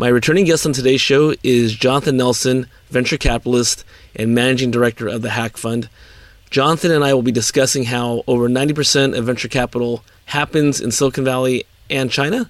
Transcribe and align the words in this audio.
My 0.00 0.06
returning 0.06 0.44
guest 0.44 0.64
on 0.64 0.72
today's 0.72 1.00
show 1.00 1.34
is 1.42 1.74
Jonathan 1.74 2.16
Nelson, 2.16 2.68
venture 2.88 3.18
capitalist 3.18 3.84
and 4.14 4.32
managing 4.32 4.70
director 4.70 5.08
of 5.08 5.22
the 5.22 5.30
Hack 5.30 5.56
Fund. 5.56 5.88
Jonathan 6.50 6.92
and 6.92 7.02
I 7.02 7.12
will 7.14 7.22
be 7.22 7.32
discussing 7.32 7.82
how 7.82 8.22
over 8.28 8.48
90% 8.48 9.18
of 9.18 9.24
venture 9.24 9.48
capital 9.48 10.04
happens 10.26 10.80
in 10.80 10.92
Silicon 10.92 11.24
Valley 11.24 11.64
and 11.90 12.12
China, 12.12 12.48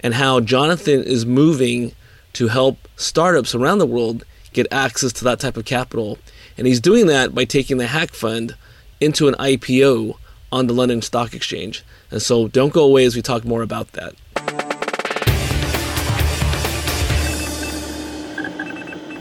and 0.00 0.12
how 0.12 0.40
Jonathan 0.40 1.02
is 1.02 1.24
moving 1.24 1.92
to 2.34 2.48
help 2.48 2.86
startups 2.96 3.54
around 3.54 3.78
the 3.78 3.86
world 3.86 4.26
get 4.52 4.70
access 4.70 5.14
to 5.14 5.24
that 5.24 5.40
type 5.40 5.56
of 5.56 5.64
capital. 5.64 6.18
And 6.58 6.66
he's 6.66 6.78
doing 6.78 7.06
that 7.06 7.34
by 7.34 7.46
taking 7.46 7.78
the 7.78 7.86
Hack 7.86 8.10
Fund 8.10 8.54
into 9.00 9.28
an 9.28 9.34
IPO 9.36 10.18
on 10.52 10.66
the 10.66 10.74
London 10.74 11.00
Stock 11.00 11.32
Exchange. 11.32 11.84
And 12.10 12.20
so 12.20 12.48
don't 12.48 12.74
go 12.74 12.84
away 12.84 13.06
as 13.06 13.16
we 13.16 13.22
talk 13.22 13.46
more 13.46 13.62
about 13.62 13.92
that. 13.92 14.14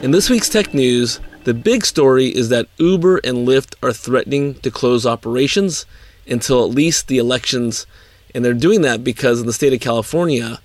In 0.02 0.10
this 0.10 0.32
week's 0.32 0.50
tech 0.50 0.74
news, 0.74 1.20
the 1.44 1.54
big 1.54 1.86
story 1.86 2.30
is 2.30 2.50
that 2.50 2.68
Uber 2.78 3.18
and 3.18 3.48
Lyft 3.48 3.76
are 3.84 3.94
threatening 3.94 4.56
to 4.56 4.72
close 4.72 5.06
operations 5.06 5.86
until 6.28 6.64
at 6.64 6.72
least 6.72 7.08
the 7.08 7.20
elections, 7.20 7.86
and 8.34 8.44
they're 8.44 8.56
doing 8.56 8.82
that 8.82 9.04
because 9.04 9.40
in 9.40 9.46
the 9.46 9.54
state 9.54 9.74
of 9.74 9.80
California, 9.80 10.60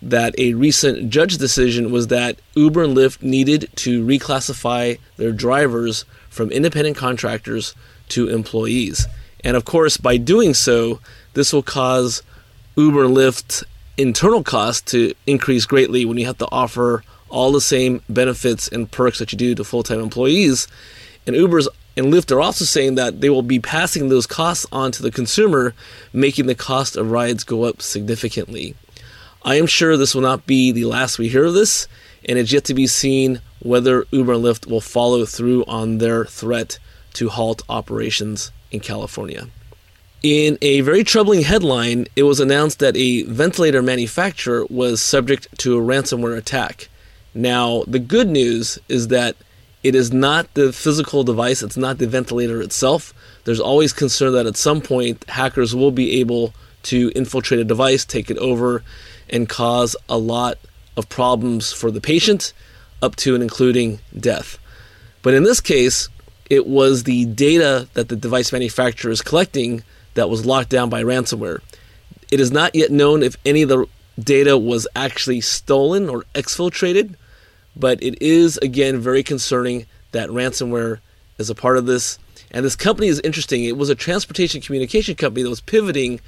that 0.00 0.32
a 0.38 0.54
recent 0.54 1.10
judge 1.10 1.38
decision 1.38 1.90
was 1.90 2.06
that 2.06 2.38
Uber 2.54 2.84
and 2.84 2.96
Lyft 2.96 3.20
needed 3.20 3.68
to 3.74 4.06
reclassify 4.06 4.96
their 5.16 5.32
drivers 5.32 6.04
from 6.30 6.52
independent 6.52 6.96
contractors 6.96 7.74
to 8.10 8.28
employees. 8.28 9.08
And 9.42 9.56
of 9.56 9.64
course, 9.64 9.96
by 9.96 10.18
doing 10.18 10.54
so, 10.54 11.00
this 11.34 11.52
will 11.52 11.64
cause 11.64 12.22
Uber 12.76 13.06
and 13.06 13.16
Lyft 13.16 13.64
internal 13.96 14.44
costs 14.44 14.92
to 14.92 15.14
increase 15.26 15.66
greatly 15.66 16.04
when 16.04 16.16
you 16.16 16.26
have 16.26 16.38
to 16.38 16.48
offer 16.52 17.02
all 17.30 17.52
the 17.52 17.60
same 17.60 18.02
benefits 18.08 18.68
and 18.68 18.90
perks 18.90 19.18
that 19.18 19.32
you 19.32 19.38
do 19.38 19.54
to 19.54 19.64
full 19.64 19.82
time 19.82 20.00
employees. 20.00 20.66
And 21.26 21.36
Uber's 21.36 21.68
and 21.96 22.12
Lyft 22.12 22.30
are 22.30 22.40
also 22.40 22.64
saying 22.64 22.94
that 22.94 23.20
they 23.20 23.28
will 23.28 23.42
be 23.42 23.58
passing 23.58 24.08
those 24.08 24.26
costs 24.26 24.66
on 24.70 24.92
to 24.92 25.02
the 25.02 25.10
consumer, 25.10 25.74
making 26.12 26.46
the 26.46 26.54
cost 26.54 26.96
of 26.96 27.10
rides 27.10 27.42
go 27.42 27.64
up 27.64 27.82
significantly. 27.82 28.76
I 29.42 29.56
am 29.56 29.66
sure 29.66 29.96
this 29.96 30.14
will 30.14 30.22
not 30.22 30.46
be 30.46 30.70
the 30.70 30.84
last 30.84 31.18
we 31.18 31.28
hear 31.28 31.46
of 31.46 31.54
this, 31.54 31.88
and 32.28 32.38
it's 32.38 32.52
yet 32.52 32.64
to 32.64 32.74
be 32.74 32.86
seen 32.86 33.40
whether 33.60 34.06
Uber 34.12 34.34
and 34.34 34.44
Lyft 34.44 34.68
will 34.68 34.80
follow 34.80 35.24
through 35.24 35.64
on 35.64 35.98
their 35.98 36.24
threat 36.24 36.78
to 37.14 37.30
halt 37.30 37.62
operations 37.68 38.52
in 38.70 38.80
California. 38.80 39.48
In 40.22 40.58
a 40.62 40.80
very 40.80 41.04
troubling 41.04 41.42
headline, 41.42 42.06
it 42.16 42.24
was 42.24 42.40
announced 42.40 42.80
that 42.80 42.96
a 42.96 43.22
ventilator 43.22 43.82
manufacturer 43.82 44.66
was 44.68 45.00
subject 45.00 45.46
to 45.58 45.78
a 45.78 45.80
ransomware 45.80 46.36
attack. 46.36 46.88
Now, 47.38 47.84
the 47.86 48.00
good 48.00 48.28
news 48.28 48.80
is 48.88 49.08
that 49.08 49.36
it 49.84 49.94
is 49.94 50.12
not 50.12 50.52
the 50.54 50.72
physical 50.72 51.22
device, 51.22 51.62
it's 51.62 51.76
not 51.76 51.98
the 51.98 52.08
ventilator 52.08 52.60
itself. 52.60 53.14
There's 53.44 53.60
always 53.60 53.92
concern 53.92 54.32
that 54.32 54.46
at 54.46 54.56
some 54.56 54.80
point 54.80 55.24
hackers 55.28 55.72
will 55.72 55.92
be 55.92 56.18
able 56.18 56.52
to 56.82 57.12
infiltrate 57.14 57.60
a 57.60 57.64
device, 57.64 58.04
take 58.04 58.28
it 58.28 58.38
over, 58.38 58.82
and 59.30 59.48
cause 59.48 59.94
a 60.08 60.18
lot 60.18 60.58
of 60.96 61.08
problems 61.08 61.72
for 61.72 61.92
the 61.92 62.00
patient, 62.00 62.52
up 63.02 63.14
to 63.14 63.34
and 63.34 63.42
including 63.44 64.00
death. 64.18 64.58
But 65.22 65.34
in 65.34 65.44
this 65.44 65.60
case, 65.60 66.08
it 66.50 66.66
was 66.66 67.04
the 67.04 67.24
data 67.26 67.86
that 67.94 68.08
the 68.08 68.16
device 68.16 68.50
manufacturer 68.50 69.12
is 69.12 69.22
collecting 69.22 69.84
that 70.14 70.28
was 70.28 70.44
locked 70.44 70.70
down 70.70 70.90
by 70.90 71.04
ransomware. 71.04 71.60
It 72.32 72.40
is 72.40 72.50
not 72.50 72.74
yet 72.74 72.90
known 72.90 73.22
if 73.22 73.36
any 73.46 73.62
of 73.62 73.68
the 73.68 73.86
data 74.18 74.58
was 74.58 74.88
actually 74.96 75.40
stolen 75.40 76.08
or 76.08 76.24
exfiltrated, 76.34 77.14
but 77.78 78.02
it 78.02 78.20
is 78.20 78.56
again 78.58 78.98
very 78.98 79.22
concerning 79.22 79.86
that 80.12 80.30
ransomware 80.30 80.98
is 81.38 81.50
a 81.50 81.54
part 81.54 81.78
of 81.78 81.86
this. 81.86 82.18
And 82.50 82.64
this 82.64 82.76
company 82.76 83.08
is 83.08 83.20
interesting. 83.20 83.64
It 83.64 83.76
was 83.76 83.90
a 83.90 83.94
transportation 83.94 84.60
communication 84.60 85.14
company 85.14 85.42
that 85.42 85.50
was 85.50 85.60
pivoting 85.60 86.20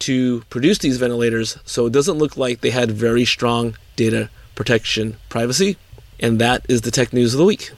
to 0.00 0.42
produce 0.50 0.78
these 0.78 0.98
ventilators, 0.98 1.58
so 1.64 1.86
it 1.86 1.92
doesn't 1.92 2.18
look 2.18 2.36
like 2.36 2.60
they 2.60 2.70
had 2.70 2.90
very 2.90 3.24
strong 3.24 3.76
data 3.94 4.28
protection 4.54 5.16
privacy. 5.28 5.76
And 6.18 6.40
that 6.40 6.66
is 6.68 6.80
the 6.82 6.90
tech 6.90 7.12
news 7.12 7.34
of 7.34 7.38
the 7.38 7.44
week. 7.44 7.70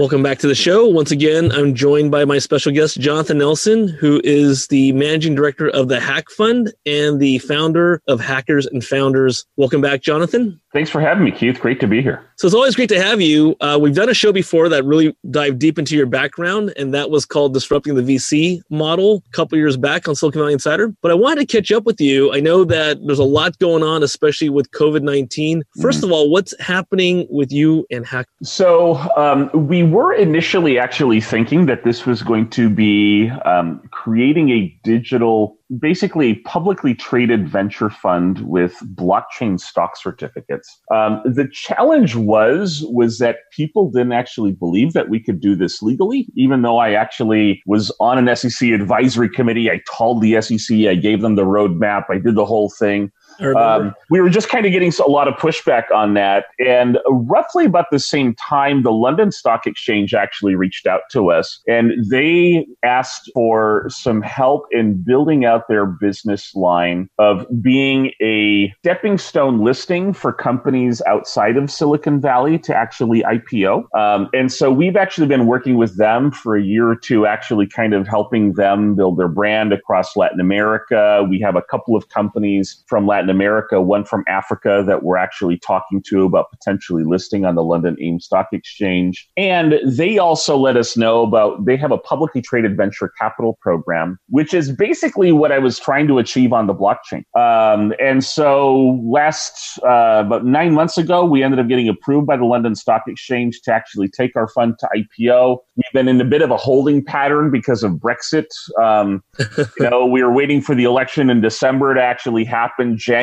Welcome 0.00 0.22
back 0.22 0.38
to 0.38 0.46
the 0.46 0.54
show. 0.54 0.86
Once 0.86 1.10
again, 1.10 1.52
I'm 1.52 1.74
joined 1.74 2.10
by 2.10 2.24
my 2.24 2.38
special 2.38 2.72
guest, 2.72 2.98
Jonathan 2.98 3.36
Nelson, 3.36 3.86
who 3.86 4.18
is 4.24 4.66
the 4.68 4.92
managing 4.92 5.34
director 5.34 5.68
of 5.68 5.88
the 5.88 6.00
Hack 6.00 6.30
Fund 6.30 6.72
and 6.86 7.20
the 7.20 7.36
founder 7.40 8.00
of 8.08 8.18
Hackers 8.18 8.64
and 8.64 8.82
Founders. 8.82 9.44
Welcome 9.58 9.82
back, 9.82 10.00
Jonathan. 10.00 10.58
Thanks 10.72 10.88
for 10.88 11.02
having 11.02 11.22
me, 11.22 11.30
Keith. 11.30 11.60
Great 11.60 11.80
to 11.80 11.86
be 11.86 12.00
here. 12.00 12.24
So 12.40 12.46
it's 12.46 12.54
always 12.54 12.74
great 12.74 12.88
to 12.88 12.98
have 12.98 13.20
you. 13.20 13.54
Uh, 13.60 13.78
we've 13.78 13.94
done 13.94 14.08
a 14.08 14.14
show 14.14 14.32
before 14.32 14.70
that 14.70 14.82
really 14.86 15.14
dived 15.30 15.58
deep 15.58 15.78
into 15.78 15.94
your 15.94 16.06
background, 16.06 16.72
and 16.78 16.94
that 16.94 17.10
was 17.10 17.26
called 17.26 17.52
Disrupting 17.52 17.96
the 17.96 18.00
VC 18.00 18.62
Model 18.70 19.22
a 19.28 19.32
couple 19.32 19.58
years 19.58 19.76
back 19.76 20.08
on 20.08 20.14
Silicon 20.14 20.40
Valley 20.40 20.54
Insider. 20.54 20.88
But 21.02 21.10
I 21.10 21.14
wanted 21.16 21.46
to 21.46 21.54
catch 21.54 21.70
up 21.70 21.84
with 21.84 22.00
you. 22.00 22.32
I 22.32 22.40
know 22.40 22.64
that 22.64 22.96
there's 23.04 23.18
a 23.18 23.24
lot 23.24 23.58
going 23.58 23.82
on, 23.82 24.02
especially 24.02 24.48
with 24.48 24.70
COVID 24.70 25.02
19. 25.02 25.62
1st 25.80 25.82
mm-hmm. 25.82 26.04
of 26.04 26.12
all, 26.12 26.30
what's 26.30 26.58
happening 26.62 27.26
with 27.28 27.52
you 27.52 27.84
and 27.90 28.06
Hack? 28.06 28.26
So 28.42 28.94
um, 29.18 29.50
we 29.68 29.82
were 29.82 30.14
initially 30.14 30.78
actually 30.78 31.20
thinking 31.20 31.66
that 31.66 31.84
this 31.84 32.06
was 32.06 32.22
going 32.22 32.48
to 32.52 32.70
be 32.70 33.28
um, 33.44 33.86
creating 33.90 34.48
a 34.48 34.74
digital 34.82 35.59
basically 35.78 36.36
publicly 36.36 36.94
traded 36.94 37.48
venture 37.48 37.90
fund 37.90 38.40
with 38.40 38.76
blockchain 38.94 39.60
stock 39.60 39.96
certificates. 39.96 40.80
Um, 40.92 41.20
the 41.24 41.48
challenge 41.52 42.16
was 42.16 42.84
was 42.88 43.18
that 43.18 43.36
people 43.52 43.90
didn't 43.90 44.12
actually 44.12 44.52
believe 44.52 44.92
that 44.94 45.08
we 45.08 45.20
could 45.20 45.40
do 45.40 45.54
this 45.54 45.82
legally, 45.82 46.26
even 46.34 46.62
though 46.62 46.78
I 46.78 46.92
actually 46.92 47.62
was 47.66 47.92
on 48.00 48.18
an 48.18 48.34
SEC 48.34 48.70
advisory 48.70 49.28
committee. 49.28 49.70
I 49.70 49.80
called 49.88 50.22
the 50.22 50.40
SEC, 50.40 50.76
I 50.86 50.94
gave 50.94 51.20
them 51.20 51.36
the 51.36 51.44
roadmap, 51.44 52.04
I 52.10 52.18
did 52.18 52.34
the 52.34 52.46
whole 52.46 52.70
thing. 52.70 53.12
Um, 53.40 53.94
we 54.10 54.20
were 54.20 54.30
just 54.30 54.48
kind 54.48 54.66
of 54.66 54.72
getting 54.72 54.92
a 55.04 55.08
lot 55.08 55.28
of 55.28 55.34
pushback 55.34 55.90
on 55.94 56.14
that. 56.14 56.46
And 56.58 56.98
roughly 57.06 57.64
about 57.64 57.86
the 57.90 57.98
same 57.98 58.34
time, 58.34 58.82
the 58.82 58.92
London 58.92 59.32
Stock 59.32 59.66
Exchange 59.66 60.14
actually 60.14 60.54
reached 60.54 60.86
out 60.86 61.02
to 61.12 61.30
us 61.30 61.60
and 61.68 61.92
they 62.10 62.66
asked 62.82 63.30
for 63.34 63.86
some 63.88 64.22
help 64.22 64.66
in 64.70 65.02
building 65.02 65.44
out 65.44 65.68
their 65.68 65.86
business 65.86 66.54
line 66.54 67.08
of 67.18 67.46
being 67.62 68.12
a 68.20 68.72
stepping 68.78 69.18
stone 69.18 69.62
listing 69.62 70.12
for 70.12 70.32
companies 70.32 71.00
outside 71.06 71.56
of 71.56 71.70
Silicon 71.70 72.20
Valley 72.20 72.58
to 72.58 72.74
actually 72.74 73.22
IPO. 73.22 73.84
Um, 73.96 74.28
and 74.32 74.52
so 74.52 74.70
we've 74.70 74.96
actually 74.96 75.26
been 75.26 75.46
working 75.46 75.76
with 75.76 75.96
them 75.96 76.30
for 76.30 76.56
a 76.56 76.62
year 76.62 76.88
or 76.88 76.96
two, 76.96 77.26
actually 77.26 77.66
kind 77.66 77.94
of 77.94 78.06
helping 78.06 78.54
them 78.54 78.94
build 78.94 79.18
their 79.18 79.28
brand 79.28 79.72
across 79.72 80.16
Latin 80.16 80.40
America. 80.40 81.26
We 81.28 81.40
have 81.40 81.56
a 81.56 81.62
couple 81.62 81.96
of 81.96 82.08
companies 82.08 82.82
from 82.86 83.06
Latin 83.06 83.29
America, 83.30 83.80
one 83.80 84.04
from 84.04 84.24
Africa 84.28 84.84
that 84.86 85.02
we're 85.02 85.16
actually 85.16 85.58
talking 85.58 86.02
to 86.08 86.24
about 86.24 86.50
potentially 86.50 87.04
listing 87.04 87.44
on 87.44 87.54
the 87.54 87.62
London 87.62 87.96
AIM 88.00 88.20
Stock 88.20 88.48
Exchange. 88.52 89.28
And 89.36 89.74
they 89.84 90.18
also 90.18 90.56
let 90.56 90.76
us 90.76 90.96
know 90.96 91.22
about 91.22 91.64
they 91.64 91.76
have 91.76 91.92
a 91.92 91.98
publicly 91.98 92.42
traded 92.42 92.76
venture 92.76 93.10
capital 93.18 93.58
program, 93.60 94.18
which 94.28 94.52
is 94.52 94.72
basically 94.72 95.32
what 95.32 95.52
I 95.52 95.58
was 95.58 95.78
trying 95.78 96.08
to 96.08 96.18
achieve 96.18 96.52
on 96.52 96.66
the 96.66 96.74
blockchain. 96.74 97.24
Um, 97.38 97.92
and 98.00 98.24
so 98.24 99.00
last 99.04 99.78
uh, 99.84 100.22
about 100.26 100.44
nine 100.44 100.74
months 100.74 100.98
ago, 100.98 101.24
we 101.24 101.42
ended 101.42 101.60
up 101.60 101.68
getting 101.68 101.88
approved 101.88 102.26
by 102.26 102.36
the 102.36 102.44
London 102.44 102.74
Stock 102.74 103.02
Exchange 103.06 103.60
to 103.62 103.72
actually 103.72 104.08
take 104.08 104.36
our 104.36 104.48
fund 104.48 104.74
to 104.80 104.88
IPO. 104.94 105.58
We've 105.76 105.84
been 105.92 106.08
in 106.08 106.20
a 106.20 106.24
bit 106.24 106.42
of 106.42 106.50
a 106.50 106.56
holding 106.56 107.04
pattern 107.04 107.50
because 107.50 107.82
of 107.82 107.92
Brexit. 107.92 108.46
Um, 108.80 109.22
you 109.78 109.90
know, 109.90 110.06
we 110.06 110.22
were 110.22 110.32
waiting 110.32 110.60
for 110.60 110.74
the 110.74 110.84
election 110.84 111.30
in 111.30 111.40
December 111.40 111.94
to 111.94 112.02
actually 112.02 112.44
happen. 112.44 112.96
January, 112.96 113.19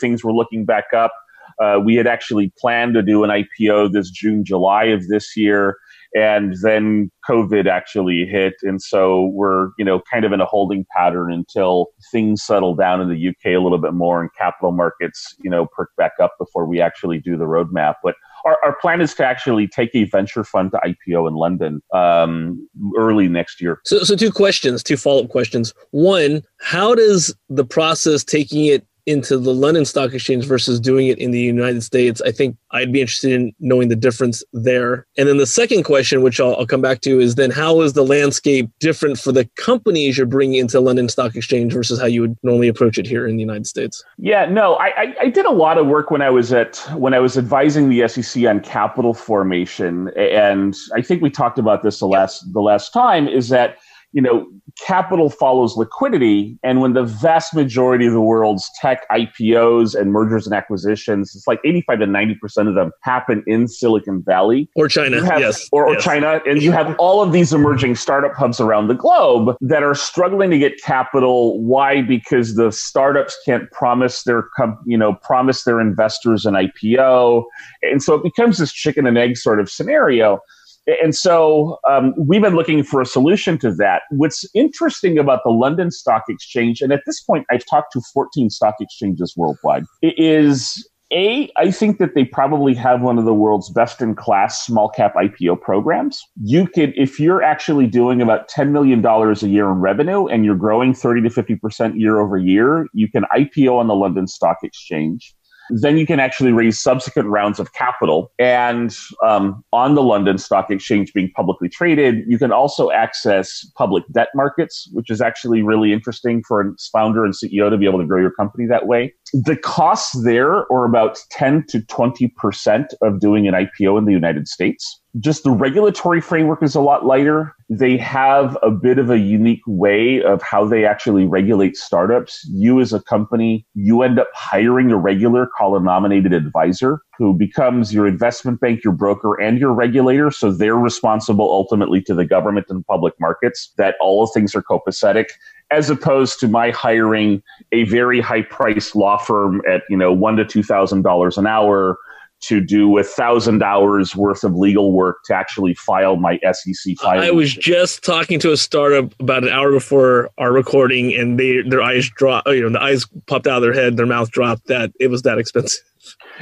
things 0.00 0.24
were 0.24 0.32
looking 0.32 0.64
back 0.64 0.92
up. 0.94 1.12
Uh, 1.60 1.78
we 1.84 1.94
had 1.94 2.06
actually 2.06 2.52
planned 2.58 2.94
to 2.94 3.02
do 3.02 3.22
an 3.22 3.30
IPO 3.30 3.92
this 3.92 4.10
June, 4.10 4.44
July 4.44 4.84
of 4.84 5.08
this 5.08 5.36
year. 5.36 5.76
and 6.14 6.56
then 6.62 7.08
COVID 7.28 7.68
actually 7.68 8.26
hit, 8.26 8.54
and 8.62 8.82
so 8.82 9.26
we're 9.26 9.68
you 9.78 9.84
know 9.84 10.00
kind 10.12 10.24
of 10.24 10.32
in 10.32 10.40
a 10.40 10.46
holding 10.46 10.84
pattern 10.96 11.32
until 11.32 11.88
things 12.10 12.42
settle 12.42 12.74
down 12.74 13.00
in 13.00 13.08
the 13.08 13.28
UK 13.28 13.52
a 13.52 13.58
little 13.58 13.78
bit 13.78 13.92
more 13.92 14.20
and 14.20 14.30
capital 14.36 14.72
markets 14.72 15.36
you 15.42 15.50
know 15.50 15.66
perk 15.66 15.90
back 15.96 16.12
up 16.20 16.32
before 16.38 16.66
we 16.66 16.80
actually 16.80 17.20
do 17.20 17.36
the 17.36 17.44
roadmap. 17.44 17.94
But 18.02 18.16
our, 18.44 18.58
our 18.64 18.76
plan 18.80 19.00
is 19.00 19.14
to 19.14 19.24
actually 19.24 19.68
take 19.68 19.90
a 19.94 20.04
venture 20.04 20.44
fund 20.44 20.72
to 20.72 20.78
IPO 20.78 21.28
in 21.28 21.34
London 21.34 21.82
um, 21.94 22.68
early 22.96 23.28
next 23.28 23.60
year. 23.60 23.80
So, 23.84 24.02
so 24.02 24.16
two 24.16 24.32
questions, 24.32 24.82
two 24.82 24.96
follow 24.96 25.24
up 25.24 25.30
questions. 25.30 25.74
One, 25.90 26.42
how 26.60 26.94
does 26.94 27.34
the 27.48 27.64
process 27.64 28.24
taking 28.24 28.64
it 28.64 28.86
into 29.06 29.38
the 29.38 29.54
London 29.54 29.84
Stock 29.84 30.12
Exchange 30.12 30.44
versus 30.44 30.80
doing 30.80 31.08
it 31.08 31.18
in 31.18 31.30
the 31.30 31.40
United 31.40 31.82
States, 31.82 32.20
I 32.22 32.32
think 32.32 32.56
I'd 32.72 32.92
be 32.92 33.00
interested 33.00 33.32
in 33.32 33.52
knowing 33.60 33.88
the 33.88 33.96
difference 33.96 34.44
there. 34.52 35.06
And 35.16 35.28
then 35.28 35.38
the 35.38 35.46
second 35.46 35.84
question, 35.84 36.22
which 36.22 36.40
I'll, 36.40 36.56
I'll, 36.56 36.66
come 36.66 36.80
back 36.80 37.00
to, 37.00 37.18
is 37.18 37.34
then 37.34 37.50
how 37.50 37.80
is 37.80 37.94
the 37.94 38.04
landscape 38.04 38.70
different 38.78 39.18
for 39.18 39.32
the 39.32 39.48
companies 39.56 40.16
you're 40.16 40.26
bringing 40.26 40.60
into 40.60 40.78
London 40.78 41.08
Stock 41.08 41.34
Exchange 41.34 41.72
versus 41.72 42.00
how 42.00 42.06
you 42.06 42.20
would 42.20 42.36
normally 42.42 42.68
approach 42.68 42.96
it 42.96 43.06
here 43.06 43.26
in 43.26 43.36
the 43.36 43.40
United 43.40 43.66
States? 43.66 44.04
Yeah, 44.18 44.46
no, 44.46 44.74
I, 44.74 44.86
I, 44.86 45.14
I 45.22 45.28
did 45.30 45.46
a 45.46 45.50
lot 45.50 45.78
of 45.78 45.86
work 45.86 46.10
when 46.10 46.22
I 46.22 46.30
was 46.30 46.52
at 46.52 46.76
when 46.94 47.14
I 47.14 47.18
was 47.18 47.36
advising 47.36 47.88
the 47.88 48.06
SEC 48.06 48.44
on 48.44 48.60
capital 48.60 49.14
formation, 49.14 50.10
and 50.16 50.76
I 50.94 51.02
think 51.02 51.22
we 51.22 51.30
talked 51.30 51.58
about 51.58 51.82
this 51.82 51.98
the 51.98 52.06
last 52.06 52.52
the 52.52 52.60
last 52.60 52.92
time. 52.92 53.26
Is 53.26 53.48
that 53.48 53.78
you 54.12 54.20
know, 54.20 54.46
capital 54.78 55.30
follows 55.30 55.76
liquidity. 55.76 56.58
And 56.62 56.80
when 56.80 56.94
the 56.94 57.04
vast 57.04 57.54
majority 57.54 58.06
of 58.06 58.12
the 58.12 58.20
world's 58.20 58.68
tech 58.80 59.08
IPOs 59.10 59.94
and 59.94 60.12
mergers 60.12 60.46
and 60.46 60.54
acquisitions, 60.54 61.34
it's 61.34 61.46
like 61.46 61.60
85 61.64 62.00
to 62.00 62.06
90% 62.06 62.68
of 62.68 62.74
them 62.74 62.90
happen 63.02 63.44
in 63.46 63.68
Silicon 63.68 64.22
Valley. 64.22 64.68
Or 64.74 64.88
China, 64.88 65.24
have, 65.24 65.40
yes. 65.40 65.68
Or, 65.72 65.86
or 65.86 65.94
yes. 65.94 66.04
China. 66.04 66.40
And 66.46 66.62
you 66.62 66.72
have 66.72 66.94
all 66.98 67.22
of 67.22 67.32
these 67.32 67.52
emerging 67.52 67.96
startup 67.96 68.34
hubs 68.34 68.60
around 68.60 68.88
the 68.88 68.94
globe 68.94 69.56
that 69.60 69.82
are 69.82 69.94
struggling 69.94 70.50
to 70.50 70.58
get 70.58 70.80
capital. 70.82 71.62
Why? 71.62 72.02
Because 72.02 72.56
the 72.56 72.72
startups 72.72 73.36
can't 73.44 73.70
promise 73.70 74.24
their, 74.24 74.48
you 74.86 74.98
know, 74.98 75.14
promise 75.14 75.64
their 75.64 75.80
investors 75.80 76.44
an 76.46 76.54
IPO. 76.54 77.44
And 77.82 78.02
so 78.02 78.14
it 78.14 78.22
becomes 78.22 78.58
this 78.58 78.72
chicken 78.72 79.06
and 79.06 79.16
egg 79.16 79.36
sort 79.36 79.60
of 79.60 79.70
scenario. 79.70 80.40
And 80.86 81.14
so 81.14 81.78
um, 81.88 82.14
we've 82.16 82.42
been 82.42 82.56
looking 82.56 82.82
for 82.82 83.00
a 83.00 83.06
solution 83.06 83.58
to 83.58 83.72
that. 83.74 84.02
What's 84.10 84.44
interesting 84.54 85.18
about 85.18 85.40
the 85.44 85.50
London 85.50 85.90
Stock 85.90 86.24
Exchange, 86.28 86.80
and 86.80 86.92
at 86.92 87.02
this 87.06 87.22
point, 87.22 87.46
I've 87.50 87.64
talked 87.66 87.92
to 87.92 88.00
14 88.12 88.50
stock 88.50 88.76
exchanges 88.80 89.34
worldwide, 89.36 89.84
is 90.02 90.88
a, 91.12 91.50
I 91.56 91.70
think 91.72 91.98
that 91.98 92.14
they 92.14 92.24
probably 92.24 92.74
have 92.74 93.02
one 93.02 93.18
of 93.18 93.24
the 93.24 93.34
world's 93.34 93.68
best 93.70 94.00
in 94.00 94.14
class 94.14 94.64
small 94.64 94.88
cap 94.88 95.14
IPO 95.14 95.60
programs. 95.60 96.22
You 96.42 96.68
could, 96.68 96.92
if 96.96 97.18
you're 97.18 97.42
actually 97.42 97.88
doing 97.88 98.22
about 98.22 98.48
$10 98.48 98.70
million 98.70 99.04
a 99.04 99.34
year 99.46 99.70
in 99.70 99.78
revenue 99.78 100.26
and 100.26 100.44
you're 100.44 100.54
growing 100.54 100.94
30 100.94 101.22
to 101.22 101.28
50% 101.28 101.98
year 101.98 102.20
over 102.20 102.38
year, 102.38 102.86
you 102.94 103.10
can 103.10 103.24
IPO 103.36 103.76
on 103.76 103.88
the 103.88 103.94
London 103.94 104.28
Stock 104.28 104.58
Exchange 104.62 105.34
then 105.70 105.96
you 105.96 106.06
can 106.06 106.20
actually 106.20 106.52
raise 106.52 106.80
subsequent 106.80 107.28
rounds 107.28 107.58
of 107.58 107.72
capital. 107.72 108.32
And 108.38 108.96
um, 109.24 109.64
on 109.72 109.94
the 109.94 110.02
London 110.02 110.38
Stock 110.38 110.70
Exchange 110.70 111.12
being 111.12 111.30
publicly 111.34 111.68
traded, 111.68 112.24
you 112.26 112.38
can 112.38 112.52
also 112.52 112.90
access 112.90 113.66
public 113.76 114.04
debt 114.12 114.28
markets, 114.34 114.88
which 114.92 115.10
is 115.10 115.20
actually 115.20 115.62
really 115.62 115.92
interesting 115.92 116.42
for 116.46 116.60
a 116.60 116.72
founder 116.92 117.24
and 117.24 117.34
CEO 117.34 117.70
to 117.70 117.78
be 117.78 117.86
able 117.86 117.98
to 117.98 118.06
grow 118.06 118.20
your 118.20 118.32
company 118.32 118.66
that 118.66 118.86
way. 118.86 119.12
The 119.32 119.56
costs 119.56 120.22
there 120.24 120.70
are 120.72 120.84
about 120.84 121.18
10 121.30 121.64
to 121.68 121.80
20% 121.80 122.86
of 123.02 123.20
doing 123.20 123.46
an 123.48 123.54
IPO 123.54 123.98
in 123.98 124.04
the 124.04 124.12
United 124.12 124.48
States 124.48 124.99
just 125.18 125.42
the 125.42 125.50
regulatory 125.50 126.20
framework 126.20 126.62
is 126.62 126.76
a 126.76 126.80
lot 126.80 127.04
lighter. 127.04 127.54
They 127.68 127.96
have 127.96 128.56
a 128.62 128.70
bit 128.70 128.98
of 128.98 129.10
a 129.10 129.18
unique 129.18 129.62
way 129.66 130.22
of 130.22 130.40
how 130.40 130.64
they 130.64 130.84
actually 130.84 131.26
regulate 131.26 131.76
startups. 131.76 132.46
You, 132.52 132.80
as 132.80 132.92
a 132.92 133.02
company, 133.02 133.66
you 133.74 134.02
end 134.02 134.20
up 134.20 134.28
hiring 134.34 134.92
a 134.92 134.96
regular 134.96 135.48
called 135.58 135.80
a 135.80 135.84
nominated 135.84 136.32
advisor 136.32 137.00
who 137.18 137.34
becomes 137.34 137.92
your 137.92 138.06
investment 138.06 138.60
bank, 138.60 138.84
your 138.84 138.92
broker, 138.92 139.40
and 139.40 139.58
your 139.58 139.72
regulator. 139.72 140.30
So 140.30 140.52
they're 140.52 140.76
responsible 140.76 141.50
ultimately 141.50 142.00
to 142.02 142.14
the 142.14 142.24
government 142.24 142.66
and 142.68 142.86
public 142.86 143.14
markets 143.18 143.72
that 143.78 143.96
all 144.00 144.22
of 144.22 144.30
things 144.32 144.54
are 144.54 144.62
copacetic 144.62 145.26
as 145.72 145.88
opposed 145.88 146.40
to 146.40 146.48
my 146.48 146.70
hiring 146.70 147.42
a 147.72 147.84
very 147.84 148.20
high 148.20 148.42
priced 148.42 148.96
law 148.96 149.16
firm 149.16 149.62
at 149.68 149.82
you 149.88 149.96
know 149.96 150.12
one 150.12 150.36
to 150.36 150.44
two 150.44 150.62
thousand 150.62 151.02
dollars 151.02 151.38
an 151.38 151.46
hour 151.46 151.96
to 152.40 152.60
do 152.60 152.98
a 152.98 153.04
thousand 153.04 153.62
hours 153.62 154.16
worth 154.16 154.44
of 154.44 154.54
legal 154.54 154.92
work 154.92 155.18
to 155.26 155.34
actually 155.34 155.74
file 155.74 156.16
my 156.16 156.38
SEC 156.52 156.96
file. 156.98 157.20
I 157.20 157.30
was 157.30 157.54
just 157.54 158.04
talking 158.04 158.38
to 158.40 158.52
a 158.52 158.56
startup 158.56 159.14
about 159.20 159.42
an 159.42 159.50
hour 159.50 159.72
before 159.72 160.30
our 160.38 160.52
recording, 160.52 161.14
and 161.14 161.38
they 161.38 161.62
their 161.62 161.82
eyes 161.82 162.10
dropped. 162.16 162.48
You 162.48 162.62
know, 162.62 162.70
the 162.70 162.82
eyes 162.82 163.06
popped 163.26 163.46
out 163.46 163.56
of 163.56 163.62
their 163.62 163.74
head, 163.74 163.96
their 163.96 164.06
mouth 164.06 164.30
dropped. 164.30 164.66
That 164.68 164.92
it 164.98 165.08
was 165.08 165.22
that 165.22 165.38
expensive. 165.38 165.84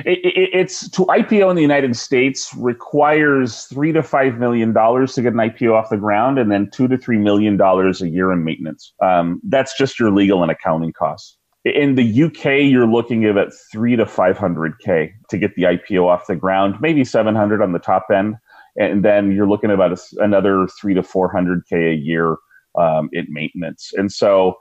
It, 0.05 0.19
it, 0.25 0.51
it's 0.53 0.89
to 0.91 1.05
IPO 1.07 1.51
in 1.51 1.57
the 1.57 1.63
United 1.63 1.97
States 1.97 2.55
requires 2.57 3.65
three 3.65 3.93
to 3.93 4.03
five 4.03 4.39
million 4.39 4.73
dollars 4.73 5.15
to 5.15 5.23
get 5.23 5.33
an 5.33 5.39
IPO 5.39 5.73
off 5.73 5.91
the 5.91 5.97
ground, 5.97 6.39
and 6.39 6.51
then 6.51 6.71
two 6.71 6.87
to 6.89 6.97
three 6.97 7.19
million 7.19 7.57
dollars 7.57 8.01
a 8.03 8.09
year 8.09 8.33
in 8.33 8.45
maintenance. 8.45 8.93
Um, 9.03 9.41
that's 9.45 9.77
just 9.77 9.99
your 9.99 10.13
legal 10.13 10.43
and 10.43 10.53
accounting 10.53 10.93
costs. 10.93 11.38
In 11.75 11.97
the 11.97 12.23
UK, 12.25 12.71
you're 12.71 12.87
looking 12.87 13.25
at 13.25 13.31
about 13.31 13.53
three 13.73 13.97
to 13.97 14.05
500K 14.05 15.13
to 15.29 15.39
get 15.39 15.55
the 15.55 15.65
IPO 15.65 16.07
off 16.07 16.27
the 16.27 16.37
ground, 16.37 16.77
maybe 16.81 17.05
700 17.05 17.63
on 17.63 17.73
the 17.73 17.79
top 17.79 18.07
end. 18.15 18.37
And 18.77 19.05
then 19.05 19.33
you're 19.33 19.49
looking 19.49 19.71
at 19.71 19.75
about 19.75 19.93
a, 19.93 20.23
another 20.23 20.69
three 20.81 20.95
to 20.95 21.03
400K 21.03 21.93
a 21.93 21.95
year 21.95 22.37
um, 22.79 23.09
in 23.13 23.27
maintenance. 23.29 23.93
And 23.95 24.13
so 24.13 24.55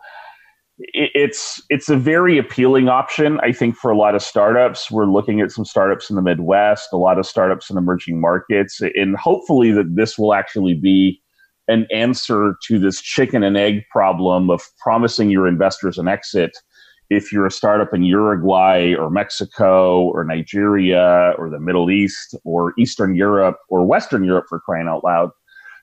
it, 0.79 1.11
it's, 1.13 1.61
it's 1.69 1.89
a 1.89 1.95
very 1.95 2.37
appealing 2.37 2.89
option, 2.89 3.39
I 3.41 3.51
think, 3.51 3.75
for 3.75 3.91
a 3.91 3.97
lot 3.97 4.15
of 4.15 4.23
startups. 4.23 4.89
We're 4.89 5.05
looking 5.05 5.39
at 5.39 5.51
some 5.51 5.65
startups 5.65 6.09
in 6.09 6.15
the 6.15 6.21
Midwest, 6.21 6.89
a 6.91 6.97
lot 6.97 7.19
of 7.19 7.25
startups 7.25 7.69
in 7.69 7.77
emerging 7.77 8.19
markets, 8.19 8.81
and 8.95 9.15
hopefully 9.15 9.71
that 9.71 9.95
this 9.95 10.17
will 10.17 10.33
actually 10.33 10.73
be 10.73 11.21
an 11.67 11.85
answer 11.91 12.55
to 12.63 12.79
this 12.79 13.01
chicken 13.01 13.43
and 13.43 13.57
egg 13.57 13.83
problem 13.91 14.49
of 14.49 14.61
promising 14.79 15.29
your 15.29 15.47
investors 15.47 15.97
an 15.97 16.07
exit 16.07 16.57
if 17.09 17.31
you're 17.31 17.45
a 17.45 17.51
startup 17.51 17.93
in 17.93 18.03
Uruguay 18.03 18.93
or 18.93 19.09
Mexico 19.09 20.01
or 20.01 20.23
Nigeria 20.23 21.33
or 21.37 21.49
the 21.49 21.59
Middle 21.59 21.89
East 21.89 22.35
or 22.43 22.73
Eastern 22.77 23.15
Europe 23.15 23.57
or 23.69 23.85
Western 23.85 24.23
Europe 24.23 24.45
for 24.49 24.59
crying 24.59 24.87
out 24.87 25.03
loud, 25.03 25.31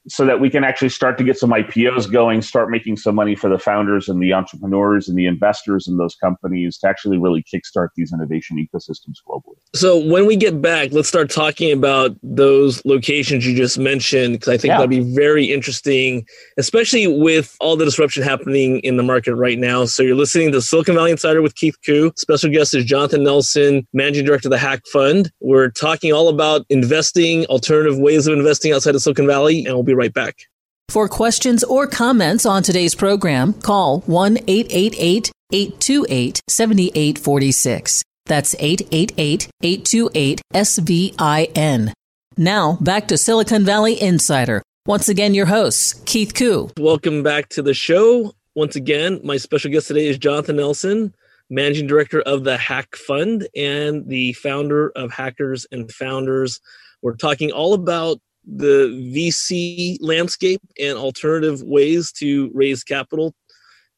so 0.07 0.27
that 0.27 0.41
we 0.41 0.51
can 0.51 0.65
actually 0.65 0.89
start 0.91 1.17
to 1.19 1.25
get 1.25 1.39
some 1.39 1.51
IPOs 1.51 2.11
going, 2.11 2.43
start 2.43 2.71
making 2.71 2.97
some 2.97 3.15
money 3.15 3.35
for 3.35 3.49
the 3.49 3.59
founders 3.59 4.09
and 4.09 4.23
the 4.23 4.33
entrepreneurs 4.33 5.09
and 5.09 5.17
the 5.17 5.27
investors 5.27 5.89
in 5.89 5.97
those 5.97 6.15
companies 6.17 6.79
to 6.79 6.89
actually 6.89 7.19
really 7.19 7.43
kickstart 7.43 7.89
these 7.97 8.13
innovation 8.13 8.57
ecosystems 8.57 9.17
globally. 9.27 9.57
So 9.75 9.99
when 9.99 10.27
we 10.27 10.37
get 10.37 10.61
back, 10.61 10.93
let's 10.93 11.09
start 11.09 11.31
talking 11.31 11.73
about 11.73 12.15
those 12.23 12.85
locations 12.85 13.47
you 13.47 13.57
just 13.57 13.79
mentioned 13.79 14.35
because 14.35 14.49
I 14.49 14.59
think 14.59 14.71
yeah. 14.73 14.77
that'd 14.79 14.91
be 14.91 15.15
very 15.15 15.47
interesting, 15.47 16.27
especially 16.59 17.07
with 17.07 17.57
all 17.61 17.77
the 17.77 17.85
disruption 17.85 18.23
happening 18.23 18.81
in 18.81 18.97
the 18.97 19.03
market 19.03 19.35
right 19.35 19.59
now. 19.59 19.87
So 19.87 20.03
you're 20.03 20.17
listening 20.17 20.53
to 20.53 20.61
Silicon 20.61 20.95
Valley 20.95 21.13
Insider 21.13 21.41
with 21.41 21.55
Keith 21.55 21.77
Koo. 21.85 22.13
Special 22.17 22.51
guest 22.51 22.75
is 22.75 22.85
Jonathan 22.85 23.25
Nelson, 23.25 23.87
managing 23.95 24.27
director 24.27 24.49
of 24.49 24.51
the 24.51 24.59
Hack 24.59 24.83
Fund. 24.93 25.31
We're 25.41 25.71
talking 25.71 26.13
all 26.13 26.29
about 26.29 26.67
investing, 26.69 27.47
alternative 27.47 27.99
ways 27.99 28.27
of 28.27 28.35
investing 28.35 28.73
outside 28.73 28.95
of 28.95 29.03
Silicon 29.03 29.27
Valley, 29.27 29.65
and 29.65 29.75
we'll 29.75 29.83
be 29.83 29.94
right 29.95 30.13
back. 30.13 30.47
For 30.89 31.09
questions 31.09 31.65
or 31.65 31.87
comments 31.87 32.47
on 32.47 32.63
today's 32.63 32.95
program, 32.95 33.55
call 33.55 34.01
1 34.03 34.39
888 34.47 35.33
828 35.53 36.41
7846. 36.49 38.03
That's 38.27 38.55
888 38.59 39.49
828 39.63 40.41
SVIN. 40.55 41.93
Now, 42.37 42.79
back 42.81 43.09
to 43.09 43.19
Silicon 43.19 43.65
Valley 43.65 44.01
Insider. 44.01 44.63
Once 44.87 45.09
again, 45.09 45.35
your 45.35 45.47
host, 45.47 46.05
Keith 46.07 46.35
Koo. 46.35 46.71
Welcome 46.79 47.23
back 47.23 47.49
to 47.51 47.63
the 47.63 47.75
show. 47.75 48.35
Once 48.55 48.77
again, 48.77 49.21
my 49.25 49.37
special 49.37 49.71
guest 49.71 49.89
today 49.89 50.07
is 50.07 50.19
Jonathan 50.19 50.57
Nelson, 50.57 51.15
managing 51.51 51.87
director 51.87 52.21
of 52.23 52.45
the 52.45 52.57
Hack 52.57 52.95
Fund 52.97 53.49
and 53.57 54.07
the 54.09 54.33
founder 54.35 54.91
of 54.91 55.13
Hackers 55.13 55.67
and 55.73 55.91
Founders. 55.93 56.61
We're 57.03 57.17
talking 57.17 57.51
all 57.51 57.75
about 57.75 58.19
the 58.47 58.89
VC 59.15 59.97
landscape 60.01 60.61
and 60.79 60.99
alternative 60.99 61.63
ways 61.63 62.13
to 62.13 62.51
raise 62.55 62.85
capital 62.85 63.35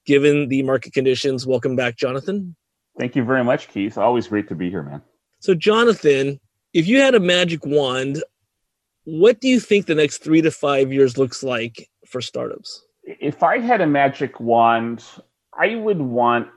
given 0.06 0.48
the 0.48 0.62
market 0.62 0.92
conditions. 0.92 1.46
Welcome 1.46 1.76
back, 1.76 1.96
Jonathan. 1.96 2.54
Thank 2.98 3.16
you 3.16 3.24
very 3.24 3.44
much, 3.44 3.68
Keith. 3.68 3.98
Always 3.98 4.28
great 4.28 4.48
to 4.48 4.54
be 4.54 4.70
here, 4.70 4.82
man. 4.82 5.02
So, 5.40 5.54
Jonathan, 5.54 6.40
if 6.72 6.86
you 6.86 7.00
had 7.00 7.14
a 7.14 7.20
magic 7.20 7.66
wand, 7.66 8.22
what 9.04 9.40
do 9.40 9.48
you 9.48 9.60
think 9.60 9.86
the 9.86 9.94
next 9.94 10.18
three 10.18 10.40
to 10.42 10.50
five 10.50 10.92
years 10.92 11.18
looks 11.18 11.42
like 11.42 11.88
for 12.06 12.20
startups? 12.20 12.84
If 13.02 13.42
I 13.42 13.58
had 13.58 13.80
a 13.80 13.86
magic 13.86 14.40
wand, 14.40 15.04
I 15.58 15.76
would 15.76 16.00
want 16.00 16.48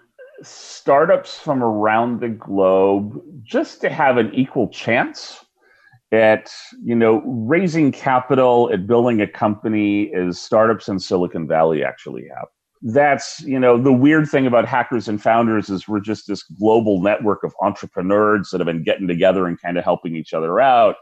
startups 0.42 1.38
from 1.38 1.62
around 1.62 2.22
the 2.22 2.30
globe 2.30 3.22
just 3.44 3.82
to 3.82 3.90
have 3.90 4.18
an 4.18 4.34
equal 4.34 4.70
chance 4.70 5.46
at 6.12 6.52
you 6.84 6.96
know 6.96 7.22
raising 7.26 7.92
capital 7.92 8.70
at 8.74 8.88
building 8.88 9.22
a 9.22 9.28
company 9.28 10.12
as 10.14 10.40
startups 10.40 10.88
in 10.88 11.00
silicon 11.00 11.48
valley 11.48 11.84
actually 11.84 12.28
have. 12.36 12.48
That's 12.82 13.42
you 13.42 13.60
know 13.60 13.78
the 13.78 13.94
weird 13.94 14.28
thing 14.28 14.48
about 14.48 14.66
hackers 14.66 15.08
and 15.08 15.22
founders 15.22 15.70
is 15.70 15.88
we're 15.88 16.00
just 16.00 16.28
this 16.28 16.44
global 16.44 17.02
network 17.02 17.44
of 17.44 17.54
entrepreneurs 17.62 18.50
that 18.52 18.60
have 18.60 18.66
been 18.66 18.84
getting 18.84 19.08
together 19.08 19.46
and 19.46 19.62
kind 19.62 19.78
of 19.78 19.84
helping 19.84 20.16
each 20.16 20.34
other 20.34 20.60
out. 20.60 20.96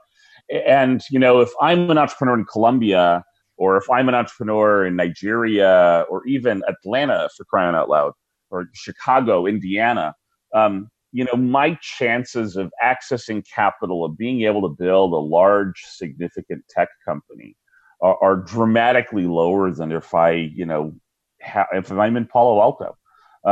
And 0.65 1.01
you 1.09 1.19
know 1.19 1.39
if 1.39 1.49
i'm 1.61 1.89
an 1.89 1.97
entrepreneur 1.97 2.37
in 2.37 2.45
colombia 2.45 3.23
or 3.57 3.77
if 3.77 3.89
i'm 3.89 4.07
an 4.07 4.15
entrepreneur 4.15 4.85
in 4.85 4.95
nigeria 4.95 6.05
or 6.09 6.25
even 6.25 6.63
atlanta 6.67 7.29
for 7.35 7.43
crying 7.45 7.75
out 7.75 7.89
loud 7.89 8.13
or 8.49 8.67
chicago 8.73 9.45
indiana 9.45 10.13
um, 10.53 10.89
you 11.17 11.23
know, 11.23 11.35
my 11.35 11.75
chances 11.81 12.57
of 12.57 12.71
accessing 12.83 13.43
capital, 13.43 14.05
of 14.05 14.15
being 14.15 14.43
able 14.43 14.61
to 14.61 14.75
build 14.77 15.13
a 15.13 15.17
large, 15.17 15.81
significant 15.83 16.63
tech 16.69 16.89
company 17.03 17.57
are, 18.01 18.19
are 18.21 18.35
dramatically 18.35 19.25
lower 19.25 19.71
than 19.71 19.91
if 19.91 20.13
I, 20.13 20.33
you 20.33 20.67
know, 20.67 20.93
ha- 21.41 21.65
if 21.73 21.91
I'm 21.91 22.17
in 22.17 22.27
Palo 22.27 22.61
Alto. 22.61 22.95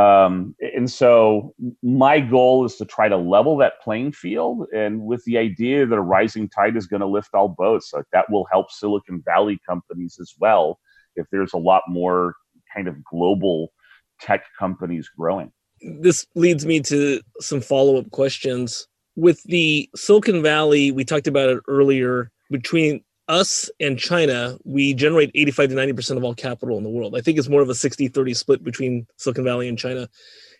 Um, 0.00 0.54
and 0.60 0.88
so 0.88 1.54
my 1.82 2.20
goal 2.20 2.64
is 2.66 2.76
to 2.76 2.84
try 2.84 3.08
to 3.08 3.16
level 3.16 3.56
that 3.56 3.82
playing 3.82 4.12
field 4.12 4.68
and 4.72 5.00
with 5.00 5.24
the 5.24 5.36
idea 5.36 5.86
that 5.86 5.96
a 5.96 6.00
rising 6.00 6.48
tide 6.48 6.76
is 6.76 6.86
going 6.86 7.00
to 7.00 7.06
lift 7.06 7.34
all 7.34 7.48
boats 7.48 7.90
like 7.92 8.04
that 8.12 8.30
will 8.30 8.46
help 8.52 8.70
silicon 8.70 9.22
valley 9.24 9.58
companies 9.68 10.18
as 10.20 10.34
well 10.38 10.78
if 11.16 11.26
there's 11.32 11.54
a 11.54 11.58
lot 11.58 11.82
more 11.88 12.34
kind 12.72 12.86
of 12.86 13.02
global 13.04 13.72
tech 14.20 14.44
companies 14.56 15.08
growing 15.08 15.50
this 15.80 16.26
leads 16.34 16.66
me 16.66 16.80
to 16.80 17.20
some 17.40 17.60
follow 17.60 17.98
up 17.98 18.10
questions. 18.10 18.86
With 19.14 19.42
the 19.44 19.88
Silicon 19.94 20.42
Valley, 20.42 20.90
we 20.92 21.04
talked 21.04 21.26
about 21.26 21.48
it 21.48 21.62
earlier, 21.68 22.30
between 22.50 23.02
us 23.28 23.68
and 23.80 23.98
China, 23.98 24.56
we 24.64 24.94
generate 24.94 25.30
85 25.34 25.70
to 25.70 25.74
90% 25.74 26.16
of 26.16 26.24
all 26.24 26.34
capital 26.34 26.76
in 26.76 26.84
the 26.84 26.90
world. 26.90 27.16
I 27.16 27.20
think 27.20 27.38
it's 27.38 27.48
more 27.48 27.62
of 27.62 27.68
a 27.68 27.74
60 27.74 28.08
30 28.08 28.34
split 28.34 28.62
between 28.62 29.06
Silicon 29.16 29.44
Valley 29.44 29.68
and 29.68 29.78
China. 29.78 30.08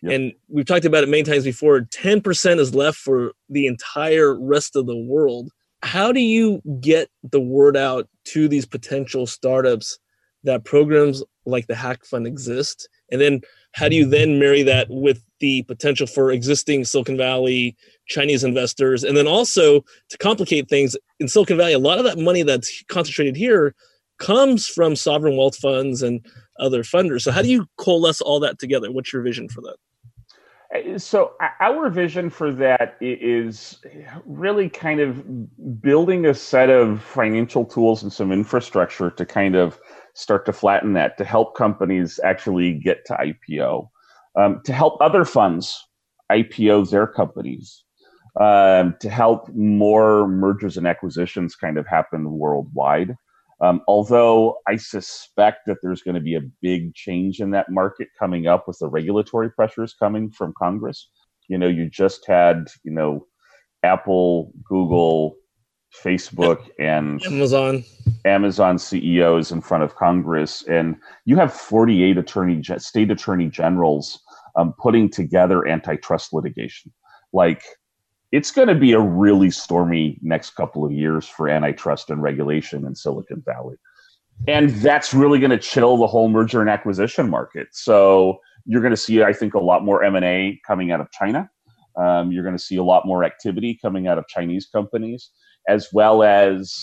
Yep. 0.01 0.13
And 0.13 0.33
we've 0.49 0.65
talked 0.65 0.85
about 0.85 1.03
it 1.03 1.09
many 1.09 1.23
times 1.23 1.43
before 1.43 1.81
10% 1.81 2.59
is 2.59 2.75
left 2.75 2.97
for 2.97 3.31
the 3.49 3.67
entire 3.67 4.39
rest 4.39 4.75
of 4.75 4.85
the 4.85 4.97
world. 4.97 5.49
How 5.83 6.11
do 6.11 6.19
you 6.19 6.61
get 6.81 7.09
the 7.23 7.39
word 7.39 7.77
out 7.77 8.07
to 8.25 8.47
these 8.47 8.65
potential 8.65 9.27
startups 9.27 9.97
that 10.43 10.65
programs 10.65 11.23
like 11.45 11.67
the 11.67 11.75
Hack 11.75 12.05
Fund 12.05 12.27
exist? 12.27 12.89
And 13.11 13.21
then 13.21 13.41
how 13.77 13.87
do 13.87 13.95
you 13.95 14.07
then 14.07 14.39
marry 14.39 14.63
that 14.63 14.87
with 14.89 15.23
the 15.39 15.61
potential 15.63 16.07
for 16.07 16.31
existing 16.31 16.83
Silicon 16.83 17.15
Valley 17.15 17.77
Chinese 18.07 18.43
investors? 18.43 19.03
And 19.03 19.15
then 19.15 19.27
also 19.27 19.81
to 20.09 20.17
complicate 20.17 20.67
things 20.67 20.97
in 21.19 21.27
Silicon 21.27 21.57
Valley, 21.57 21.73
a 21.73 21.79
lot 21.79 21.99
of 21.99 22.03
that 22.05 22.17
money 22.17 22.41
that's 22.41 22.83
concentrated 22.87 23.35
here 23.35 23.75
comes 24.17 24.67
from 24.67 24.95
sovereign 24.95 25.37
wealth 25.37 25.57
funds 25.57 26.01
and 26.01 26.25
other 26.59 26.81
funders. 26.81 27.21
So 27.21 27.31
how 27.31 27.43
do 27.43 27.49
you 27.49 27.67
coalesce 27.77 28.19
all 28.19 28.39
that 28.39 28.57
together? 28.57 28.91
What's 28.91 29.13
your 29.13 29.21
vision 29.21 29.47
for 29.47 29.61
that? 29.61 30.99
So 30.99 31.33
our 31.59 31.91
vision 31.91 32.31
for 32.31 32.51
that 32.53 32.97
is 32.99 33.79
really 34.25 34.69
kind 34.69 34.99
of 34.99 35.81
building 35.81 36.25
a 36.25 36.33
set 36.33 36.71
of 36.71 37.03
financial 37.03 37.63
tools 37.63 38.01
and 38.01 38.11
some 38.11 38.31
infrastructure 38.31 39.11
to 39.11 39.23
kind 39.23 39.55
of 39.55 39.79
start 40.17 40.47
to 40.47 40.51
flatten 40.51 40.93
that 40.93 41.15
to 41.15 41.23
help 41.23 41.55
companies 41.55 42.19
actually 42.23 42.73
get 42.73 43.05
to 43.05 43.13
IPO, 43.13 43.87
um, 44.35 44.59
to 44.65 44.73
help 44.73 44.99
other 44.99 45.23
funds 45.23 45.79
IPO 46.31 46.89
their 46.89 47.05
companies, 47.05 47.83
um, 48.39 48.95
to 48.99 49.11
help 49.11 49.47
more 49.53 50.27
mergers 50.27 50.75
and 50.75 50.87
acquisitions 50.87 51.55
kind 51.55 51.77
of 51.77 51.85
happen 51.85 52.31
worldwide. 52.31 53.15
Um, 53.61 53.81
although 53.87 54.57
I 54.67 54.77
suspect 54.77 55.67
that 55.67 55.77
there's 55.83 56.01
going 56.01 56.15
to 56.15 56.21
be 56.21 56.35
a 56.35 56.49
big 56.63 56.95
change 56.95 57.39
in 57.39 57.51
that 57.51 57.69
market 57.69 58.07
coming 58.17 58.47
up 58.47 58.67
with 58.67 58.79
the 58.79 58.89
regulatory 58.89 59.51
pressures 59.51 59.93
coming 59.93 60.31
from 60.31 60.51
Congress. 60.57 61.09
You 61.47 61.59
know, 61.59 61.67
you 61.67 61.91
just 61.91 62.25
had, 62.25 62.69
you 62.83 62.91
know, 62.91 63.27
Apple, 63.83 64.51
Google, 64.63 65.35
Facebook 65.93 66.69
and 66.79 67.23
Amazon 67.25 67.83
Amazon 68.25 68.77
CEOs 68.77 69.51
in 69.51 69.61
front 69.61 69.83
of 69.83 69.95
Congress, 69.95 70.63
and 70.67 70.97
you 71.25 71.35
have 71.37 71.53
48 71.53 72.17
attorney 72.17 72.61
state 72.77 73.11
attorney 73.11 73.47
generals 73.47 74.19
um, 74.55 74.73
putting 74.79 75.09
together 75.09 75.67
antitrust 75.67 76.33
litigation. 76.33 76.91
Like, 77.33 77.63
it's 78.31 78.51
going 78.51 78.67
to 78.67 78.75
be 78.75 78.91
a 78.91 78.99
really 78.99 79.49
stormy 79.49 80.17
next 80.21 80.51
couple 80.51 80.85
of 80.85 80.91
years 80.91 81.27
for 81.27 81.47
antitrust 81.47 82.09
and 82.09 82.21
regulation 82.21 82.85
in 82.85 82.95
Silicon 82.95 83.41
Valley, 83.45 83.77
and 84.47 84.69
that's 84.69 85.13
really 85.13 85.39
going 85.39 85.51
to 85.51 85.57
chill 85.57 85.97
the 85.97 86.07
whole 86.07 86.29
merger 86.29 86.61
and 86.61 86.69
acquisition 86.69 87.29
market. 87.29 87.69
So 87.71 88.39
you're 88.65 88.81
going 88.81 88.91
to 88.91 88.97
see, 88.97 89.23
I 89.23 89.33
think, 89.33 89.53
a 89.53 89.59
lot 89.59 89.83
more 89.85 90.03
M 90.03 90.15
and 90.15 90.25
A 90.25 90.59
coming 90.67 90.91
out 90.91 90.99
of 90.99 91.09
China. 91.11 91.49
Um, 91.95 92.31
you're 92.31 92.43
going 92.43 92.57
to 92.57 92.63
see 92.63 92.75
a 92.75 92.83
lot 92.83 93.07
more 93.07 93.23
activity 93.23 93.79
coming 93.81 94.07
out 94.07 94.19
of 94.19 94.27
Chinese 94.27 94.67
companies 94.67 95.31
as 95.67 95.89
well 95.93 96.23
as 96.23 96.75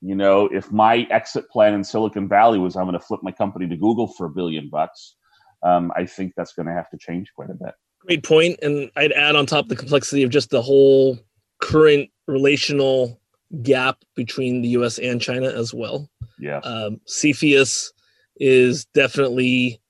you 0.00 0.14
know 0.14 0.46
if 0.52 0.70
my 0.70 1.06
exit 1.10 1.48
plan 1.50 1.74
in 1.74 1.82
silicon 1.82 2.28
valley 2.28 2.58
was 2.58 2.76
i'm 2.76 2.84
going 2.84 2.92
to 2.92 3.00
flip 3.04 3.20
my 3.22 3.32
company 3.32 3.66
to 3.66 3.76
google 3.76 4.06
for 4.06 4.26
a 4.26 4.30
billion 4.30 4.68
bucks 4.68 5.16
um, 5.62 5.92
i 5.96 6.04
think 6.04 6.32
that's 6.36 6.52
going 6.52 6.66
to 6.66 6.72
have 6.72 6.90
to 6.90 6.98
change 6.98 7.32
quite 7.34 7.50
a 7.50 7.54
bit. 7.54 7.74
Great 8.00 8.22
point 8.22 8.58
and 8.62 8.90
i'd 8.96 9.12
add 9.12 9.36
on 9.36 9.46
top 9.46 9.68
the 9.68 9.76
complexity 9.76 10.22
of 10.22 10.30
just 10.30 10.50
the 10.50 10.62
whole 10.62 11.18
current 11.60 12.10
relational 12.26 13.18
gap 13.62 13.98
between 14.14 14.62
the 14.62 14.68
us 14.70 14.98
and 14.98 15.20
china 15.20 15.48
as 15.48 15.72
well. 15.72 16.08
Yeah. 16.38 16.58
Um, 16.58 17.00
CFIUS 17.08 17.92
is 18.36 18.84
definitely 18.86 19.80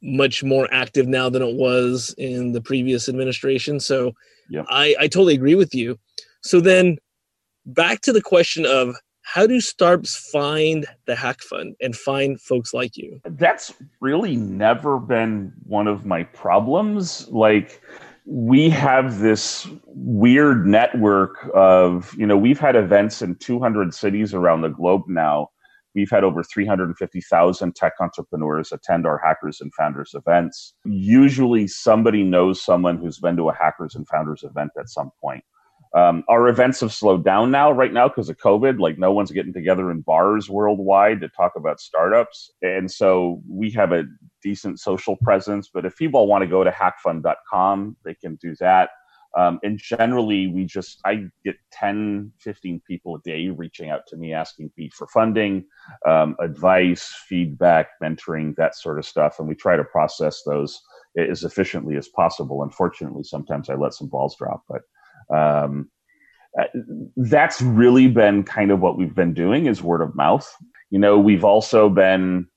much 0.00 0.44
more 0.44 0.68
active 0.72 1.08
now 1.08 1.28
than 1.28 1.42
it 1.42 1.56
was 1.56 2.14
in 2.18 2.52
the 2.52 2.60
previous 2.60 3.08
administration 3.08 3.80
so 3.80 4.12
yep. 4.48 4.64
I, 4.68 4.94
I 5.00 5.08
totally 5.08 5.34
agree 5.34 5.56
with 5.56 5.74
you. 5.74 5.98
So 6.42 6.60
then 6.60 6.98
back 7.68 8.00
to 8.02 8.12
the 8.12 8.22
question 8.22 8.66
of 8.66 8.96
how 9.22 9.46
do 9.46 9.60
startups 9.60 10.16
find 10.32 10.86
the 11.06 11.14
hack 11.14 11.42
fund 11.42 11.76
and 11.82 11.94
find 11.94 12.40
folks 12.40 12.72
like 12.72 12.96
you? 12.96 13.20
That's 13.24 13.74
really 14.00 14.36
never 14.36 14.98
been 14.98 15.52
one 15.64 15.86
of 15.86 16.06
my 16.06 16.22
problems. 16.22 17.28
Like 17.28 17.82
we 18.24 18.70
have 18.70 19.18
this 19.18 19.68
weird 19.86 20.66
network 20.66 21.50
of 21.54 22.14
you 22.16 22.26
know 22.26 22.38
we've 22.38 22.58
had 22.58 22.74
events 22.74 23.20
in 23.20 23.34
200 23.36 23.94
cities 23.94 24.32
around 24.32 24.62
the 24.62 24.68
globe 24.70 25.02
now. 25.06 25.48
We've 25.94 26.10
had 26.10 26.22
over 26.22 26.44
350,000 26.44 27.74
tech 27.74 27.94
entrepreneurs 28.00 28.72
attend 28.72 29.04
our 29.04 29.18
hackers 29.18 29.60
and 29.60 29.72
founders 29.74 30.14
events. 30.14 30.74
Usually 30.84 31.66
somebody 31.66 32.22
knows 32.22 32.62
someone 32.62 32.98
who's 32.98 33.18
been 33.18 33.36
to 33.36 33.48
a 33.48 33.54
hackers 33.54 33.94
and 33.94 34.06
founders 34.06 34.44
event 34.44 34.70
at 34.78 34.88
some 34.88 35.10
point 35.20 35.42
um, 35.94 36.24
our 36.28 36.48
events 36.48 36.80
have 36.80 36.92
slowed 36.92 37.24
down 37.24 37.50
now, 37.50 37.70
right 37.72 37.92
now, 37.92 38.08
because 38.08 38.28
of 38.28 38.36
COVID. 38.38 38.78
Like, 38.78 38.98
no 38.98 39.12
one's 39.12 39.30
getting 39.30 39.52
together 39.52 39.90
in 39.90 40.02
bars 40.02 40.50
worldwide 40.50 41.20
to 41.20 41.28
talk 41.28 41.52
about 41.56 41.80
startups. 41.80 42.52
And 42.62 42.90
so 42.90 43.42
we 43.48 43.70
have 43.72 43.92
a 43.92 44.04
decent 44.42 44.80
social 44.80 45.16
presence. 45.16 45.70
But 45.72 45.86
if 45.86 45.96
people 45.96 46.26
want 46.26 46.42
to 46.42 46.48
go 46.48 46.62
to 46.62 46.70
hackfund.com, 46.70 47.96
they 48.04 48.14
can 48.14 48.36
do 48.36 48.54
that. 48.60 48.90
Um, 49.36 49.60
and 49.62 49.78
generally, 49.78 50.46
we 50.46 50.64
just, 50.64 51.00
I 51.04 51.28
get 51.44 51.56
10, 51.72 52.32
15 52.38 52.80
people 52.86 53.16
a 53.16 53.20
day 53.20 53.48
reaching 53.50 53.90
out 53.90 54.06
to 54.08 54.16
me 54.16 54.32
asking 54.32 54.70
me 54.76 54.88
for 54.88 55.06
funding, 55.08 55.66
um, 56.06 56.34
advice, 56.40 57.14
feedback, 57.28 57.88
mentoring, 58.02 58.56
that 58.56 58.74
sort 58.74 58.98
of 58.98 59.04
stuff. 59.04 59.38
And 59.38 59.46
we 59.46 59.54
try 59.54 59.76
to 59.76 59.84
process 59.84 60.42
those 60.44 60.80
as 61.16 61.44
efficiently 61.44 61.96
as 61.96 62.08
possible. 62.08 62.62
Unfortunately, 62.62 63.22
sometimes 63.22 63.68
I 63.68 63.74
let 63.74 63.94
some 63.94 64.08
balls 64.08 64.36
drop, 64.36 64.62
but 64.68 64.82
um, 65.34 65.90
uh, 66.58 66.64
that's 67.16 67.60
really 67.62 68.08
been 68.08 68.42
kind 68.42 68.70
of 68.70 68.80
what 68.80 68.98
we've 68.98 69.14
been 69.14 69.34
doing 69.34 69.66
is 69.66 69.82
word 69.82 70.00
of 70.00 70.14
mouth. 70.14 70.50
You 70.90 70.98
know, 70.98 71.18
we've 71.18 71.44
also 71.44 71.88
been 71.88 72.48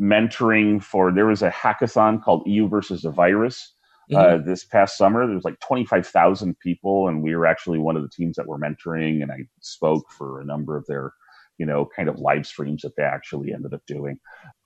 mentoring 0.00 0.82
for 0.82 1.12
there 1.12 1.26
was 1.26 1.42
a 1.42 1.50
hackathon 1.50 2.22
called 2.22 2.42
EU 2.46 2.68
versus 2.68 3.02
the 3.02 3.10
virus 3.10 3.74
uh, 4.12 4.16
mm-hmm. 4.16 4.40
uh, 4.40 4.44
this 4.44 4.64
past 4.64 4.96
summer. 4.96 5.26
There 5.26 5.34
was 5.34 5.44
like 5.44 5.60
25,000 5.60 6.58
people, 6.60 7.08
and 7.08 7.22
we 7.22 7.34
were 7.34 7.46
actually 7.46 7.78
one 7.78 7.96
of 7.96 8.02
the 8.02 8.08
teams 8.08 8.36
that 8.36 8.46
were 8.46 8.58
mentoring. 8.58 9.22
And 9.22 9.30
I 9.30 9.46
spoke 9.60 10.10
for 10.10 10.40
a 10.40 10.44
number 10.44 10.76
of 10.76 10.86
their, 10.86 11.12
you 11.58 11.66
know, 11.66 11.88
kind 11.94 12.08
of 12.08 12.18
live 12.18 12.46
streams 12.46 12.82
that 12.82 12.96
they 12.96 13.02
actually 13.02 13.52
ended 13.52 13.74
up 13.74 13.82
doing. 13.86 14.18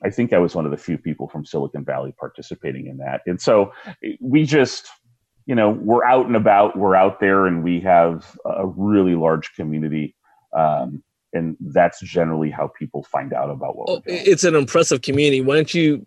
I 0.05 0.11
think 0.11 0.33
I 0.33 0.39
was 0.39 0.55
one 0.55 0.65
of 0.65 0.71
the 0.71 0.77
few 0.77 0.99
people 0.99 1.29
from 1.29 1.45
Silicon 1.45 1.85
Valley 1.85 2.15
participating 2.19 2.87
in 2.87 2.99
that. 2.99 3.23
And 3.27 3.41
so 3.41 3.73
we 4.21 4.45
just, 4.45 4.89
you 5.47 5.55
know 5.55 5.71
we're 5.71 6.05
out 6.05 6.27
and 6.27 6.37
about 6.37 6.77
we're 6.77 6.97
out 6.97 7.21
there 7.21 7.47
and 7.47 7.63
we 7.63 7.81
have 7.81 8.37
a 8.45 8.67
really 8.67 9.15
large 9.15 9.55
community 9.55 10.15
um, 10.57 11.03
and 11.33 11.57
that's 11.61 12.01
generally 12.01 12.51
how 12.51 12.71
people 12.79 13.03
find 13.05 13.33
out 13.33 13.51
about 13.51 13.77
what 13.77 13.89
oh, 13.89 14.03
it's 14.07 14.45
an 14.45 14.55
impressive 14.55 15.03
community 15.03 15.41
why 15.41 15.55
don't 15.55 15.75
you 15.75 16.07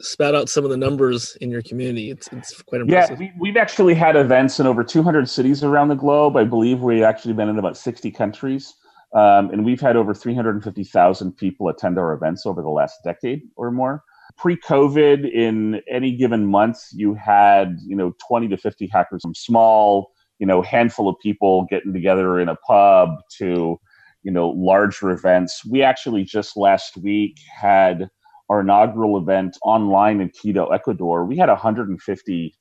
spout 0.00 0.34
out 0.34 0.48
some 0.48 0.64
of 0.64 0.70
the 0.70 0.76
numbers 0.76 1.36
in 1.40 1.50
your 1.50 1.62
community. 1.62 2.10
It's, 2.10 2.28
it's 2.32 2.62
quite 2.62 2.80
impressive. 2.80 3.20
Yeah, 3.20 3.30
we, 3.38 3.48
have 3.48 3.56
actually 3.56 3.94
had 3.94 4.16
events 4.16 4.60
in 4.60 4.66
over 4.66 4.82
200 4.84 5.28
cities 5.28 5.62
around 5.62 5.88
the 5.88 5.94
globe. 5.94 6.36
I 6.36 6.44
believe 6.44 6.80
we've 6.80 7.02
actually 7.02 7.34
been 7.34 7.48
in 7.48 7.58
about 7.58 7.76
60 7.76 8.10
countries. 8.10 8.74
Um, 9.14 9.50
and 9.50 9.64
we've 9.64 9.80
had 9.80 9.96
over 9.96 10.12
350,000 10.14 11.32
people 11.36 11.68
attend 11.68 11.98
our 11.98 12.12
events 12.12 12.44
over 12.44 12.60
the 12.60 12.68
last 12.68 12.98
decade 13.04 13.42
or 13.56 13.70
more. 13.70 14.04
Pre-COVID, 14.38 15.30
in 15.30 15.82
any 15.90 16.14
given 16.16 16.46
month, 16.46 16.78
you 16.92 17.14
had 17.14 17.76
you 17.84 17.96
know 17.96 18.14
20 18.26 18.48
to 18.48 18.56
50 18.56 18.88
hackers, 18.88 19.22
some 19.22 19.34
small 19.34 20.12
you 20.38 20.46
know 20.46 20.62
handful 20.62 21.08
of 21.08 21.16
people 21.20 21.66
getting 21.68 21.92
together 21.92 22.38
in 22.38 22.48
a 22.48 22.56
pub 22.56 23.10
to 23.38 23.78
you 24.22 24.30
know 24.30 24.50
larger 24.50 25.10
events. 25.10 25.64
We 25.64 25.82
actually 25.82 26.24
just 26.24 26.56
last 26.56 26.96
week 26.96 27.38
had 27.60 28.08
our 28.48 28.60
inaugural 28.60 29.18
event 29.18 29.58
online 29.62 30.20
in 30.20 30.30
Quito, 30.30 30.66
Ecuador. 30.68 31.24
We 31.24 31.36
had 31.36 31.48
150 31.48 32.54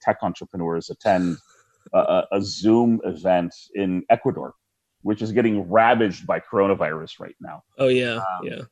tech 0.00 0.16
entrepreneurs 0.22 0.90
attend 0.90 1.36
a, 1.92 2.24
a 2.32 2.42
Zoom 2.42 3.00
event 3.04 3.54
in 3.74 4.02
Ecuador 4.10 4.54
which 5.02 5.22
is 5.22 5.32
getting 5.32 5.68
ravaged 5.70 6.26
by 6.26 6.40
coronavirus 6.40 7.20
right 7.20 7.36
now. 7.40 7.62
Oh 7.78 7.88
yeah, 7.88 8.16
um, 8.16 8.22
yeah. 8.42 8.62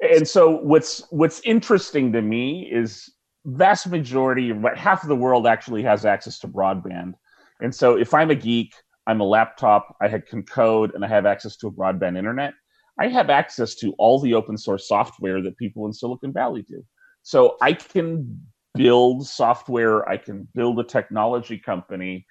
And 0.00 0.26
so 0.28 0.50
what's 0.58 1.04
what's 1.10 1.40
interesting 1.40 2.12
to 2.12 2.22
me 2.22 2.70
is 2.70 3.10
vast 3.44 3.88
majority, 3.88 4.52
but 4.52 4.76
half 4.76 5.02
of 5.02 5.08
the 5.08 5.16
world 5.16 5.46
actually 5.46 5.82
has 5.82 6.04
access 6.04 6.38
to 6.40 6.48
broadband. 6.48 7.14
And 7.60 7.74
so 7.74 7.96
if 7.96 8.12
I'm 8.12 8.30
a 8.30 8.34
geek, 8.34 8.74
I'm 9.06 9.20
a 9.20 9.24
laptop, 9.24 9.96
I 10.00 10.08
can 10.08 10.42
code, 10.42 10.94
and 10.94 11.04
I 11.04 11.08
have 11.08 11.26
access 11.26 11.56
to 11.58 11.68
a 11.68 11.72
broadband 11.72 12.18
internet. 12.18 12.52
I 12.98 13.08
have 13.08 13.30
access 13.30 13.74
to 13.76 13.94
all 13.98 14.20
the 14.20 14.34
open 14.34 14.56
source 14.56 14.88
software 14.88 15.40
that 15.42 15.56
people 15.58 15.86
in 15.86 15.92
Silicon 15.92 16.32
Valley 16.32 16.62
do. 16.62 16.82
So 17.22 17.56
I 17.60 17.72
can 17.72 18.40
build 18.74 19.26
software, 19.26 20.08
I 20.08 20.16
can 20.16 20.48
build 20.54 20.78
a 20.78 20.84
technology 20.84 21.58
company 21.58 22.26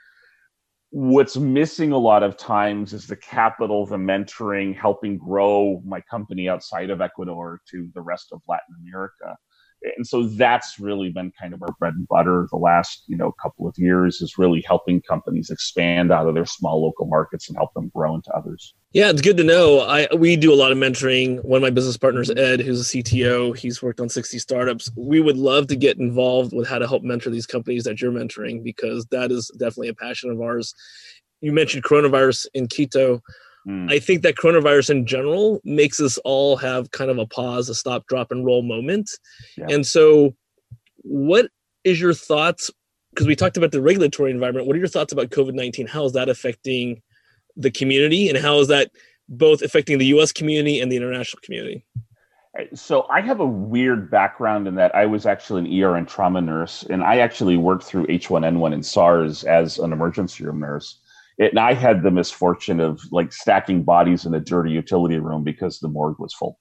what's 0.92 1.38
missing 1.38 1.92
a 1.92 1.98
lot 1.98 2.24
of 2.24 2.38
times 2.38 2.94
is 2.94 3.08
the 3.08 3.16
capital, 3.16 3.86
the 3.86 3.98
mentoring, 3.98 4.76
helping 4.76 5.18
grow 5.18 5.82
my 5.86 6.02
company 6.02 6.48
outside 6.48 6.90
of 6.90 7.02
Ecuador 7.02 7.62
to 7.72 7.90
the 7.94 8.02
rest 8.02 8.28
of 8.32 8.42
Latin 8.48 8.76
America 8.88 9.36
and 9.96 10.06
so 10.06 10.24
that's 10.24 10.80
really 10.80 11.10
been 11.10 11.32
kind 11.40 11.54
of 11.54 11.62
our 11.62 11.74
bread 11.80 11.94
and 11.94 12.08
butter 12.08 12.48
the 12.52 12.58
last 12.58 13.04
you 13.08 13.18
know 13.18 13.32
couple 13.34 13.68
of 13.68 13.78
years 13.78 14.22
is 14.22 14.38
really 14.38 14.62
helping 14.68 15.02
companies 15.02 15.50
expand 15.50 16.12
out 16.12 16.28
of 16.28 16.34
their 16.34 16.46
small 16.46 16.84
local 16.84 17.06
markets 17.06 17.48
and 17.48 17.58
help 17.58 17.74
them 17.74 17.92
grow 17.96 18.16
into 18.16 18.32
others. 18.32 18.74
Yeah 18.94 19.10
it's 19.10 19.22
good 19.22 19.38
to 19.38 19.44
know. 19.44 19.82
I 19.82 20.08
we 20.16 20.36
do 20.36 20.54
a 20.54 20.56
lot 20.56 20.72
of 20.72 20.78
mentoring. 20.78 21.44
One 21.44 21.58
of 21.58 21.62
my 21.62 21.70
business 21.70 21.98
partners 21.98 22.30
ed 22.30 22.62
who's 22.62 22.82
a 22.82 22.98
cto 22.98 23.56
he's 23.58 23.82
worked 23.82 24.00
on 24.00 24.10
60 24.10 24.40
startups. 24.40 24.90
We 24.96 25.20
would 25.20 25.38
love 25.38 25.68
to 25.68 25.76
get 25.76 25.98
involved 25.98 26.54
with 26.54 26.68
how 26.68 26.80
to 26.80 26.88
help 26.88 27.04
mentor 27.04 27.30
these 27.30 27.48
companies 27.48 27.84
that 27.84 28.02
you're 28.02 28.12
mentoring 28.12 28.64
because 28.64 29.06
that 29.08 29.32
is 29.32 29.50
definitely 29.58 29.90
a 29.90 29.96
passion 29.96 30.30
of 30.30 30.42
ours. 30.42 30.74
You 31.42 31.52
mentioned 31.52 31.84
coronavirus 31.84 32.48
in 32.54 32.68
quito 32.68 33.22
Mm. 33.68 33.92
I 33.92 34.00
think 34.00 34.22
that 34.22 34.36
coronavirus 34.36 34.92
in 34.92 35.06
general 35.08 35.60
makes 35.64 36.00
us 36.00 36.18
all 36.20 36.56
have 36.58 36.92
kind 36.92 37.10
of 37.10 37.18
a 37.18 37.26
pause, 37.26 37.68
a 37.70 37.76
stop, 37.76 38.06
drop, 38.08 38.32
and 38.32 38.46
roll 38.46 38.62
moment. 38.62 39.10
Yeah. 39.58 39.68
And 39.70 39.86
so, 39.86 40.36
what 41.02 41.50
is 41.84 42.00
your 42.00 42.14
thoughts? 42.14 42.70
Because 43.12 43.28
we 43.28 43.36
talked 43.36 43.58
about 43.58 43.72
the 43.72 43.82
regulatory 43.82 44.32
environment. 44.32 44.68
What 44.68 44.76
are 44.76 44.80
your 44.80 44.88
thoughts 44.88 45.14
about 45.14 45.30
COVID 45.30 45.54
19? 45.54 45.88
How 45.88 46.06
is 46.06 46.14
that 46.14 46.30
affecting 46.30 47.02
the 47.56 47.72
community, 47.72 48.30
and 48.30 48.38
how 48.38 48.60
is 48.60 48.68
that 48.68 48.92
both 49.28 49.62
affecting 49.62 49.98
the 49.98 50.08
US 50.08 50.32
community 50.32 50.80
and 50.80 50.92
the 50.92 50.98
international 50.98 51.42
community? 51.44 51.86
So 52.74 53.06
I 53.10 53.22
have 53.22 53.40
a 53.40 53.46
weird 53.46 54.10
background 54.10 54.68
in 54.68 54.76
that 54.76 54.96
I 54.96 55.06
was 55.06 55.26
actually 55.26 55.62
an 55.62 55.84
ER 55.84 55.96
and 55.96 56.08
trauma 56.08 56.40
nurse, 56.40 56.84
and 56.90 57.04
I 57.04 57.18
actually 57.18 57.58
worked 57.58 57.84
through 57.84 58.08
H1N1 58.08 58.74
and 58.74 58.86
SARS 58.86 59.44
as 59.44 59.78
an 59.80 59.92
emergency 59.92 60.46
room 60.46 60.60
nurse. 60.60 61.00
It, 61.38 61.52
and 61.52 61.60
I 61.60 61.74
had 61.74 62.04
the 62.04 62.12
misfortune 62.12 62.80
of 62.80 63.02
like 63.12 63.34
stacking 63.34 63.84
bodies 63.84 64.26
in 64.26 64.34
a 64.34 64.40
dirty 64.40 64.72
utility 64.72 65.20
room 65.20 65.44
because 65.44 65.80
the 65.80 65.90
morgue 65.90 66.20
was 66.20 66.34
full. 66.34 66.58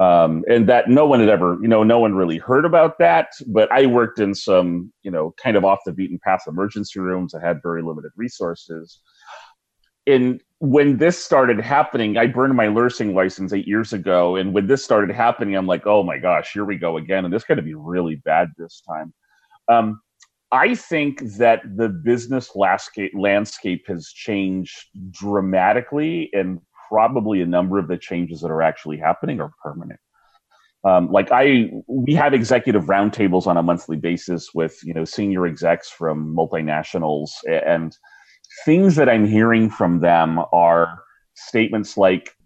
Um, 0.00 0.44
and 0.48 0.68
that 0.68 0.88
no 0.88 1.06
one 1.06 1.20
had 1.20 1.28
ever, 1.28 1.58
you 1.60 1.68
know, 1.68 1.82
no 1.82 1.98
one 1.98 2.14
really 2.14 2.38
heard 2.38 2.64
about 2.64 2.98
that. 2.98 3.28
But 3.46 3.70
I 3.70 3.86
worked 3.86 4.18
in 4.18 4.34
some, 4.34 4.92
you 5.02 5.10
know, 5.10 5.34
kind 5.42 5.56
of 5.56 5.64
off 5.64 5.80
the 5.84 5.92
beaten 5.92 6.18
path 6.24 6.42
emergency 6.46 7.00
rooms. 7.00 7.34
I 7.34 7.46
had 7.46 7.60
very 7.62 7.82
limited 7.82 8.12
resources. 8.16 9.00
And 10.06 10.40
when 10.58 10.98
this 10.98 11.22
started 11.22 11.60
happening, 11.60 12.16
I 12.16 12.26
burned 12.26 12.54
my 12.54 12.68
nursing 12.68 13.14
license 13.14 13.52
eight 13.52 13.66
years 13.66 13.92
ago. 13.92 14.36
And 14.36 14.54
when 14.54 14.66
this 14.66 14.84
started 14.84 15.14
happening, 15.14 15.54
I'm 15.54 15.66
like, 15.66 15.86
oh 15.86 16.02
my 16.02 16.18
gosh, 16.18 16.52
here 16.52 16.64
we 16.64 16.76
go 16.76 16.96
again. 16.96 17.24
And 17.24 17.32
this 17.32 17.44
going 17.44 17.56
to 17.56 17.62
be 17.62 17.74
really 17.74 18.16
bad 18.16 18.48
this 18.56 18.82
time. 18.86 19.12
Um, 19.68 20.00
I 20.54 20.76
think 20.76 21.20
that 21.38 21.62
the 21.76 21.88
business 21.88 22.54
landscape, 22.54 23.88
has 23.88 24.06
changed 24.06 24.86
dramatically, 25.10 26.30
and 26.32 26.60
probably 26.88 27.42
a 27.42 27.46
number 27.46 27.76
of 27.80 27.88
the 27.88 27.98
changes 27.98 28.40
that 28.42 28.52
are 28.52 28.62
actually 28.62 28.98
happening 28.98 29.40
are 29.40 29.50
permanent. 29.60 29.98
Um, 30.84 31.10
like 31.10 31.32
I, 31.32 31.72
we 31.88 32.14
have 32.14 32.34
executive 32.34 32.84
roundtables 32.84 33.48
on 33.48 33.56
a 33.56 33.64
monthly 33.64 33.96
basis 33.96 34.54
with 34.54 34.78
you 34.84 34.94
know 34.94 35.04
senior 35.04 35.44
execs 35.44 35.90
from 35.90 36.36
multinationals, 36.36 37.30
and 37.48 37.96
things 38.64 38.94
that 38.94 39.08
I'm 39.08 39.26
hearing 39.26 39.68
from 39.68 39.98
them 39.98 40.38
are 40.52 41.00
statements 41.34 41.96
like, 41.96 42.36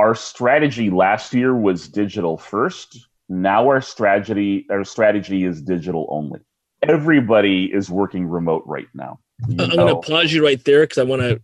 "Our 0.00 0.16
strategy 0.16 0.90
last 0.90 1.32
year 1.32 1.54
was 1.54 1.88
digital 1.88 2.36
first. 2.36 2.98
Now 3.28 3.68
our 3.68 3.80
strategy, 3.80 4.66
our 4.70 4.82
strategy 4.82 5.44
is 5.44 5.62
digital 5.62 6.08
only." 6.10 6.40
Everybody 6.82 7.70
is 7.72 7.90
working 7.90 8.26
remote 8.26 8.62
right 8.66 8.88
now. 8.94 9.18
I'm 9.44 9.56
going 9.56 9.88
to 9.88 9.96
pause 9.96 10.32
you 10.32 10.44
right 10.44 10.62
there 10.64 10.82
because 10.82 10.98
I 10.98 11.04
want 11.04 11.22
to 11.22 11.40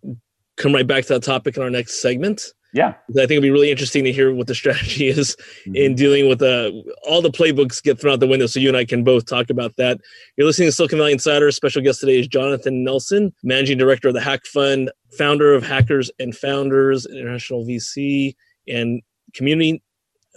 come 0.57 0.75
right 0.75 0.87
back 0.87 1.05
to 1.07 1.14
that 1.14 1.23
topic 1.23 1.57
in 1.57 1.62
our 1.62 1.70
next 1.70 2.01
segment. 2.01 2.42
Yeah, 2.73 2.94
I 3.11 3.12
think 3.12 3.31
it'd 3.31 3.42
be 3.42 3.53
really 3.53 3.70
interesting 3.70 4.03
to 4.03 4.12
hear 4.12 4.35
what 4.35 4.49
the 4.49 4.55
strategy 4.62 5.07
is 5.07 5.37
mm-hmm. 5.61 5.77
in 5.77 5.94
dealing 5.94 6.29
with 6.29 6.42
uh, 6.42 6.73
all 7.09 7.23
the 7.23 7.31
playbooks 7.31 7.81
get 7.81 8.01
thrown 8.01 8.14
out 8.14 8.20
the 8.20 8.27
window. 8.27 8.47
So 8.47 8.59
you 8.59 8.66
and 8.66 8.77
I 8.77 8.85
can 8.85 9.05
both 9.05 9.27
talk 9.27 9.49
about 9.49 9.77
that. 9.77 10.01
You're 10.37 10.47
listening 10.47 10.68
to 10.68 10.73
Silicon 10.73 10.99
Valley 10.99 11.12
Insider. 11.12 11.53
Special 11.53 11.83
guest 11.83 12.01
today 12.01 12.18
is 12.18 12.27
Jonathan 12.27 12.83
Nelson, 12.83 13.33
managing 13.44 13.79
director 13.79 14.09
of 14.09 14.14
the 14.14 14.20
Hack 14.20 14.44
Fund, 14.47 14.90
founder 15.16 15.55
of 15.55 15.64
Hackers 15.64 16.11
and 16.18 16.37
Founders 16.37 17.07
International 17.07 17.64
VC, 17.64 18.35
and 18.66 19.03
community 19.35 19.81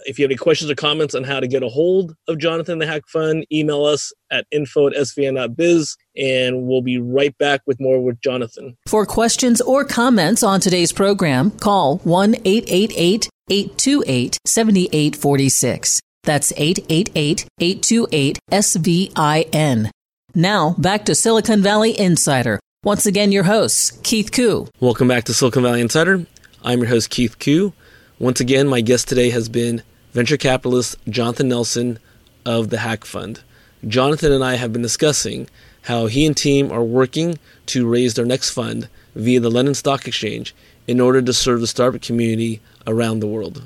if 0.06 0.18
you 0.18 0.24
have 0.24 0.30
any 0.30 0.36
questions 0.36 0.70
or 0.70 0.74
comments 0.74 1.14
on 1.14 1.24
how 1.24 1.40
to 1.40 1.46
get 1.46 1.62
a 1.62 1.68
hold 1.68 2.14
of 2.28 2.38
Jonathan 2.38 2.78
the 2.78 2.86
Hack 2.86 3.02
Fund, 3.08 3.46
email 3.52 3.84
us 3.84 4.12
at 4.30 4.46
info 4.50 4.86
at 4.88 4.94
svin.biz 4.94 5.96
and 6.16 6.66
we'll 6.66 6.82
be 6.82 6.98
right 6.98 7.36
back 7.38 7.60
with 7.66 7.80
more 7.80 8.00
with 8.00 8.20
Jonathan. 8.20 8.76
For 8.86 9.06
questions 9.06 9.60
or 9.60 9.84
comments 9.84 10.42
on 10.42 10.60
today's 10.60 10.92
program, 10.92 11.50
call 11.50 11.98
1 11.98 12.36
888 12.44 13.28
828 13.50 14.38
7846. 14.44 16.00
That's 16.24 16.52
888 16.52 17.46
828 17.60 18.38
SVIN. 18.50 19.90
Now, 20.34 20.74
back 20.78 21.04
to 21.06 21.14
Silicon 21.14 21.62
Valley 21.62 21.98
Insider. 21.98 22.60
Once 22.84 23.06
again, 23.06 23.32
your 23.32 23.44
host, 23.44 24.04
Keith 24.04 24.30
Koo. 24.30 24.68
Welcome 24.78 25.08
back 25.08 25.24
to 25.24 25.34
Silicon 25.34 25.62
Valley 25.62 25.80
Insider. 25.80 26.26
I'm 26.62 26.80
your 26.80 26.88
host, 26.88 27.10
Keith 27.10 27.38
Koo. 27.38 27.72
Once 28.20 28.40
again, 28.40 28.66
my 28.66 28.80
guest 28.80 29.06
today 29.06 29.30
has 29.30 29.48
been 29.48 29.80
venture 30.12 30.36
capitalist 30.36 30.96
Jonathan 31.08 31.48
Nelson 31.48 32.00
of 32.44 32.68
the 32.68 32.78
Hack 32.78 33.04
Fund. 33.04 33.44
Jonathan 33.86 34.32
and 34.32 34.42
I 34.42 34.56
have 34.56 34.72
been 34.72 34.82
discussing 34.82 35.48
how 35.82 36.06
he 36.06 36.26
and 36.26 36.36
team 36.36 36.72
are 36.72 36.82
working 36.82 37.38
to 37.66 37.88
raise 37.88 38.14
their 38.14 38.24
next 38.24 38.50
fund 38.50 38.88
via 39.14 39.38
the 39.38 39.52
London 39.52 39.72
Stock 39.72 40.08
Exchange 40.08 40.52
in 40.88 40.98
order 40.98 41.22
to 41.22 41.32
serve 41.32 41.60
the 41.60 41.68
startup 41.68 42.02
community 42.02 42.60
around 42.88 43.20
the 43.20 43.28
world. 43.28 43.62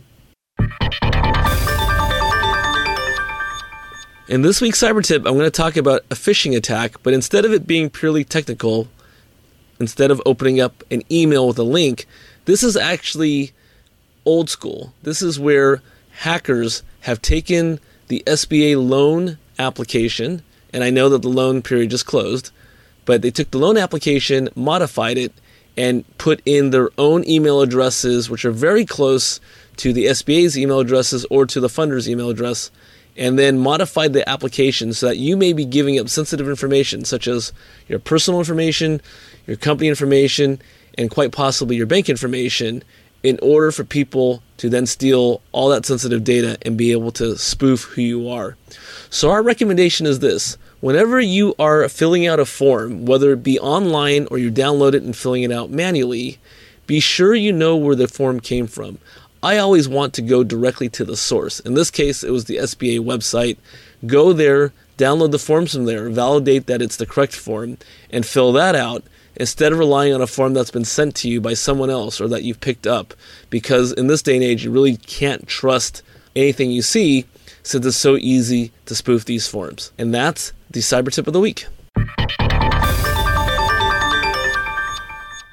In 4.28 4.42
this 4.42 4.60
week's 4.60 4.82
cyber 4.82 5.02
tip, 5.02 5.24
I'm 5.24 5.32
going 5.32 5.46
to 5.46 5.50
talk 5.50 5.78
about 5.78 6.02
a 6.10 6.14
phishing 6.14 6.54
attack, 6.54 7.02
but 7.02 7.14
instead 7.14 7.46
of 7.46 7.54
it 7.54 7.66
being 7.66 7.88
purely 7.88 8.22
technical, 8.22 8.88
instead 9.80 10.10
of 10.10 10.20
opening 10.26 10.60
up 10.60 10.84
an 10.90 11.00
email 11.10 11.48
with 11.48 11.58
a 11.58 11.62
link, 11.62 12.04
this 12.44 12.62
is 12.62 12.76
actually 12.76 13.54
old 14.24 14.50
school. 14.50 14.92
This 15.02 15.22
is 15.22 15.38
where 15.38 15.82
hackers 16.10 16.82
have 17.00 17.22
taken 17.22 17.80
the 18.08 18.22
SBA 18.26 18.76
loan 18.76 19.38
application, 19.58 20.42
and 20.72 20.84
I 20.84 20.90
know 20.90 21.08
that 21.08 21.22
the 21.22 21.28
loan 21.28 21.62
period 21.62 21.90
just 21.90 22.06
closed, 22.06 22.50
but 23.04 23.22
they 23.22 23.30
took 23.30 23.50
the 23.50 23.58
loan 23.58 23.76
application, 23.76 24.48
modified 24.54 25.18
it, 25.18 25.32
and 25.76 26.04
put 26.18 26.42
in 26.44 26.70
their 26.70 26.90
own 26.98 27.26
email 27.26 27.60
addresses, 27.62 28.28
which 28.28 28.44
are 28.44 28.50
very 28.50 28.84
close 28.84 29.40
to 29.76 29.92
the 29.92 30.06
SBA's 30.06 30.58
email 30.58 30.80
addresses 30.80 31.24
or 31.30 31.46
to 31.46 31.60
the 31.60 31.68
funder's 31.68 32.08
email 32.08 32.28
address, 32.28 32.70
and 33.16 33.38
then 33.38 33.58
modified 33.58 34.12
the 34.12 34.28
application 34.28 34.92
so 34.92 35.06
that 35.06 35.18
you 35.18 35.36
may 35.36 35.52
be 35.52 35.64
giving 35.64 35.98
up 35.98 36.08
sensitive 36.08 36.48
information, 36.48 37.04
such 37.04 37.26
as 37.26 37.52
your 37.88 37.98
personal 37.98 38.38
information, 38.40 39.00
your 39.46 39.56
company 39.56 39.88
information, 39.88 40.60
and 40.98 41.10
quite 41.10 41.32
possibly 41.32 41.76
your 41.76 41.86
bank 41.86 42.08
information 42.08 42.82
in 43.22 43.38
order 43.42 43.70
for 43.70 43.84
people 43.84 44.42
to 44.56 44.68
then 44.68 44.86
steal 44.86 45.40
all 45.52 45.68
that 45.68 45.86
sensitive 45.86 46.24
data 46.24 46.58
and 46.62 46.76
be 46.76 46.92
able 46.92 47.12
to 47.12 47.36
spoof 47.36 47.82
who 47.84 48.02
you 48.02 48.28
are. 48.28 48.56
So, 49.10 49.30
our 49.30 49.42
recommendation 49.42 50.06
is 50.06 50.18
this 50.18 50.56
whenever 50.80 51.20
you 51.20 51.54
are 51.58 51.88
filling 51.88 52.26
out 52.26 52.40
a 52.40 52.44
form, 52.44 53.06
whether 53.06 53.32
it 53.32 53.42
be 53.42 53.58
online 53.58 54.26
or 54.30 54.38
you 54.38 54.50
download 54.50 54.94
it 54.94 55.02
and 55.02 55.16
filling 55.16 55.42
it 55.42 55.52
out 55.52 55.70
manually, 55.70 56.38
be 56.86 57.00
sure 57.00 57.34
you 57.34 57.52
know 57.52 57.76
where 57.76 57.94
the 57.94 58.08
form 58.08 58.40
came 58.40 58.66
from. 58.66 58.98
I 59.42 59.58
always 59.58 59.88
want 59.88 60.14
to 60.14 60.22
go 60.22 60.44
directly 60.44 60.88
to 60.90 61.04
the 61.04 61.16
source. 61.16 61.58
In 61.60 61.74
this 61.74 61.90
case, 61.90 62.22
it 62.22 62.30
was 62.30 62.44
the 62.44 62.58
SBA 62.58 63.00
website. 63.00 63.56
Go 64.06 64.32
there, 64.32 64.72
download 64.98 65.32
the 65.32 65.38
forms 65.38 65.74
from 65.74 65.84
there, 65.84 66.08
validate 66.10 66.66
that 66.66 66.82
it's 66.82 66.96
the 66.96 67.06
correct 67.06 67.34
form, 67.34 67.78
and 68.10 68.24
fill 68.24 68.52
that 68.52 68.76
out 68.76 69.02
instead 69.36 69.72
of 69.72 69.78
relying 69.78 70.14
on 70.14 70.20
a 70.20 70.26
form 70.26 70.54
that's 70.54 70.70
been 70.70 70.84
sent 70.84 71.14
to 71.16 71.28
you 71.28 71.40
by 71.40 71.54
someone 71.54 71.90
else 71.90 72.20
or 72.20 72.28
that 72.28 72.42
you've 72.42 72.60
picked 72.60 72.86
up. 72.86 73.14
Because 73.50 73.92
in 73.92 74.06
this 74.06 74.22
day 74.22 74.34
and 74.34 74.44
age, 74.44 74.64
you 74.64 74.70
really 74.70 74.96
can't 74.96 75.46
trust 75.46 76.02
anything 76.34 76.70
you 76.70 76.82
see 76.82 77.26
since 77.62 77.86
it's 77.86 77.96
so 77.96 78.16
easy 78.16 78.72
to 78.86 78.94
spoof 78.94 79.24
these 79.24 79.46
forms. 79.46 79.92
And 79.98 80.14
that's 80.14 80.52
the 80.70 80.80
cyber 80.80 81.12
tip 81.12 81.26
of 81.26 81.32
the 81.32 81.40
week. 81.40 81.66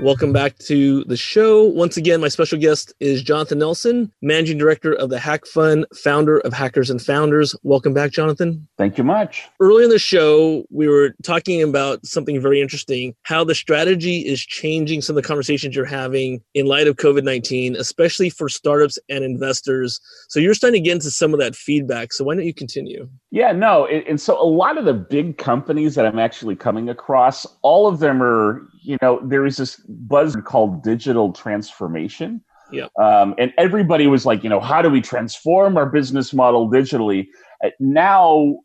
Welcome 0.01 0.31
back 0.31 0.57
to 0.59 1.03
the 1.03 1.17
show. 1.17 1.65
Once 1.65 1.97
again, 1.97 2.21
my 2.21 2.29
special 2.29 2.57
guest 2.57 2.93
is 3.01 3.21
Jonathan 3.21 3.59
Nelson, 3.59 4.09
Managing 4.21 4.57
Director 4.57 4.93
of 4.93 5.09
the 5.09 5.19
Hack 5.19 5.45
Fund, 5.45 5.85
founder 5.93 6.39
of 6.39 6.53
Hackers 6.53 6.89
and 6.89 7.01
Founders. 7.01 7.53
Welcome 7.63 7.93
back, 7.93 8.11
Jonathan. 8.11 8.65
Thank 8.77 8.97
you 8.97 9.03
much. 9.03 9.49
Early 9.59 9.83
in 9.83 9.89
the 9.89 9.99
show, 9.99 10.63
we 10.69 10.87
were 10.87 11.15
talking 11.23 11.61
about 11.61 12.05
something 12.05 12.39
very 12.39 12.61
interesting 12.61 13.13
how 13.23 13.43
the 13.43 13.53
strategy 13.53 14.19
is 14.19 14.39
changing 14.39 15.01
some 15.01 15.17
of 15.17 15.21
the 15.21 15.27
conversations 15.27 15.75
you're 15.75 15.83
having 15.83 16.41
in 16.53 16.65
light 16.65 16.87
of 16.87 16.95
COVID 16.95 17.25
19, 17.25 17.75
especially 17.75 18.29
for 18.29 18.47
startups 18.47 18.97
and 19.09 19.25
investors. 19.25 19.99
So 20.29 20.39
you're 20.39 20.53
starting 20.53 20.81
to 20.81 20.87
get 20.87 20.93
into 20.93 21.11
some 21.11 21.33
of 21.33 21.41
that 21.41 21.57
feedback. 21.57 22.13
So 22.13 22.23
why 22.23 22.35
don't 22.35 22.45
you 22.45 22.53
continue? 22.53 23.09
Yeah, 23.31 23.51
no. 23.51 23.85
And 23.85 24.19
so 24.19 24.41
a 24.41 24.47
lot 24.47 24.77
of 24.77 24.85
the 24.85 24.93
big 24.93 25.37
companies 25.37 25.95
that 25.95 26.05
I'm 26.05 26.19
actually 26.19 26.55
coming 26.55 26.89
across, 26.89 27.45
all 27.63 27.85
of 27.85 27.99
them 27.99 28.23
are, 28.23 28.65
you 28.81 28.97
know, 29.01 29.19
there 29.23 29.45
is 29.45 29.57
this 29.57 29.75
buzz 29.87 30.35
called 30.43 30.83
digital 30.83 31.31
transformation. 31.31 32.43
Yeah. 32.71 32.87
Um, 33.01 33.35
and 33.37 33.53
everybody 33.57 34.07
was 34.07 34.25
like, 34.25 34.43
you 34.43 34.49
know, 34.49 34.59
how 34.59 34.81
do 34.81 34.89
we 34.89 35.01
transform 35.01 35.77
our 35.77 35.87
business 35.87 36.33
model 36.33 36.69
digitally? 36.69 37.27
Uh, 37.63 37.69
now, 37.79 38.57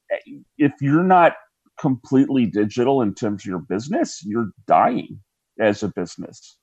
if 0.58 0.72
you're 0.80 1.02
not 1.02 1.34
completely 1.78 2.46
digital 2.46 3.02
in 3.02 3.14
terms 3.14 3.42
of 3.42 3.46
your 3.46 3.60
business, 3.60 4.22
you're 4.24 4.50
dying 4.66 5.20
as 5.60 5.82
a 5.82 5.88
business. 5.88 6.58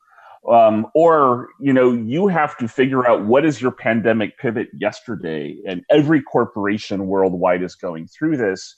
Um, 0.49 0.87
or 0.95 1.49
you 1.59 1.71
know 1.71 1.93
you 1.93 2.27
have 2.27 2.57
to 2.57 2.67
figure 2.67 3.07
out 3.07 3.27
what 3.27 3.45
is 3.45 3.61
your 3.61 3.69
pandemic 3.69 4.39
pivot 4.39 4.69
yesterday 4.73 5.55
and 5.67 5.83
every 5.91 6.19
corporation 6.19 7.05
worldwide 7.05 7.61
is 7.61 7.75
going 7.75 8.07
through 8.07 8.37
this 8.37 8.75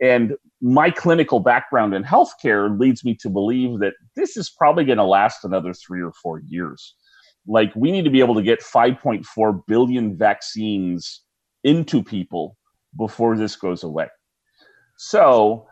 and 0.00 0.34
my 0.60 0.90
clinical 0.90 1.40
background 1.40 1.94
in 1.94 2.02
healthcare 2.04 2.78
leads 2.78 3.04
me 3.04 3.14
to 3.20 3.28
believe 3.28 3.78
that 3.80 3.94
this 4.14 4.36
is 4.36 4.50
probably 4.50 4.84
going 4.84 4.98
to 4.98 5.04
last 5.04 5.44
another 5.44 5.72
three 5.72 6.02
or 6.02 6.12
four 6.12 6.40
years. 6.40 6.94
Like, 7.46 7.74
we 7.76 7.92
need 7.92 8.04
to 8.04 8.10
be 8.10 8.20
able 8.20 8.34
to 8.34 8.42
get 8.42 8.60
5.4 8.60 9.66
billion 9.66 10.16
vaccines 10.16 11.22
into 11.64 12.02
people 12.02 12.56
before 12.96 13.36
this 13.36 13.56
goes 13.56 13.84
away. 13.84 14.08
So, 14.96 15.66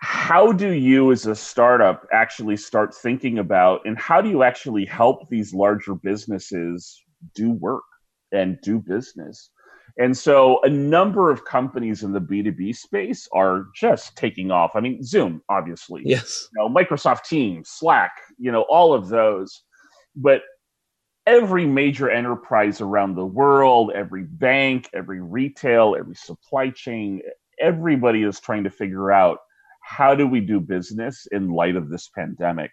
how 0.00 0.52
do 0.52 0.72
you 0.72 1.10
as 1.10 1.26
a 1.26 1.34
startup 1.34 2.06
actually 2.12 2.56
start 2.56 2.94
thinking 2.94 3.38
about 3.38 3.80
and 3.84 3.98
how 3.98 4.20
do 4.20 4.28
you 4.28 4.44
actually 4.44 4.84
help 4.84 5.28
these 5.28 5.52
larger 5.52 5.94
businesses 5.94 7.02
do 7.34 7.50
work 7.50 7.82
and 8.30 8.60
do 8.62 8.78
business? 8.78 9.50
And 9.98 10.16
so 10.16 10.60
a 10.62 10.70
number 10.70 11.30
of 11.30 11.44
companies 11.44 12.04
in 12.04 12.12
the 12.12 12.20
B2B 12.20 12.76
space 12.76 13.28
are 13.32 13.66
just 13.74 14.16
taking 14.16 14.52
off. 14.52 14.72
I 14.76 14.80
mean, 14.80 15.02
Zoom, 15.02 15.42
obviously. 15.48 16.02
Yes. 16.04 16.48
You 16.54 16.62
know, 16.62 16.72
Microsoft 16.72 17.24
Teams, 17.24 17.68
Slack, 17.68 18.12
you 18.38 18.52
know, 18.52 18.62
all 18.70 18.94
of 18.94 19.08
those. 19.08 19.62
But 20.14 20.42
every 21.26 21.66
major 21.66 22.08
enterprise 22.08 22.80
around 22.80 23.16
the 23.16 23.26
world, 23.26 23.90
every 23.92 24.22
bank, 24.22 24.88
every 24.94 25.20
retail, 25.20 25.96
every 25.98 26.14
supply 26.14 26.70
chain, 26.70 27.20
everybody 27.60 28.22
is 28.22 28.38
trying 28.38 28.64
to 28.64 28.70
figure 28.70 29.10
out 29.10 29.38
how 29.82 30.14
do 30.14 30.28
we 30.28 30.40
do 30.40 30.60
business 30.60 31.26
in 31.32 31.50
light 31.50 31.74
of 31.74 31.88
this 31.88 32.08
pandemic. 32.14 32.70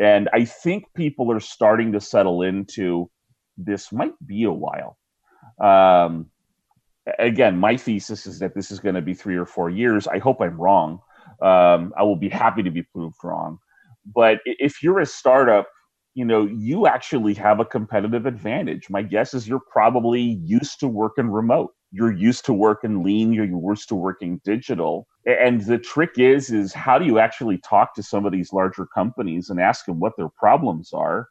And 0.00 0.28
I 0.32 0.44
think 0.44 0.84
people 0.94 1.30
are 1.30 1.40
starting 1.40 1.92
to 1.92 2.00
settle 2.00 2.42
into 2.42 3.10
this 3.56 3.92
might 3.92 4.14
be 4.26 4.44
a 4.44 4.52
while. 4.52 4.98
Um, 5.60 6.30
again, 7.18 7.58
my 7.58 7.76
thesis 7.76 8.26
is 8.26 8.38
that 8.40 8.54
this 8.54 8.70
is 8.70 8.80
going 8.80 8.94
to 8.94 9.02
be 9.02 9.14
three 9.14 9.36
or 9.36 9.46
four 9.46 9.70
years. 9.70 10.06
I 10.06 10.18
hope 10.18 10.40
I'm 10.40 10.60
wrong. 10.60 11.00
Um, 11.42 11.92
I 11.96 12.02
will 12.02 12.16
be 12.16 12.28
happy 12.28 12.62
to 12.62 12.70
be 12.70 12.82
proved 12.82 13.16
wrong. 13.22 13.58
But 14.14 14.40
if 14.44 14.82
you're 14.82 15.00
a 15.00 15.06
startup, 15.06 15.68
you 16.14 16.24
know, 16.24 16.46
you 16.46 16.86
actually 16.86 17.34
have 17.34 17.60
a 17.60 17.64
competitive 17.64 18.26
advantage. 18.26 18.90
My 18.90 19.02
guess 19.02 19.34
is 19.34 19.46
you're 19.46 19.62
probably 19.70 20.40
used 20.42 20.80
to 20.80 20.88
working 20.88 21.30
remote. 21.30 21.74
You're 21.92 22.12
used 22.12 22.44
to 22.46 22.52
working 22.52 23.02
lean. 23.02 23.32
You're 23.32 23.44
used 23.44 23.88
to 23.90 23.94
working 23.94 24.40
digital. 24.44 25.06
And 25.26 25.60
the 25.60 25.78
trick 25.78 26.18
is, 26.18 26.50
is 26.50 26.72
how 26.72 26.98
do 26.98 27.04
you 27.04 27.18
actually 27.18 27.58
talk 27.58 27.94
to 27.94 28.02
some 28.02 28.26
of 28.26 28.32
these 28.32 28.52
larger 28.52 28.86
companies 28.86 29.48
and 29.48 29.60
ask 29.60 29.86
them 29.86 30.00
what 30.00 30.14
their 30.16 30.28
problems 30.28 30.92
are 30.92 31.28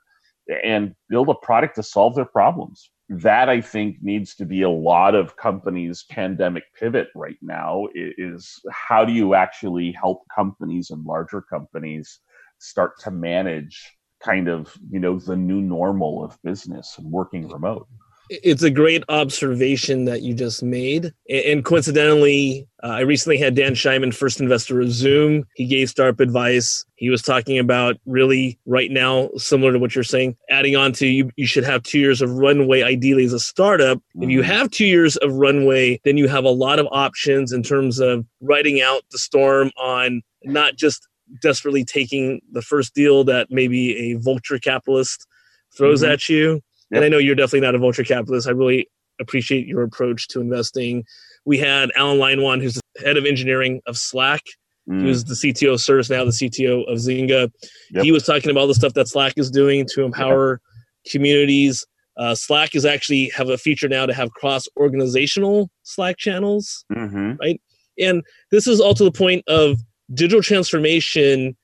and 0.64 0.96
build 1.10 1.30
a 1.30 1.36
product 1.36 1.76
to 1.76 1.84
solve 1.84 2.16
their 2.16 2.26
problems? 2.26 2.90
That 3.10 3.50
I 3.50 3.62
think 3.62 3.98
needs 4.02 4.36
to 4.36 4.46
be 4.46 4.64
a 4.64 4.70
lot 4.70 5.16
of 5.16 5.38
companies' 5.38 6.06
pandemic 6.10 6.64
pivot 6.78 7.08
right 7.16 7.38
now 7.42 7.88
is 7.96 8.60
how 8.72 9.06
do 9.06 9.14
you 9.14 9.34
actually 9.34 9.94
help 9.94 10.24
companies 10.34 10.90
and 10.90 11.06
larger 11.06 11.42
companies 11.42 12.20
start 12.60 13.00
to 13.02 13.12
manage 13.12 13.98
kind 14.24 14.48
of 14.48 14.76
you 14.90 15.00
know 15.00 15.20
the 15.20 15.36
new 15.36 15.62
normal 15.62 16.24
of 16.24 16.42
business 16.44 16.96
and 16.98 17.10
working 17.12 17.48
remote 17.48 17.88
it's 18.30 18.64
a 18.64 18.70
great 18.70 19.04
observation 19.10 20.06
that 20.06 20.22
you 20.22 20.34
just 20.34 20.62
made. 20.64 21.14
And 21.30 21.64
coincidentally, 21.64 22.68
uh, 22.84 22.88
I 22.88 23.00
recently 23.02 23.38
had 23.38 23.56
Dan 23.56 23.74
Scheinman, 23.74 24.14
first 24.14 24.40
investor 24.40 24.82
of 24.82 24.92
Zoom. 24.92 25.46
He 25.56 25.66
gave 25.66 25.90
startup 25.90 26.20
advice. 26.20 26.86
He 26.96 27.10
was 27.10 27.22
talking 27.22 27.58
about 27.58 27.98
really 28.06 28.60
right 28.66 28.92
now, 28.92 29.30
similar 29.38 29.74
to 29.74 29.80
what 29.80 29.96
you're 29.96 30.04
saying, 30.04 30.36
adding 30.50 30.76
on 30.76 30.92
to 30.94 31.08
you, 31.08 31.30
you 31.36 31.48
should 31.48 31.64
have 31.64 31.84
two 31.84 32.00
years 32.00 32.22
of 32.22 32.32
runway 32.32 32.82
ideally 32.82 33.26
as 33.26 33.34
a 33.34 33.40
startup. 33.40 33.98
Mm-hmm. 33.98 34.24
If 34.24 34.30
you 34.30 34.42
mm-hmm. 34.42 34.52
have 34.52 34.72
two 34.72 34.86
years 34.86 35.18
of 35.18 35.34
runway, 35.34 36.00
then 36.04 36.18
you 36.18 36.28
have 36.28 36.44
a 36.44 36.50
lot 36.50 36.80
of 36.80 36.88
options 36.92 37.52
in 37.52 37.64
terms 37.64 38.00
of 38.00 38.26
writing 38.42 38.82
out 38.82 39.04
the 39.12 39.20
storm 39.20 39.72
on 39.78 40.22
not 40.44 40.76
just 40.76 41.08
desperately 41.42 41.84
taking 41.84 42.42
the 42.52 42.62
first 42.62 42.94
deal 42.94 43.24
that 43.26 43.48
maybe 43.50 43.98
a 43.98 44.14
vulture 44.20 44.60
capitalist 44.60 45.28
throws 45.76 46.02
mm-hmm. 46.02 46.14
at 46.14 46.30
you 46.30 46.62
Yep. 46.92 46.98
And 46.98 47.06
I 47.06 47.10
know 47.10 47.18
you're 47.18 47.36
definitely 47.36 47.62
not 47.62 47.76
a 47.76 47.80
vulture 47.80 48.04
capitalist. 48.04 48.48
I 48.48 48.52
really 48.52 48.90
appreciate 49.20 49.68
your 49.68 49.84
approach 49.84 50.28
to 50.30 50.42
investing. 50.42 51.04
We 51.46 51.58
had 51.58 51.92
Allan 51.96 52.20
Leinwand, 52.20 52.62
who's 52.62 52.76
the 52.76 53.06
head 53.06 53.18
of 53.18 53.26
engineering 53.26 53.82
of 53.88 53.98
Slack. 53.98 54.42
Mm. 54.90 55.02
He 55.02 55.08
was 55.08 55.26
the 55.26 55.34
CTO 55.34 55.74
of 55.74 55.80
ServiceNow, 55.80 56.26
the 56.26 56.50
CTO 56.50 56.90
of 56.90 56.98
Zynga. 56.98 57.52
Yep. 57.92 58.04
He 58.04 58.12
was 58.12 58.24
talking 58.24 58.50
about 58.50 58.62
all 58.62 58.68
the 58.68 58.76
stuff 58.76 58.94
that 58.94 59.08
Slack 59.08 59.34
is 59.38 59.52
doing 59.52 59.86
to 59.94 60.04
empower 60.04 60.62
yep. 61.06 61.12
communities. 61.12 61.86
Uh, 62.18 62.36
Slack 62.36 62.74
is 62.74 62.86
actually 62.86 63.30
have 63.30 63.50
a 63.50 63.58
feature 63.58 63.88
now 63.88 64.06
to 64.06 64.14
have 64.14 64.32
cross 64.32 64.66
organizational 64.78 65.70
Slack 65.84 66.18
channels, 66.18 66.86
mm-hmm. 66.92 67.34
right? 67.40 67.62
And 68.00 68.24
this 68.52 68.68
is 68.68 68.80
all 68.80 68.94
to 68.94 69.04
the 69.04 69.12
point 69.12 69.44
of 69.48 69.80
digital 70.14 70.42
transformation 70.42 71.56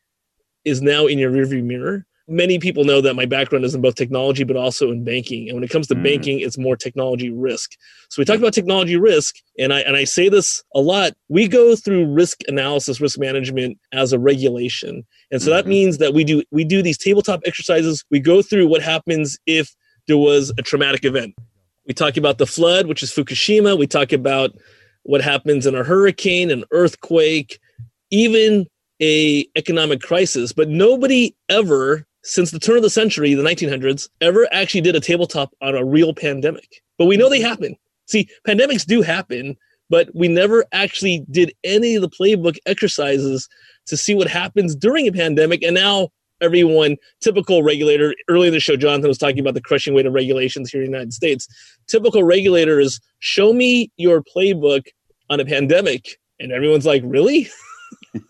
is 0.66 0.82
now 0.82 1.08
in 1.08 1.18
your 1.18 1.32
rearview 1.32 1.64
mirror 1.64 2.06
many 2.28 2.58
people 2.58 2.86
know 2.86 3.02
that 3.02 3.16
my 3.16 3.26
background 3.26 3.66
is 3.66 3.76
in 3.76 3.82
both 3.82 3.96
technology 3.96 4.44
but 4.44 4.56
also 4.56 4.92
in 4.92 5.04
banking. 5.04 5.50
And 5.50 5.56
when 5.56 5.64
it 5.64 5.70
comes 5.70 5.88
to 5.88 5.96
mm. 5.96 6.04
banking 6.04 6.40
it's 6.40 6.58
more 6.58 6.76
technology 6.76 7.30
risk. 7.30 7.72
So 8.10 8.22
we 8.22 8.26
talk 8.26 8.38
about 8.38 8.54
technology 8.54 8.96
risk 8.96 9.36
and 9.60 9.74
i 9.74 9.82
and 9.82 9.98
i 9.98 10.04
say 10.04 10.30
this 10.30 10.64
a 10.74 10.80
lot. 10.80 11.14
We 11.30 11.48
go 11.48 11.76
through 11.76 12.14
risk 12.14 12.40
analysis 12.48 13.02
risk 13.02 13.20
management 13.20 13.78
as 13.92 14.14
a 14.14 14.20
regulation. 14.20 15.04
And 15.32 15.42
so 15.42 15.50
mm-hmm. 15.50 15.56
that 15.56 15.68
means 15.68 15.98
that 15.98 16.14
we 16.14 16.24
do 16.24 16.44
we 16.52 16.64
do 16.64 16.82
these 16.82 16.98
tabletop 16.98 17.42
exercises. 17.46 18.04
We 18.10 18.20
go 18.20 18.42
through 18.42 18.68
what 18.68 18.82
happens 18.82 19.38
if 19.46 19.76
there 20.08 20.18
was 20.18 20.52
a 20.58 20.62
traumatic 20.62 21.06
event. 21.06 21.36
We 21.88 21.94
talk 21.94 22.16
about 22.18 22.38
the 22.38 22.48
flood 22.48 22.88
which 22.88 23.04
is 23.04 23.12
fukushima. 23.12 23.78
We 23.78 23.88
talk 23.88 24.14
about 24.14 24.52
what 25.04 25.22
happens 25.22 25.66
in 25.66 25.76
a 25.76 25.84
hurricane 25.84 26.52
an 26.52 26.64
earthquake 26.72 27.60
even 28.12 28.68
a 29.02 29.46
economic 29.56 30.02
crisis. 30.02 30.54
But 30.54 30.70
nobody 30.70 31.36
ever 31.50 32.06
since 32.24 32.52
the 32.52 32.60
turn 32.60 32.78
of 32.78 32.84
the 32.84 32.90
century, 32.90 33.34
the 33.34 33.44
1900s, 33.44 34.10
ever 34.22 34.48
actually 34.52 34.82
did 34.82 34.96
a 34.96 35.00
tabletop 35.00 35.54
on 35.62 35.76
a 35.76 35.86
real 35.86 36.14
pandemic. 36.14 36.82
But 36.98 37.06
we 37.06 37.18
know 37.18 37.30
they 37.30 37.42
happen. 37.42 37.76
See, 38.08 38.28
pandemics 38.48 38.86
do 38.86 39.02
happen, 39.02 39.58
but 39.90 40.10
we 40.14 40.28
never 40.28 40.66
actually 40.72 41.26
did 41.32 41.54
any 41.64 41.96
of 41.96 42.02
the 42.02 42.10
playbook 42.10 42.58
exercises 42.66 43.48
to 43.88 43.98
see 43.98 44.16
what 44.16 44.28
happens 44.28 44.76
during 44.76 45.08
a 45.08 45.12
pandemic. 45.12 45.64
And 45.64 45.76
now 45.76 46.10
everyone, 46.42 46.98
typical 47.22 47.64
regulator. 47.64 48.14
early 48.30 48.48
in 48.48 48.54
the 48.54 48.60
show, 48.60 48.76
Jonathan 48.78 49.08
was 49.08 49.18
talking 49.18 49.40
about 49.40 49.54
the 49.54 49.62
crushing 49.62 49.94
weight 49.94 50.06
of 50.06 50.14
regulations 50.14 50.70
here 50.70 50.82
in 50.82 50.88
the 50.88 50.92
United 50.92 51.14
States. 51.14 51.48
Typical 51.88 52.24
regulator 52.24 52.80
is 52.80 53.00
show 53.20 53.54
me 53.54 53.92
your 53.98 54.24
playbook 54.24 54.86
on 55.30 55.40
a 55.40 55.46
pandemic, 55.46 56.18
and 56.40 56.52
everyone's 56.52 56.86
like, 56.86 57.02
really? 57.06 57.50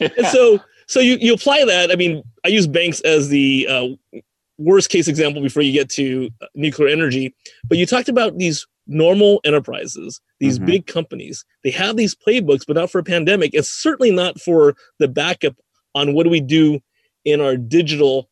and 0.00 0.26
so, 0.30 0.60
so 0.90 0.98
you 0.98 1.16
you 1.20 1.32
apply 1.32 1.64
that. 1.64 1.92
I 1.92 1.94
mean, 1.94 2.24
I 2.44 2.48
use 2.48 2.66
banks 2.66 3.00
as 3.02 3.28
the 3.28 3.64
uh, 3.70 4.20
worst 4.58 4.90
case 4.90 5.06
example 5.06 5.40
before 5.40 5.62
you 5.62 5.72
get 5.72 5.88
to 5.90 6.28
uh, 6.42 6.46
nuclear 6.56 6.88
energy, 6.88 7.32
but 7.68 7.78
you 7.78 7.86
talked 7.86 8.08
about 8.08 8.38
these 8.38 8.66
normal 8.88 9.40
enterprises, 9.44 10.20
these 10.40 10.58
mm-hmm. 10.58 10.66
big 10.66 10.86
companies, 10.88 11.44
they 11.62 11.70
have 11.70 11.96
these 11.96 12.16
playbooks, 12.16 12.66
but 12.66 12.74
not 12.74 12.90
for 12.90 12.98
a 12.98 13.04
pandemic. 13.04 13.52
It's 13.54 13.68
certainly 13.68 14.10
not 14.10 14.40
for 14.40 14.74
the 14.98 15.06
backup 15.06 15.54
on 15.94 16.12
what 16.12 16.24
do 16.24 16.30
we 16.30 16.40
do 16.40 16.80
in 17.24 17.40
our 17.40 17.56
digital 17.56 18.28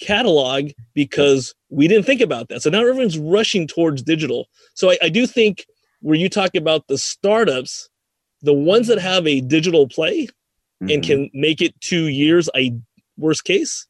catalog 0.00 0.70
because 0.94 1.56
we 1.70 1.88
didn't 1.88 2.06
think 2.06 2.20
about 2.20 2.50
that. 2.50 2.62
So 2.62 2.70
now 2.70 2.82
everyone's 2.82 3.18
rushing 3.18 3.66
towards 3.66 4.00
digital. 4.00 4.46
So 4.74 4.92
I, 4.92 4.98
I 5.02 5.08
do 5.08 5.26
think 5.26 5.66
where 6.02 6.16
you 6.16 6.28
talk 6.28 6.54
about 6.54 6.86
the 6.86 6.98
startups, 6.98 7.88
the 8.42 8.54
ones 8.54 8.86
that 8.86 8.98
have 8.98 9.26
a 9.26 9.40
digital 9.40 9.88
play 9.88 10.28
mm-hmm. 10.84 10.94
and 10.94 11.02
can 11.02 11.30
make 11.34 11.60
it 11.60 11.78
two 11.80 12.06
years, 12.08 12.48
I 12.54 12.72
worst 13.16 13.44
case, 13.44 13.86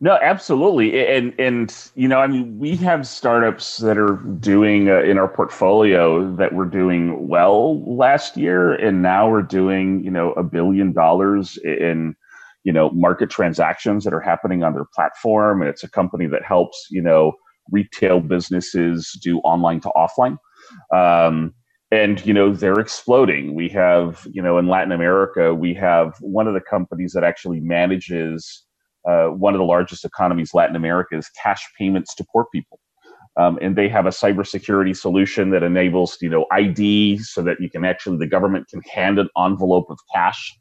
no, 0.00 0.18
absolutely, 0.20 1.06
and 1.06 1.32
and 1.38 1.74
you 1.94 2.08
know, 2.08 2.18
I 2.18 2.26
mean, 2.26 2.58
we 2.58 2.76
have 2.76 3.06
startups 3.06 3.78
that 3.78 3.96
are 3.96 4.16
doing 4.38 4.90
uh, 4.90 5.00
in 5.00 5.18
our 5.18 5.28
portfolio 5.28 6.34
that 6.36 6.52
were 6.52 6.66
doing 6.66 7.28
well 7.28 7.82
last 7.96 8.36
year, 8.36 8.74
and 8.74 9.02
now 9.02 9.30
we're 9.30 9.42
doing 9.42 10.04
you 10.04 10.10
know 10.10 10.32
a 10.32 10.42
billion 10.42 10.92
dollars 10.92 11.56
in 11.64 12.16
you 12.64 12.72
know 12.72 12.90
market 12.90 13.30
transactions 13.30 14.04
that 14.04 14.12
are 14.12 14.20
happening 14.20 14.64
on 14.64 14.74
their 14.74 14.86
platform, 14.94 15.62
and 15.62 15.70
it's 15.70 15.84
a 15.84 15.90
company 15.90 16.26
that 16.26 16.44
helps 16.44 16.88
you 16.90 17.00
know 17.00 17.32
retail 17.70 18.20
businesses 18.20 19.18
do 19.22 19.38
online 19.38 19.80
to 19.80 19.90
offline. 19.96 20.36
Um, 20.92 21.54
and 21.94 22.24
you 22.26 22.34
know 22.34 22.52
they're 22.52 22.80
exploding. 22.80 23.54
We 23.54 23.68
have 23.70 24.26
you 24.32 24.42
know 24.42 24.58
in 24.58 24.68
Latin 24.68 24.92
America, 24.92 25.54
we 25.54 25.74
have 25.74 26.14
one 26.20 26.48
of 26.48 26.54
the 26.54 26.60
companies 26.60 27.12
that 27.12 27.24
actually 27.24 27.60
manages 27.60 28.64
uh, 29.08 29.26
one 29.26 29.54
of 29.54 29.58
the 29.58 29.64
largest 29.64 30.04
economies, 30.04 30.54
Latin 30.54 30.76
America, 30.76 31.16
is 31.16 31.28
cash 31.42 31.62
payments 31.78 32.14
to 32.16 32.24
poor 32.32 32.46
people. 32.52 32.80
Um, 33.36 33.58
and 33.60 33.76
they 33.76 33.88
have 33.88 34.06
a 34.06 34.10
cybersecurity 34.10 34.96
solution 34.96 35.50
that 35.50 35.62
enables, 35.62 36.16
you 36.20 36.28
know, 36.28 36.46
ID 36.52 37.18
so 37.18 37.42
that 37.42 37.60
you 37.60 37.68
can 37.68 37.84
actually, 37.84 38.16
the 38.16 38.28
government 38.28 38.68
can 38.68 38.80
hand 38.82 39.18
an 39.18 39.28
envelope 39.36 39.86
of 39.90 39.98
cash 40.14 40.56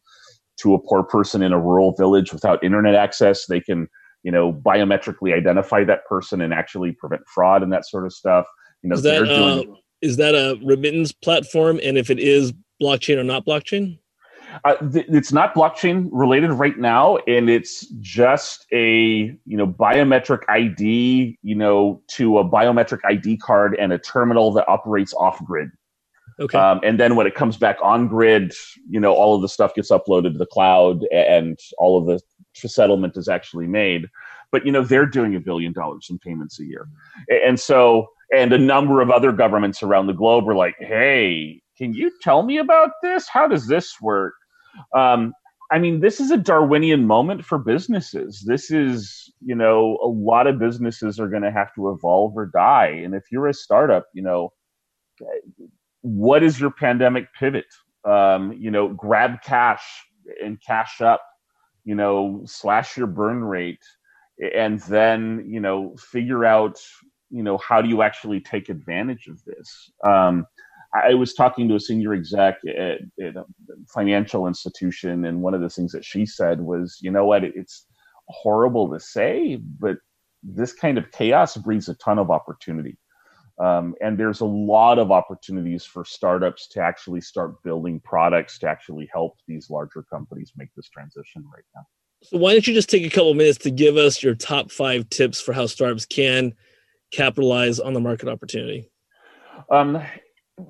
to 0.61 0.73
a 0.73 0.79
poor 0.79 1.03
person 1.03 1.43
in 1.43 1.53
a 1.53 1.59
rural 1.59 1.93
village 1.93 2.33
without 2.33 2.63
internet 2.63 2.95
access. 2.95 3.45
They 3.45 3.61
can, 3.61 3.87
you 4.23 4.31
know, 4.31 4.51
biometrically 4.51 5.35
identify 5.35 5.83
that 5.83 6.05
person 6.05 6.41
and 6.41 6.53
actually 6.53 6.93
prevent 6.93 7.21
fraud 7.33 7.61
and 7.61 7.71
that 7.71 7.87
sort 7.87 8.05
of 8.05 8.13
stuff. 8.13 8.45
You 8.81 8.89
know, 8.89 8.95
is 8.95 9.03
that, 9.03 9.25
doing, 9.25 9.71
uh, 9.71 9.75
is 10.03 10.17
that 10.17 10.35
a 10.35 10.59
remittance 10.63 11.11
platform? 11.11 11.79
And 11.81 11.97
if 11.97 12.09
it 12.09 12.19
is 12.19 12.53
blockchain 12.81 13.17
or 13.17 13.23
not 13.23 13.45
blockchain? 13.45 13.97
Uh, 14.65 14.75
th- 14.91 15.05
it's 15.09 15.31
not 15.31 15.55
blockchain 15.55 16.09
related 16.11 16.51
right 16.51 16.77
now, 16.77 17.17
and 17.27 17.49
it's 17.49 17.87
just 18.01 18.67
a 18.71 19.35
you 19.45 19.57
know 19.57 19.65
biometric 19.65 20.41
ID, 20.47 21.39
you 21.41 21.55
know, 21.55 22.01
to 22.09 22.37
a 22.37 22.45
biometric 22.47 22.99
ID 23.05 23.37
card 23.37 23.75
and 23.79 23.91
a 23.91 23.97
terminal 23.97 24.51
that 24.51 24.67
operates 24.67 25.13
off 25.15 25.43
grid. 25.43 25.71
Okay. 26.39 26.57
Um, 26.57 26.81
and 26.83 26.99
then 26.99 27.15
when 27.15 27.25
it 27.25 27.33
comes 27.33 27.57
back 27.57 27.77
on 27.81 28.07
grid, 28.07 28.53
you 28.87 28.99
know, 28.99 29.13
all 29.13 29.35
of 29.35 29.41
the 29.41 29.49
stuff 29.49 29.73
gets 29.73 29.89
uploaded 29.89 30.33
to 30.33 30.37
the 30.37 30.45
cloud, 30.45 31.03
and 31.11 31.57
all 31.79 31.97
of 31.97 32.05
the 32.05 32.19
settlement 32.67 33.17
is 33.17 33.27
actually 33.27 33.67
made. 33.67 34.07
But 34.51 34.67
you 34.67 34.71
know, 34.71 34.83
they're 34.83 35.07
doing 35.07 35.35
a 35.35 35.39
billion 35.39 35.73
dollars 35.73 36.07
in 36.11 36.19
payments 36.19 36.59
a 36.59 36.65
year, 36.65 36.87
and 37.27 37.59
so 37.59 38.09
and 38.33 38.51
a 38.51 38.57
number 38.57 39.01
of 39.01 39.11
other 39.11 39.31
governments 39.31 39.83
around 39.83 40.07
the 40.07 40.13
globe 40.13 40.45
were 40.45 40.55
like, 40.55 40.75
hey, 40.79 41.61
can 41.77 41.93
you 41.93 42.11
tell 42.21 42.43
me 42.43 42.57
about 42.57 42.91
this? 43.01 43.27
How 43.27 43.47
does 43.47 43.67
this 43.67 43.95
work? 44.01 44.33
Um, 44.95 45.33
I 45.71 45.79
mean, 45.79 46.01
this 46.01 46.19
is 46.19 46.29
a 46.31 46.37
Darwinian 46.37 47.07
moment 47.07 47.45
for 47.45 47.57
businesses. 47.57 48.43
This 48.45 48.69
is, 48.69 49.31
you 49.41 49.55
know, 49.55 49.97
a 50.03 50.07
lot 50.07 50.45
of 50.47 50.59
businesses 50.59 51.19
are 51.19 51.27
going 51.27 51.41
to 51.43 51.51
have 51.51 51.73
to 51.75 51.89
evolve 51.89 52.35
or 52.35 52.47
die. 52.47 53.01
And 53.03 53.15
if 53.15 53.23
you're 53.31 53.47
a 53.47 53.53
startup, 53.53 54.05
you 54.13 54.21
know, 54.21 54.53
what 56.01 56.43
is 56.43 56.59
your 56.59 56.71
pandemic 56.71 57.27
pivot? 57.33 57.65
Um, 58.05 58.53
you 58.53 58.69
know, 58.69 58.89
grab 58.89 59.41
cash 59.41 59.83
and 60.43 60.59
cash 60.61 61.01
up, 61.01 61.21
you 61.85 61.95
know, 61.95 62.41
slash 62.45 62.97
your 62.97 63.07
burn 63.07 63.43
rate, 63.43 63.83
and 64.53 64.79
then, 64.81 65.45
you 65.47 65.59
know, 65.59 65.95
figure 65.97 66.45
out, 66.45 66.79
you 67.33 67.41
know, 67.41 67.57
how 67.57 67.81
do 67.81 67.89
you 67.89 68.03
actually 68.03 68.39
take 68.39 68.69
advantage 68.69 69.27
of 69.27 69.43
this? 69.43 69.91
Um, 70.05 70.45
I 70.93 71.15
was 71.15 71.33
talking 71.33 71.67
to 71.67 71.75
a 71.75 71.79
senior 71.79 72.13
exec 72.13 72.57
at, 72.67 72.99
at, 73.19 73.35
a 73.35 73.45
financial 73.91 74.45
institution, 74.45 75.25
and 75.25 75.41
one 75.41 75.55
of 75.55 75.61
the 75.61 75.69
things 75.69 75.91
that 75.93 76.05
she 76.05 76.27
said 76.27 76.61
was, 76.61 76.99
"You 77.01 77.09
know 77.09 77.25
what? 77.25 77.43
It's 77.43 77.87
horrible 78.27 78.91
to 78.93 78.99
say, 78.99 79.55
but 79.79 79.97
this 80.43 80.73
kind 80.73 80.99
of 80.99 81.11
chaos 81.11 81.57
breeds 81.57 81.89
a 81.89 81.95
ton 81.95 82.19
of 82.19 82.29
opportunity." 82.29 82.99
Um, 83.59 83.95
and 84.01 84.19
there's 84.19 84.41
a 84.41 84.45
lot 84.45 84.99
of 84.99 85.11
opportunities 85.11 85.83
for 85.83 86.05
startups 86.05 86.67
to 86.69 86.81
actually 86.81 87.21
start 87.21 87.63
building 87.63 87.99
products 87.99 88.59
to 88.59 88.67
actually 88.67 89.09
help 89.11 89.37
these 89.47 89.71
larger 89.71 90.03
companies 90.03 90.53
make 90.55 90.69
this 90.75 90.89
transition 90.89 91.43
right 91.53 91.65
now. 91.75 91.81
So 92.21 92.37
why 92.37 92.51
don't 92.51 92.65
you 92.67 92.73
just 92.73 92.89
take 92.89 93.05
a 93.05 93.09
couple 93.09 93.33
minutes 93.33 93.57
to 93.59 93.71
give 93.71 93.97
us 93.97 94.21
your 94.21 94.35
top 94.35 94.71
five 94.71 95.09
tips 95.09 95.41
for 95.41 95.53
how 95.53 95.65
startups 95.65 96.05
can 96.05 96.53
capitalize 97.13 97.79
on 97.79 97.93
the 97.93 97.99
market 97.99 98.27
opportunity? 98.27 98.89
Um, 99.71 100.01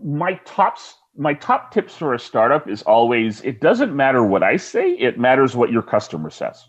my 0.03 0.33
top 0.45 0.77
my 1.15 1.33
top 1.33 1.71
tips 1.71 1.95
for 1.95 2.13
a 2.13 2.19
startup 2.19 2.67
is 2.67 2.81
always 2.83 3.41
it 3.41 3.61
doesn't 3.61 3.95
matter 3.95 4.23
what 4.23 4.43
I 4.43 4.57
say, 4.57 4.91
it 4.91 5.19
matters 5.19 5.55
what 5.55 5.71
your 5.71 5.83
customer 5.83 6.29
says. 6.29 6.63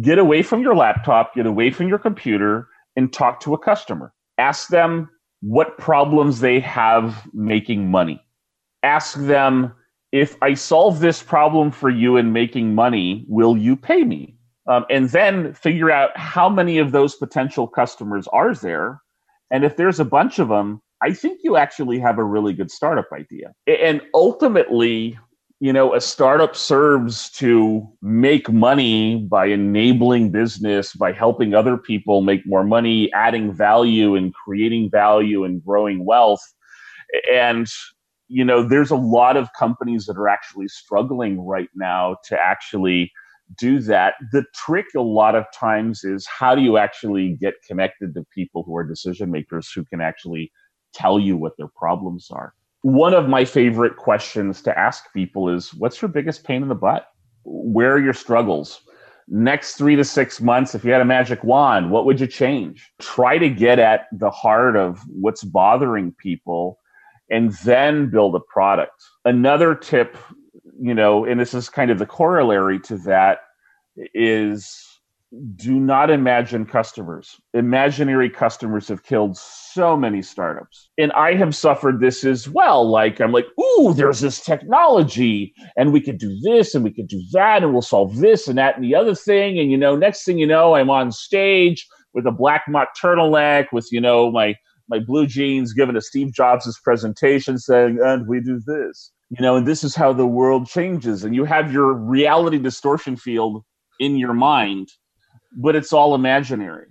Get 0.00 0.18
away 0.18 0.42
from 0.42 0.62
your 0.62 0.74
laptop, 0.74 1.34
get 1.34 1.46
away 1.46 1.70
from 1.70 1.88
your 1.88 1.98
computer 1.98 2.68
and 2.96 3.12
talk 3.12 3.40
to 3.40 3.54
a 3.54 3.58
customer. 3.58 4.12
Ask 4.38 4.68
them 4.68 5.10
what 5.40 5.76
problems 5.76 6.40
they 6.40 6.60
have 6.60 7.28
making 7.34 7.90
money. 7.90 8.22
Ask 8.82 9.18
them 9.18 9.72
if 10.12 10.36
I 10.42 10.54
solve 10.54 11.00
this 11.00 11.22
problem 11.22 11.70
for 11.70 11.90
you 11.90 12.16
in 12.16 12.32
making 12.32 12.74
money, 12.74 13.24
will 13.28 13.56
you 13.56 13.76
pay 13.76 14.04
me? 14.04 14.36
Um, 14.68 14.84
and 14.90 15.08
then 15.10 15.54
figure 15.54 15.90
out 15.90 16.16
how 16.16 16.48
many 16.48 16.78
of 16.78 16.92
those 16.92 17.16
potential 17.16 17.66
customers 17.66 18.28
are 18.28 18.54
there. 18.54 19.02
And 19.52 19.64
if 19.64 19.76
there's 19.76 20.00
a 20.00 20.04
bunch 20.04 20.38
of 20.38 20.48
them, 20.48 20.80
I 21.02 21.12
think 21.12 21.40
you 21.44 21.56
actually 21.56 21.98
have 21.98 22.18
a 22.18 22.24
really 22.24 22.54
good 22.54 22.70
startup 22.70 23.08
idea. 23.12 23.52
And 23.66 24.00
ultimately, 24.14 25.18
you 25.60 25.72
know, 25.72 25.94
a 25.94 26.00
startup 26.00 26.56
serves 26.56 27.30
to 27.32 27.86
make 28.00 28.50
money 28.50 29.18
by 29.30 29.46
enabling 29.46 30.30
business, 30.30 30.94
by 30.94 31.12
helping 31.12 31.54
other 31.54 31.76
people 31.76 32.22
make 32.22 32.46
more 32.46 32.64
money, 32.64 33.12
adding 33.12 33.52
value 33.52 34.16
and 34.16 34.32
creating 34.32 34.90
value 34.90 35.44
and 35.44 35.62
growing 35.62 36.04
wealth. 36.04 36.42
And, 37.30 37.68
you 38.28 38.44
know, 38.44 38.66
there's 38.66 38.90
a 38.90 38.96
lot 38.96 39.36
of 39.36 39.52
companies 39.58 40.06
that 40.06 40.16
are 40.16 40.28
actually 40.28 40.68
struggling 40.68 41.40
right 41.40 41.68
now 41.74 42.16
to 42.24 42.38
actually 42.40 43.12
do 43.58 43.80
that. 43.80 44.14
The 44.32 44.44
trick 44.54 44.86
a 44.96 45.00
lot 45.00 45.34
of 45.34 45.44
times 45.54 46.04
is 46.04 46.26
how 46.26 46.54
do 46.54 46.62
you 46.62 46.78
actually 46.78 47.36
get 47.40 47.54
connected 47.66 48.14
to 48.14 48.24
people 48.34 48.62
who 48.64 48.76
are 48.76 48.84
decision 48.84 49.30
makers 49.30 49.70
who 49.72 49.84
can 49.84 50.00
actually 50.00 50.50
tell 50.94 51.18
you 51.18 51.36
what 51.36 51.56
their 51.56 51.68
problems 51.68 52.28
are. 52.30 52.54
One 52.82 53.14
of 53.14 53.28
my 53.28 53.44
favorite 53.44 53.96
questions 53.96 54.62
to 54.62 54.76
ask 54.78 55.12
people 55.12 55.48
is 55.48 55.72
what's 55.74 56.02
your 56.02 56.08
biggest 56.08 56.44
pain 56.44 56.62
in 56.62 56.68
the 56.68 56.74
butt? 56.74 57.06
Where 57.44 57.94
are 57.94 58.00
your 58.00 58.12
struggles? 58.12 58.82
Next 59.28 59.76
three 59.76 59.96
to 59.96 60.04
six 60.04 60.40
months, 60.40 60.74
if 60.74 60.84
you 60.84 60.90
had 60.92 61.00
a 61.00 61.06
magic 61.06 61.44
wand, 61.44 61.90
what 61.90 62.04
would 62.06 62.20
you 62.20 62.26
change? 62.26 62.92
Try 63.00 63.38
to 63.38 63.48
get 63.48 63.78
at 63.78 64.06
the 64.12 64.30
heart 64.30 64.76
of 64.76 65.00
what's 65.08 65.44
bothering 65.44 66.14
people 66.18 66.78
and 67.30 67.52
then 67.64 68.10
build 68.10 68.34
a 68.34 68.40
product. 68.40 69.02
Another 69.24 69.74
tip, 69.74 70.16
you 70.80 70.94
know, 70.94 71.24
and 71.24 71.40
this 71.40 71.54
is 71.54 71.68
kind 71.68 71.90
of 71.90 71.98
the 71.98 72.06
corollary 72.06 72.80
to 72.80 72.96
that, 72.98 73.40
is 74.14 74.88
do 75.56 75.80
not 75.80 76.10
imagine 76.10 76.66
customers. 76.66 77.40
Imaginary 77.54 78.28
customers 78.28 78.86
have 78.88 79.02
killed 79.02 79.36
so 79.36 79.96
many 79.96 80.20
startups. 80.20 80.90
And 80.98 81.10
I 81.12 81.34
have 81.34 81.56
suffered 81.56 82.00
this 82.00 82.22
as 82.22 82.48
well. 82.48 82.88
Like, 82.88 83.18
I'm 83.18 83.32
like, 83.32 83.46
ooh, 83.58 83.94
there's 83.94 84.20
this 84.20 84.40
technology, 84.40 85.54
and 85.76 85.92
we 85.92 86.02
could 86.02 86.18
do 86.18 86.38
this, 86.40 86.74
and 86.74 86.84
we 86.84 86.92
could 86.92 87.08
do 87.08 87.22
that, 87.32 87.62
and 87.62 87.72
we'll 87.72 87.80
solve 87.80 88.16
this 88.16 88.46
and 88.46 88.58
that 88.58 88.76
and 88.76 88.84
the 88.84 88.94
other 88.94 89.14
thing. 89.14 89.58
And, 89.58 89.70
you 89.70 89.78
know, 89.78 89.96
next 89.96 90.24
thing 90.24 90.38
you 90.38 90.46
know, 90.46 90.74
I'm 90.74 90.90
on 90.90 91.12
stage 91.12 91.86
with 92.12 92.26
a 92.26 92.32
black 92.32 92.64
mock 92.68 92.88
turtleneck 93.02 93.66
with, 93.72 93.88
you 93.90 94.02
know, 94.02 94.30
my, 94.30 94.54
my 94.90 94.98
blue 94.98 95.26
jeans 95.26 95.72
giving 95.72 95.96
a 95.96 96.02
Steve 96.02 96.34
Jobs' 96.34 96.78
presentation 96.84 97.56
saying, 97.56 97.98
and 98.04 98.28
we 98.28 98.40
do 98.40 98.60
this 98.66 99.12
you 99.32 99.40
know, 99.40 99.56
and 99.56 99.66
this 99.66 99.82
is 99.82 99.94
how 99.94 100.12
the 100.12 100.26
world 100.26 100.66
changes. 100.66 101.24
And 101.24 101.34
you 101.34 101.44
have 101.44 101.72
your 101.72 101.94
reality 101.94 102.58
distortion 102.58 103.16
field 103.16 103.64
in 103.98 104.16
your 104.16 104.34
mind, 104.34 104.90
but 105.56 105.74
it's 105.74 105.90
all 105.90 106.14
imaginary. 106.14 106.88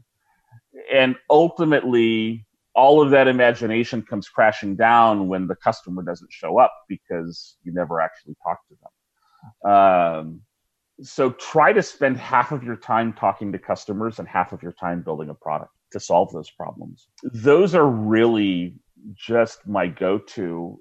And 0.91 1.15
ultimately, 1.29 2.47
all 2.73 2.99
of 2.99 3.11
that 3.11 3.27
imagination 3.27 4.01
comes 4.01 4.27
crashing 4.27 4.75
down 4.75 5.27
when 5.27 5.45
the 5.45 5.55
customer 5.55 6.01
doesn't 6.01 6.31
show 6.33 6.57
up 6.57 6.73
because 6.89 7.57
you 7.63 7.71
never 7.73 8.01
actually 8.01 8.35
talk 8.43 8.57
to 8.69 8.75
them. 8.81 9.71
Um, 9.71 10.41
so 11.03 11.29
try 11.31 11.73
to 11.73 11.83
spend 11.83 12.17
half 12.17 12.51
of 12.51 12.63
your 12.63 12.75
time 12.75 13.13
talking 13.13 13.51
to 13.51 13.59
customers 13.59 14.17
and 14.17 14.27
half 14.27 14.51
of 14.51 14.63
your 14.63 14.73
time 14.73 15.03
building 15.03 15.29
a 15.29 15.35
product 15.35 15.71
to 15.91 15.99
solve 15.99 16.31
those 16.33 16.49
problems. 16.49 17.07
Those 17.23 17.75
are 17.75 17.87
really 17.87 18.73
just 19.15 19.67
my 19.67 19.85
go 19.85 20.17
to. 20.17 20.79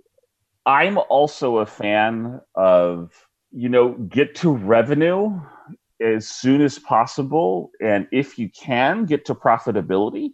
I'm 0.67 0.99
also 1.09 1.59
a 1.59 1.67
fan 1.67 2.41
of, 2.55 3.13
you 3.51 3.69
know, 3.69 3.93
get 3.93 4.35
to 4.37 4.51
revenue 4.51 5.41
as 6.01 6.29
soon 6.29 6.61
as 6.61 6.79
possible. 6.79 7.71
And 7.81 8.07
if 8.13 8.39
you 8.39 8.51
can, 8.51 9.05
get 9.07 9.25
to 9.27 9.35
profitability. 9.35 10.31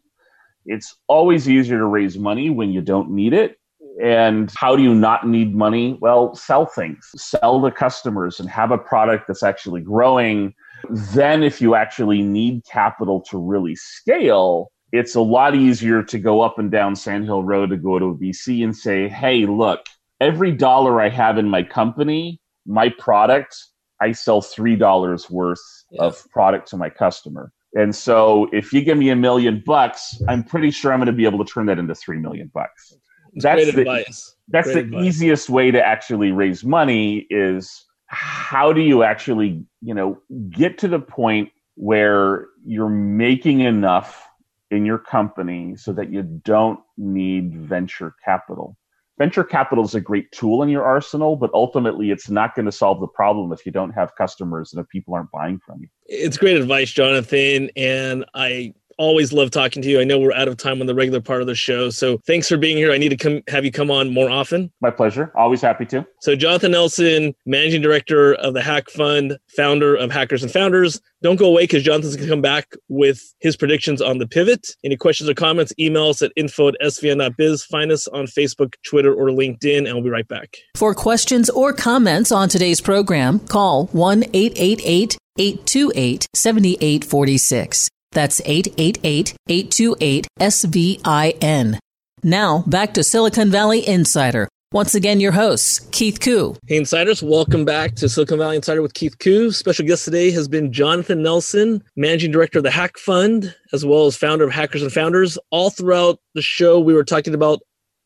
It's 0.65 0.97
always 1.07 1.49
easier 1.49 1.79
to 1.79 1.87
raise 1.87 2.19
money 2.19 2.51
when 2.51 2.71
you 2.71 2.81
don't 2.81 3.11
need 3.11 3.33
it. 3.33 3.57
And 4.03 4.53
how 4.59 4.77
do 4.77 4.83
you 4.83 4.95
not 4.95 5.27
need 5.27 5.55
money? 5.55 5.97
Well, 6.01 6.35
sell 6.35 6.67
things, 6.67 7.09
sell 7.17 7.63
to 7.63 7.71
customers, 7.71 8.41
and 8.41 8.49
have 8.51 8.71
a 8.71 8.79
product 8.79 9.27
that's 9.27 9.43
actually 9.43 9.81
growing. 9.81 10.55
Then, 10.91 11.43
if 11.43 11.63
you 11.63 11.75
actually 11.75 12.21
need 12.21 12.65
capital 12.71 13.23
to 13.31 13.39
really 13.39 13.75
scale, 13.75 14.71
it's 14.93 15.15
a 15.15 15.21
lot 15.21 15.55
easier 15.55 16.03
to 16.03 16.19
go 16.19 16.43
up 16.43 16.59
and 16.59 16.71
down 16.71 16.95
Sandhill 16.95 17.43
Road 17.43 17.71
to 17.71 17.79
go 17.79 17.99
to 17.99 18.07
a 18.07 18.15
VC 18.15 18.63
and 18.63 18.77
say, 18.77 19.09
hey, 19.09 19.47
look, 19.47 19.87
every 20.21 20.53
dollar 20.53 21.01
I 21.01 21.09
have 21.09 21.39
in 21.39 21.49
my 21.49 21.63
company, 21.63 22.41
my 22.67 22.89
product, 22.99 23.57
I 24.01 24.13
sell 24.13 24.43
$3 24.43 25.31
worth 25.31 25.61
yeah. 25.91 26.03
of 26.03 26.25
product 26.31 26.69
to 26.69 26.77
my 26.77 26.91
customer. 26.91 27.53
And 27.75 27.95
so 27.95 28.49
if 28.53 28.73
you 28.73 28.83
give 28.83 28.97
me 28.97 29.11
a 29.11 29.17
million 29.17 29.63
bucks, 29.65 30.21
I'm 30.29 30.43
pretty 30.43 30.71
sure 30.71 30.93
I'm 30.93 30.99
going 30.99 31.07
to 31.07 31.13
be 31.13 31.27
able 31.27 31.45
to 31.45 31.51
turn 31.51 31.67
that 31.67 31.79
into 31.79 31.95
3 31.95 32.19
million 32.19 32.51
bucks. 32.53 32.95
That's 33.35 33.73
the, 33.73 33.81
advice. 33.81 34.35
That's 34.49 34.73
Great 34.73 34.75
the 34.75 34.81
advice. 34.81 35.05
easiest 35.05 35.51
way 35.51 35.71
to 35.71 35.85
actually 35.85 36.33
raise 36.33 36.65
money 36.65 37.27
is 37.29 37.85
how 38.07 38.73
do 38.73 38.81
you 38.81 39.03
actually, 39.03 39.65
you 39.83 39.95
know, 39.95 40.19
get 40.49 40.79
to 40.79 40.89
the 40.89 41.01
point 41.01 41.51
where 41.75 42.47
you're 42.65 42.89
making 42.89 43.61
enough 43.61 44.27
in 44.71 44.87
your 44.87 44.99
company 44.99 45.77
so 45.77 45.93
that 45.93 46.11
you 46.11 46.23
don't 46.23 46.81
need 46.97 47.55
venture 47.55 48.15
capital. 48.25 48.77
Venture 49.19 49.45
capital 49.45 49.85
is 49.85 49.95
a 49.95 50.01
great 50.01 50.31
tool 50.33 50.63
in 50.63 50.69
your 50.69 50.85
arsenal, 50.85 51.37
but 51.37 51.51
ultimately 51.55 52.11
it's 52.11 52.29
not 52.29 52.55
going 52.55 52.67
to 52.67 52.73
solve 52.73 53.01
the 53.01 53.07
problem 53.07 53.51
if 53.53 53.65
you 53.65 53.73
don't 53.73 53.93
have 53.93 54.15
customers 54.15 54.73
and 54.73 54.81
if 54.83 54.89
people 54.91 55.15
aren't 55.15 55.31
buying 55.31 55.59
from 55.65 55.81
you. 55.81 55.89
It's 56.05 56.37
great 56.37 56.57
advice, 56.59 56.91
Jonathan. 56.91 57.71
And 57.77 58.27
I 58.35 58.75
always 58.99 59.33
love 59.33 59.51
talking 59.51 59.83
to 59.83 59.89
you. 59.89 60.01
I 60.01 60.05
know 60.05 60.19
we're 60.19 60.33
out 60.33 60.49
of 60.49 60.57
time 60.57 60.81
on 60.81 60.87
the 60.87 60.95
regular 60.95 61.21
part 61.21 61.41
of 61.41 61.47
the 61.47 61.55
show. 61.55 61.91
So 61.91 62.19
thanks 62.27 62.49
for 62.49 62.57
being 62.57 62.77
here. 62.77 62.93
I 62.93 62.99
need 62.99 63.11
to 63.11 63.17
come 63.17 63.43
have 63.49 63.65
you 63.65 63.73
come 63.73 63.91
on 63.91 64.13
more 64.13 64.31
often. 64.31 64.73
My 64.81 64.91
pleasure. 64.91 65.33
Always 65.35 65.61
happy 65.61 65.87
to. 65.87 66.07
So 66.21 66.37
Jonathan 66.37 66.73
Nelson, 66.73 67.35
managing 67.45 67.83
director 67.83 68.35
of 68.35 68.55
the 68.55 68.63
Hack 68.63 68.91
Fund, 68.91 69.39
founder 69.57 69.95
of 69.95 70.11
Hackers 70.11 70.43
and 70.43 70.53
Founders. 70.53 71.01
Don't 71.23 71.37
go 71.37 71.47
away 71.47 71.65
because 71.65 71.83
Jonathan's 71.83 72.17
going 72.17 72.29
to 72.29 72.33
come 72.33 72.43
back 72.43 72.75
with 72.89 73.23
his 73.41 73.57
predictions 73.57 74.01
on 74.01 74.19
the 74.19 74.27
pivot. 74.27 74.67
Any 74.85 74.97
questions 74.97 75.29
or 75.29 75.35
comments, 75.35 75.73
email 75.79 76.09
us 76.09 76.23
at 76.23 76.33
info 76.37 76.69
at 76.69 76.75
svin.biz. 76.83 77.65
Find 77.65 77.91
us 77.91 78.07
on 78.09 78.27
Facebook, 78.27 78.75
Twitter, 78.85 79.13
or 79.13 79.29
LinkedIn, 79.29 79.87
and 79.87 79.95
we'll 79.95 80.05
be 80.05 80.11
right 80.11 80.29
back. 80.29 80.57
For 80.77 80.95
questions 80.95 81.51
or 81.51 81.73
comments 81.73 82.31
on 82.31 82.49
today's 82.49 82.81
program, 82.81 83.41
call 83.41 83.87
1 83.87 84.25
888 84.33 85.19
828 85.39 86.29
7846. 86.35 87.91
That's 88.13 88.41
888 88.45 89.35
828 89.49 90.27
SVIN. 90.41 91.79
Now, 92.23 92.65
back 92.67 92.95
to 92.95 93.05
Silicon 93.05 93.51
Valley 93.51 93.87
Insider. 93.87 94.49
Once 94.73 94.97
again, 94.97 95.21
your 95.21 95.31
host, 95.31 95.93
Keith 95.93 96.19
Koo. 96.19 96.57
Hey, 96.67 96.77
Insiders, 96.77 97.23
welcome 97.23 97.65
back 97.65 97.95
to 97.95 98.09
Silicon 98.09 98.39
Valley 98.39 98.57
Insider 98.57 98.83
with 98.83 98.95
Keith 98.95 99.17
Koo. 99.21 99.53
Special 99.53 99.87
guest 99.87 100.05
today 100.05 100.33
has 100.33 100.49
been 100.49 100.73
Jonathan 100.73 101.23
Nelson, 101.23 101.85
Managing 101.95 102.33
Director 102.33 102.59
of 102.59 102.65
the 102.65 102.71
Hack 102.71 102.99
Fund, 102.99 103.55
as 103.73 103.85
well 103.85 104.07
as 104.07 104.17
founder 104.17 104.45
of 104.45 104.51
Hackers 104.51 104.83
and 104.83 104.91
Founders. 104.93 105.39
All 105.51 105.71
throughout 105.71 106.19
the 106.35 106.43
show, 106.43 106.81
we 106.81 106.95
were 106.95 107.05
talking 107.05 107.33
about 107.33 107.61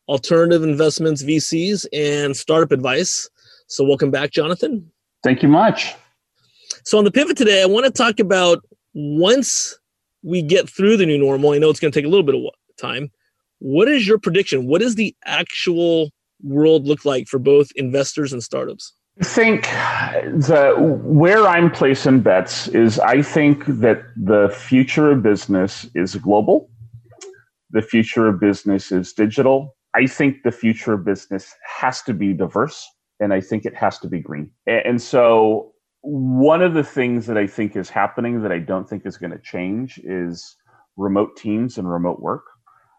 alternative 0.07 0.61
investments, 0.61 1.23
VCs, 1.23 1.87
and 1.93 2.37
startup 2.37 2.71
advice. 2.71 3.27
So, 3.67 3.83
welcome 3.83 4.11
back, 4.11 4.31
Jonathan. 4.31 4.91
Thank 5.23 5.41
you 5.41 5.49
much. 5.49 5.95
So, 6.85 6.99
on 6.99 7.05
the 7.05 7.11
pivot 7.11 7.37
today, 7.37 7.63
I 7.63 7.65
want 7.65 7.85
to 7.85 7.91
talk 7.91 8.19
about 8.19 8.59
once 8.93 9.79
we 10.23 10.41
get 10.41 10.69
through 10.69 10.97
the 10.97 11.05
new 11.05 11.17
normal, 11.17 11.51
I 11.51 11.57
know 11.57 11.69
it's 11.69 11.79
going 11.79 11.91
to 11.91 11.97
take 11.97 12.05
a 12.05 12.09
little 12.09 12.25
bit 12.25 12.35
of 12.35 12.43
time. 12.79 13.11
What 13.59 13.87
is 13.87 14.07
your 14.07 14.17
prediction? 14.17 14.67
What 14.67 14.81
does 14.81 14.95
the 14.95 15.15
actual 15.25 16.09
world 16.43 16.87
look 16.87 17.05
like 17.05 17.27
for 17.27 17.39
both 17.39 17.69
investors 17.75 18.33
and 18.33 18.43
startups? 18.43 18.93
I 19.19 19.23
think 19.23 19.63
the 19.63 20.73
where 21.03 21.45
I'm 21.47 21.69
placing 21.69 22.21
bets 22.21 22.69
is 22.69 22.97
I 22.99 23.21
think 23.21 23.65
that 23.67 24.03
the 24.15 24.49
future 24.49 25.11
of 25.11 25.21
business 25.21 25.85
is 25.93 26.15
global. 26.15 26.69
The 27.71 27.81
future 27.81 28.27
of 28.27 28.39
business 28.39 28.91
is 28.91 29.13
digital. 29.13 29.75
I 29.93 30.07
think 30.07 30.43
the 30.43 30.51
future 30.51 30.93
of 30.93 31.05
business 31.05 31.53
has 31.79 32.01
to 32.03 32.13
be 32.13 32.33
diverse 32.33 32.87
and 33.19 33.33
I 33.33 33.41
think 33.41 33.65
it 33.65 33.75
has 33.75 33.99
to 33.99 34.07
be 34.07 34.19
green. 34.19 34.49
And 34.65 35.01
so 35.01 35.70
one 36.01 36.61
of 36.61 36.73
the 36.73 36.83
things 36.83 37.27
that 37.27 37.37
I 37.37 37.47
think 37.47 37.75
is 37.75 37.89
happening 37.89 38.41
that 38.41 38.51
I 38.51 38.59
don't 38.59 38.89
think 38.89 39.05
is 39.05 39.17
going 39.17 39.31
to 39.31 39.39
change 39.39 39.99
is 40.03 40.55
remote 40.97 41.37
teams 41.37 41.77
and 41.77 41.89
remote 41.89 42.19
work. 42.19 42.43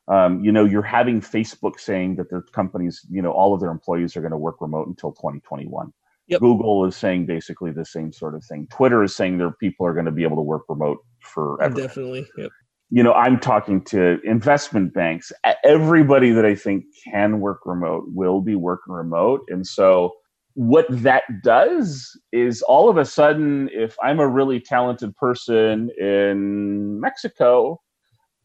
Um, 0.09 0.43
you 0.43 0.53
know, 0.53 0.65
you're 0.65 0.83
having 0.83 1.21
Facebook 1.21 1.79
saying 1.79 2.17
that 2.17 2.31
their 2.31 2.43
companies, 2.43 3.05
you 3.11 3.23
know, 3.23 3.33
all 3.33 3.55
of 3.55 3.61
their 3.61 3.71
employees 3.71 4.17
are 4.17 4.21
going 4.21 4.33
to 4.33 4.38
work 4.38 4.61
remote 4.61 4.88
until 4.88 5.12
2021. 5.12 5.93
Yep. 6.29 6.41
Google 6.41 6.85
is 6.87 6.97
saying 6.97 7.27
basically 7.27 7.73
the 7.73 7.85
same 7.85 8.12
sort 8.12 8.35
of 8.35 8.45
thing. 8.45 8.67
Twitter 8.71 9.03
is 9.03 9.15
saying 9.15 9.38
their 9.38 9.51
people 9.51 9.87
are 9.87 9.93
going 9.93 10.07
to 10.07 10.12
be 10.12 10.23
able 10.23 10.37
to 10.37 10.43
work 10.43 10.62
remote 10.69 10.99
forever. 11.21 11.75
Definitely. 11.75 12.27
Yep. 12.37 12.51
You 12.91 13.03
know, 13.03 13.12
I'm 13.15 13.41
talking 13.41 13.83
to 13.87 14.21
investment 14.23 14.93
banks. 14.93 15.33
Everybody 15.65 16.31
that 16.31 16.45
I 16.45 16.55
think 16.55 16.85
can 17.05 17.41
work 17.41 17.61
remote 17.65 18.05
will 18.09 18.41
be 18.41 18.55
working 18.55 18.93
remote. 18.93 19.41
And 19.49 19.67
so 19.67 20.12
what 20.55 20.87
that 20.91 21.25
does 21.43 22.19
is 22.33 22.62
all 22.62 22.88
of 22.88 22.97
a 22.97 23.05
sudden, 23.05 23.71
if 23.73 23.97
I'm 24.03 24.21
a 24.21 24.29
really 24.29 24.61
talented 24.61 25.17
person 25.17 25.91
in 25.99 27.01
Mexico, 27.01 27.81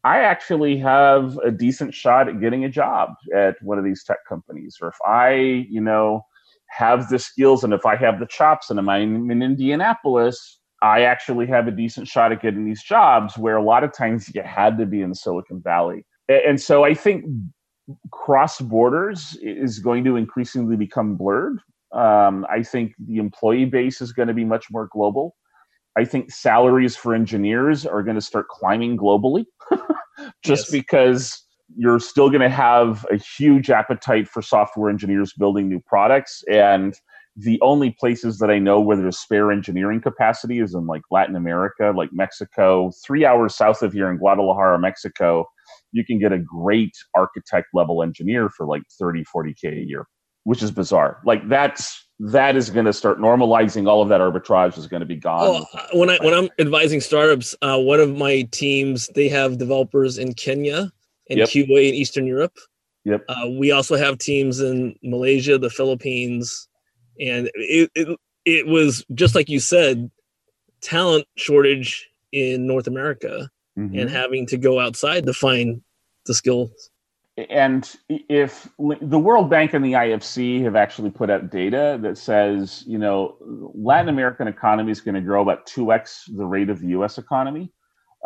I 0.04 0.20
actually 0.20 0.78
have 0.78 1.36
a 1.38 1.50
decent 1.50 1.92
shot 1.92 2.28
at 2.28 2.40
getting 2.40 2.64
a 2.64 2.68
job 2.68 3.10
at 3.34 3.56
one 3.62 3.78
of 3.78 3.84
these 3.84 4.04
tech 4.04 4.18
companies. 4.28 4.78
Or 4.80 4.88
if 4.88 4.96
I, 5.06 5.66
you 5.68 5.80
know, 5.80 6.24
have 6.68 7.08
the 7.08 7.18
skills 7.18 7.64
and 7.64 7.72
if 7.72 7.84
I 7.84 7.96
have 7.96 8.20
the 8.20 8.26
chops 8.26 8.70
and 8.70 8.78
I'm 8.78 9.30
in 9.30 9.42
Indianapolis, 9.42 10.60
I 10.82 11.02
actually 11.02 11.46
have 11.46 11.66
a 11.66 11.72
decent 11.72 12.06
shot 12.06 12.30
at 12.30 12.40
getting 12.40 12.64
these 12.64 12.82
jobs 12.82 13.36
where 13.36 13.56
a 13.56 13.62
lot 13.62 13.84
of 13.84 13.92
times 13.92 14.30
you 14.32 14.42
had 14.42 14.78
to 14.78 14.86
be 14.86 15.02
in 15.02 15.14
Silicon 15.14 15.60
Valley. 15.60 16.06
And 16.28 16.60
so 16.60 16.84
I 16.84 16.94
think 16.94 17.24
cross 18.12 18.60
borders 18.60 19.36
is 19.42 19.78
going 19.78 20.04
to 20.04 20.16
increasingly 20.16 20.76
become 20.76 21.16
blurred 21.16 21.58
um, 21.92 22.46
I 22.50 22.62
think 22.62 22.92
the 22.98 23.18
employee 23.18 23.64
base 23.64 24.00
is 24.00 24.12
going 24.12 24.28
to 24.28 24.34
be 24.34 24.44
much 24.44 24.66
more 24.70 24.88
global. 24.92 25.36
I 25.96 26.04
think 26.04 26.30
salaries 26.30 26.96
for 26.96 27.14
engineers 27.14 27.86
are 27.86 28.02
going 28.02 28.14
to 28.14 28.20
start 28.22 28.48
climbing 28.48 28.96
globally 28.96 29.46
just 30.44 30.66
yes. 30.66 30.70
because 30.70 31.44
you're 31.76 32.00
still 32.00 32.28
going 32.28 32.42
to 32.42 32.48
have 32.48 33.04
a 33.10 33.16
huge 33.16 33.70
appetite 33.70 34.28
for 34.28 34.40
software 34.40 34.90
engineers 34.90 35.32
building 35.36 35.68
new 35.68 35.80
products. 35.86 36.42
And 36.50 36.94
the 37.36 37.60
only 37.62 37.94
places 37.98 38.38
that 38.38 38.50
I 38.50 38.58
know 38.58 38.80
where 38.80 38.96
there's 38.96 39.18
spare 39.18 39.52
engineering 39.52 40.00
capacity 40.00 40.60
is 40.60 40.74
in 40.74 40.86
like 40.86 41.02
Latin 41.10 41.36
America, 41.36 41.92
like 41.96 42.10
Mexico, 42.12 42.90
three 43.04 43.24
hours 43.24 43.54
south 43.54 43.82
of 43.82 43.92
here 43.92 44.10
in 44.10 44.18
Guadalajara, 44.18 44.78
Mexico. 44.78 45.46
You 45.92 46.04
can 46.04 46.18
get 46.18 46.32
a 46.32 46.38
great 46.38 46.92
architect 47.14 47.68
level 47.74 48.02
engineer 48.02 48.48
for 48.48 48.66
like 48.66 48.82
30, 48.98 49.24
40K 49.34 49.82
a 49.82 49.86
year 49.86 50.06
which 50.48 50.62
is 50.62 50.70
bizarre. 50.70 51.20
Like 51.26 51.46
that's 51.46 52.08
that 52.20 52.56
is 52.56 52.70
going 52.70 52.86
to 52.86 52.92
start 52.94 53.18
normalizing. 53.18 53.86
All 53.86 54.00
of 54.00 54.08
that 54.08 54.22
arbitrage 54.22 54.78
is 54.78 54.86
going 54.86 55.00
to 55.00 55.06
be 55.06 55.14
gone. 55.14 55.66
Oh, 55.74 55.86
when 55.92 56.08
I 56.08 56.16
when 56.22 56.32
I'm 56.32 56.48
advising 56.58 57.02
startups, 57.02 57.54
uh, 57.60 57.78
one 57.78 58.00
of 58.00 58.16
my 58.16 58.48
teams 58.50 59.08
they 59.14 59.28
have 59.28 59.58
developers 59.58 60.16
in 60.16 60.32
Kenya 60.32 60.90
and 61.28 61.38
yep. 61.40 61.50
Cuba 61.50 61.74
in 61.74 61.92
Eastern 61.92 62.26
Europe. 62.26 62.56
Yep. 63.04 63.26
Uh, 63.28 63.50
we 63.58 63.72
also 63.72 63.96
have 63.96 64.16
teams 64.16 64.58
in 64.58 64.96
Malaysia, 65.02 65.58
the 65.58 65.68
Philippines, 65.68 66.66
and 67.20 67.50
it, 67.52 67.90
it 67.94 68.18
it 68.46 68.66
was 68.66 69.04
just 69.12 69.34
like 69.34 69.50
you 69.50 69.60
said, 69.60 70.10
talent 70.80 71.26
shortage 71.36 72.08
in 72.32 72.66
North 72.66 72.86
America, 72.86 73.50
mm-hmm. 73.78 73.98
and 73.98 74.08
having 74.08 74.46
to 74.46 74.56
go 74.56 74.80
outside 74.80 75.26
to 75.26 75.34
find 75.34 75.82
the 76.24 76.32
skills 76.32 76.88
and 77.50 77.96
if 78.08 78.68
the 78.78 79.18
World 79.18 79.48
Bank 79.48 79.72
and 79.72 79.84
the 79.84 79.92
IFC 79.92 80.62
have 80.64 80.74
actually 80.74 81.10
put 81.10 81.30
out 81.30 81.50
data 81.50 81.98
that 82.02 82.18
says, 82.18 82.82
you 82.86 82.98
know, 82.98 83.36
Latin 83.74 84.08
American 84.08 84.48
economy 84.48 84.90
is 84.90 85.00
going 85.00 85.14
to 85.14 85.20
grow 85.20 85.42
about 85.42 85.66
2x 85.66 86.36
the 86.36 86.44
rate 86.44 86.68
of 86.68 86.80
the 86.80 86.88
US 86.88 87.16
economy. 87.16 87.72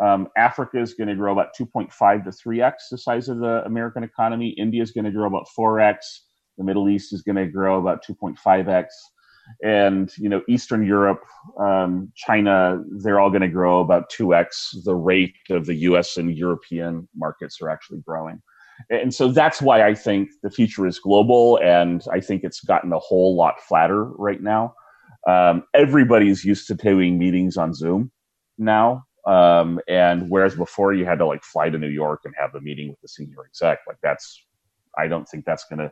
Um, 0.01 0.29
Africa 0.35 0.79
is 0.79 0.95
going 0.95 1.09
to 1.09 1.15
grow 1.15 1.31
about 1.31 1.49
2.5 1.59 2.23
to 2.23 2.29
3x 2.31 2.73
the 2.89 2.97
size 2.97 3.29
of 3.29 3.37
the 3.37 3.63
American 3.65 4.03
economy. 4.03 4.49
India 4.49 4.81
is 4.81 4.91
going 4.91 5.05
to 5.05 5.11
grow 5.11 5.27
about 5.27 5.47
4x. 5.55 5.97
The 6.57 6.63
Middle 6.63 6.89
East 6.89 7.13
is 7.13 7.21
going 7.21 7.35
to 7.35 7.45
grow 7.45 7.79
about 7.79 8.03
2.5x. 8.03 8.87
And, 9.63 10.11
you 10.17 10.29
know, 10.29 10.41
Eastern 10.47 10.87
Europe, 10.87 11.23
um, 11.59 12.11
China, 12.15 12.81
they're 12.89 13.19
all 13.19 13.29
going 13.29 13.41
to 13.41 13.47
grow 13.47 13.81
about 13.81 14.11
2x 14.11 14.83
the 14.83 14.95
rate 14.95 15.35
of 15.51 15.67
the 15.67 15.75
US 15.75 16.17
and 16.17 16.35
European 16.35 17.07
markets 17.15 17.61
are 17.61 17.69
actually 17.69 17.99
growing 17.99 18.41
and 18.89 19.13
so 19.13 19.31
that's 19.31 19.61
why 19.61 19.87
I 19.87 19.93
think 19.93 20.29
the 20.41 20.49
future 20.49 20.85
is 20.85 20.99
global, 20.99 21.59
and 21.63 22.03
I 22.11 22.19
think 22.19 22.43
it's 22.43 22.61
gotten 22.61 22.91
a 22.93 22.99
whole 22.99 23.35
lot 23.35 23.61
flatter 23.61 24.03
right 24.03 24.41
now. 24.41 24.75
Um, 25.27 25.63
everybody's 25.73 26.43
used 26.43 26.67
to 26.67 26.75
doing 26.75 27.17
meetings 27.17 27.57
on 27.57 27.73
Zoom 27.73 28.11
now, 28.57 29.05
um, 29.25 29.79
and 29.87 30.29
whereas 30.29 30.55
before 30.55 30.93
you 30.93 31.05
had 31.05 31.19
to 31.19 31.25
like 31.25 31.43
fly 31.43 31.69
to 31.69 31.77
New 31.77 31.89
York 31.89 32.21
and 32.25 32.33
have 32.37 32.55
a 32.55 32.61
meeting 32.61 32.89
with 32.89 32.99
the 33.01 33.07
senior 33.07 33.45
exec, 33.45 33.79
like 33.87 33.97
that's 34.03 34.43
I 34.97 35.07
don't 35.07 35.27
think 35.27 35.45
that's 35.45 35.65
going 35.65 35.79
to 35.79 35.91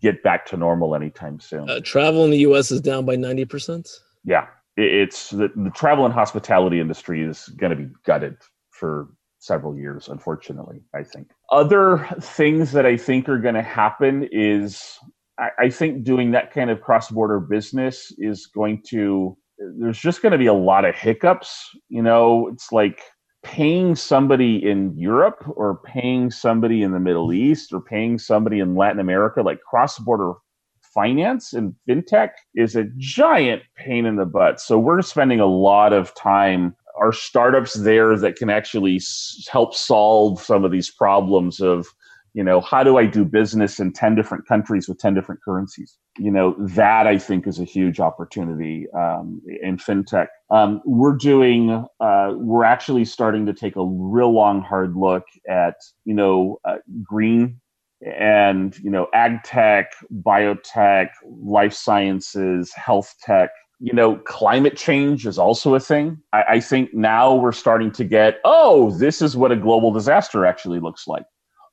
get 0.00 0.22
back 0.22 0.46
to 0.46 0.56
normal 0.56 0.94
anytime 0.94 1.40
soon. 1.40 1.68
Uh, 1.68 1.80
travel 1.80 2.24
in 2.24 2.30
the 2.30 2.38
U.S. 2.38 2.70
is 2.70 2.80
down 2.80 3.04
by 3.04 3.16
ninety 3.16 3.44
percent. 3.44 3.88
Yeah, 4.24 4.46
it's 4.76 5.30
the, 5.30 5.50
the 5.56 5.70
travel 5.70 6.04
and 6.04 6.14
hospitality 6.14 6.80
industry 6.80 7.22
is 7.22 7.48
going 7.56 7.70
to 7.70 7.76
be 7.76 7.88
gutted 8.04 8.36
for 8.70 9.08
several 9.46 9.76
years, 9.76 10.08
unfortunately, 10.08 10.82
I 10.94 11.02
think. 11.02 11.30
Other 11.50 12.08
things 12.20 12.72
that 12.72 12.86
I 12.86 12.96
think 12.96 13.28
are 13.28 13.38
going 13.38 13.54
to 13.54 13.62
happen 13.62 14.28
is 14.32 14.98
I, 15.38 15.50
I 15.58 15.70
think 15.70 16.04
doing 16.04 16.32
that 16.32 16.52
kind 16.52 16.70
of 16.70 16.80
cross 16.80 17.10
border 17.10 17.40
business 17.40 18.12
is 18.18 18.46
going 18.46 18.82
to, 18.88 19.36
there's 19.78 19.98
just 19.98 20.22
going 20.22 20.32
to 20.32 20.38
be 20.38 20.46
a 20.46 20.54
lot 20.54 20.84
of 20.84 20.94
hiccups. 20.94 21.70
You 21.88 22.02
know, 22.02 22.48
it's 22.52 22.72
like 22.72 23.02
paying 23.42 23.94
somebody 23.94 24.56
in 24.68 24.96
Europe 24.98 25.44
or 25.56 25.80
paying 25.84 26.30
somebody 26.30 26.82
in 26.82 26.92
the 26.92 27.00
Middle 27.00 27.32
East 27.32 27.72
or 27.72 27.80
paying 27.80 28.18
somebody 28.18 28.60
in 28.60 28.74
Latin 28.74 29.00
America, 29.00 29.42
like 29.42 29.60
cross 29.62 29.98
border 29.98 30.32
finance 30.96 31.52
and 31.52 31.74
fintech 31.88 32.30
is 32.54 32.74
a 32.74 32.84
giant 32.96 33.62
pain 33.76 34.06
in 34.06 34.16
the 34.16 34.24
butt. 34.24 34.58
So 34.58 34.78
we're 34.78 35.02
spending 35.02 35.40
a 35.40 35.46
lot 35.46 35.92
of 35.92 36.14
time 36.14 36.74
are 36.98 37.12
startups 37.12 37.74
there 37.74 38.16
that 38.18 38.36
can 38.36 38.50
actually 38.50 38.96
s- 38.96 39.46
help 39.50 39.74
solve 39.74 40.40
some 40.40 40.64
of 40.64 40.70
these 40.70 40.90
problems 40.90 41.60
of 41.60 41.86
you 42.34 42.44
know 42.44 42.60
how 42.60 42.84
do 42.84 42.98
i 42.98 43.06
do 43.06 43.24
business 43.24 43.80
in 43.80 43.92
10 43.92 44.14
different 44.14 44.46
countries 44.46 44.88
with 44.88 44.98
10 44.98 45.14
different 45.14 45.40
currencies? 45.42 45.96
You 46.18 46.30
know 46.30 46.54
that 46.58 47.06
i 47.06 47.18
think 47.18 47.46
is 47.46 47.58
a 47.58 47.64
huge 47.64 47.98
opportunity 48.00 48.86
um, 48.94 49.40
in 49.62 49.76
fintech. 49.78 50.28
Um, 50.50 50.80
we're 50.84 51.16
doing 51.16 51.84
uh, 52.00 52.32
we're 52.34 52.64
actually 52.64 53.04
starting 53.04 53.46
to 53.46 53.54
take 53.54 53.76
a 53.76 53.84
real 53.84 54.32
long 54.32 54.62
hard 54.62 54.96
look 54.96 55.24
at 55.48 55.76
you 56.04 56.14
know 56.14 56.58
uh, 56.64 56.76
green 57.02 57.60
and 58.02 58.78
you 58.80 58.90
know 58.90 59.06
ag 59.14 59.42
tech 59.42 59.92
biotech 60.22 61.08
life 61.24 61.72
sciences 61.72 62.72
health 62.74 63.14
tech 63.22 63.50
you 63.78 63.92
know, 63.92 64.16
climate 64.16 64.76
change 64.76 65.26
is 65.26 65.38
also 65.38 65.74
a 65.74 65.80
thing. 65.80 66.18
I, 66.32 66.44
I, 66.48 66.60
think 66.60 66.94
now 66.94 67.34
we're 67.34 67.52
starting 67.52 67.90
to 67.92 68.04
get, 68.04 68.38
oh, 68.44 68.90
this 68.92 69.20
is 69.20 69.36
what 69.36 69.52
a 69.52 69.56
global 69.56 69.92
disaster 69.92 70.46
actually 70.46 70.80
looks 70.80 71.06
like. 71.06 71.26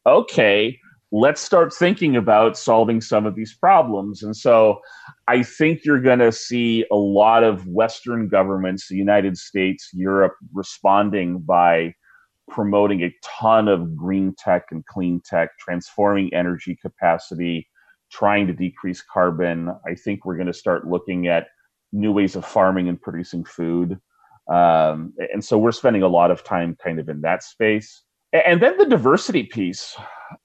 Okay, 0.05 0.77
let's 1.13 1.39
start 1.39 1.73
thinking 1.73 2.15
about 2.17 2.57
solving 2.57 2.99
some 2.99 3.25
of 3.25 3.35
these 3.35 3.53
problems. 3.53 4.21
And 4.21 4.35
so 4.35 4.81
I 5.27 5.43
think 5.43 5.85
you're 5.85 6.01
going 6.01 6.19
to 6.19 6.31
see 6.31 6.85
a 6.91 6.95
lot 6.95 7.43
of 7.43 7.65
Western 7.67 8.27
governments, 8.27 8.89
the 8.89 8.97
United 8.97 9.37
States, 9.37 9.89
Europe, 9.93 10.35
responding 10.51 11.39
by 11.39 11.93
promoting 12.49 13.03
a 13.03 13.15
ton 13.23 13.69
of 13.69 13.95
green 13.95 14.35
tech 14.37 14.65
and 14.71 14.85
clean 14.87 15.21
tech, 15.23 15.51
transforming 15.57 16.33
energy 16.33 16.77
capacity, 16.81 17.69
trying 18.11 18.45
to 18.47 18.53
decrease 18.53 19.01
carbon. 19.01 19.71
I 19.87 19.95
think 19.95 20.25
we're 20.25 20.35
going 20.35 20.47
to 20.47 20.53
start 20.53 20.87
looking 20.87 21.27
at 21.27 21.47
new 21.93 22.11
ways 22.11 22.35
of 22.35 22.45
farming 22.45 22.89
and 22.89 23.01
producing 23.01 23.45
food. 23.45 23.99
Um, 24.51 25.13
and 25.31 25.43
so 25.43 25.57
we're 25.57 25.71
spending 25.71 26.03
a 26.03 26.07
lot 26.07 26.31
of 26.31 26.43
time 26.43 26.75
kind 26.83 26.99
of 26.99 27.07
in 27.07 27.21
that 27.21 27.43
space. 27.43 28.03
And 28.33 28.61
then 28.61 28.77
the 28.77 28.85
diversity 28.85 29.43
piece, 29.43 29.95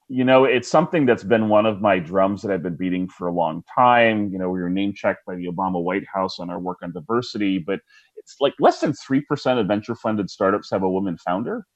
you 0.08 0.22
know, 0.22 0.44
it's 0.44 0.70
something 0.70 1.06
that's 1.06 1.24
been 1.24 1.48
one 1.48 1.64
of 1.64 1.80
my 1.80 1.98
drums 1.98 2.42
that 2.42 2.52
I've 2.52 2.62
been 2.62 2.76
beating 2.76 3.08
for 3.08 3.28
a 3.28 3.32
long 3.32 3.64
time. 3.74 4.30
You 4.30 4.38
know, 4.38 4.50
we 4.50 4.60
were 4.60 4.68
name 4.68 4.92
checked 4.92 5.24
by 5.26 5.36
the 5.36 5.46
Obama 5.46 5.82
White 5.82 6.04
House 6.12 6.38
on 6.38 6.50
our 6.50 6.60
work 6.60 6.78
on 6.82 6.92
diversity, 6.92 7.58
but 7.58 7.80
it's 8.16 8.36
like 8.40 8.52
less 8.60 8.80
than 8.80 8.92
3% 8.92 9.58
of 9.58 9.66
venture 9.66 9.94
funded 9.94 10.28
startups 10.28 10.70
have 10.70 10.82
a 10.82 10.90
woman 10.90 11.16
founder. 11.16 11.66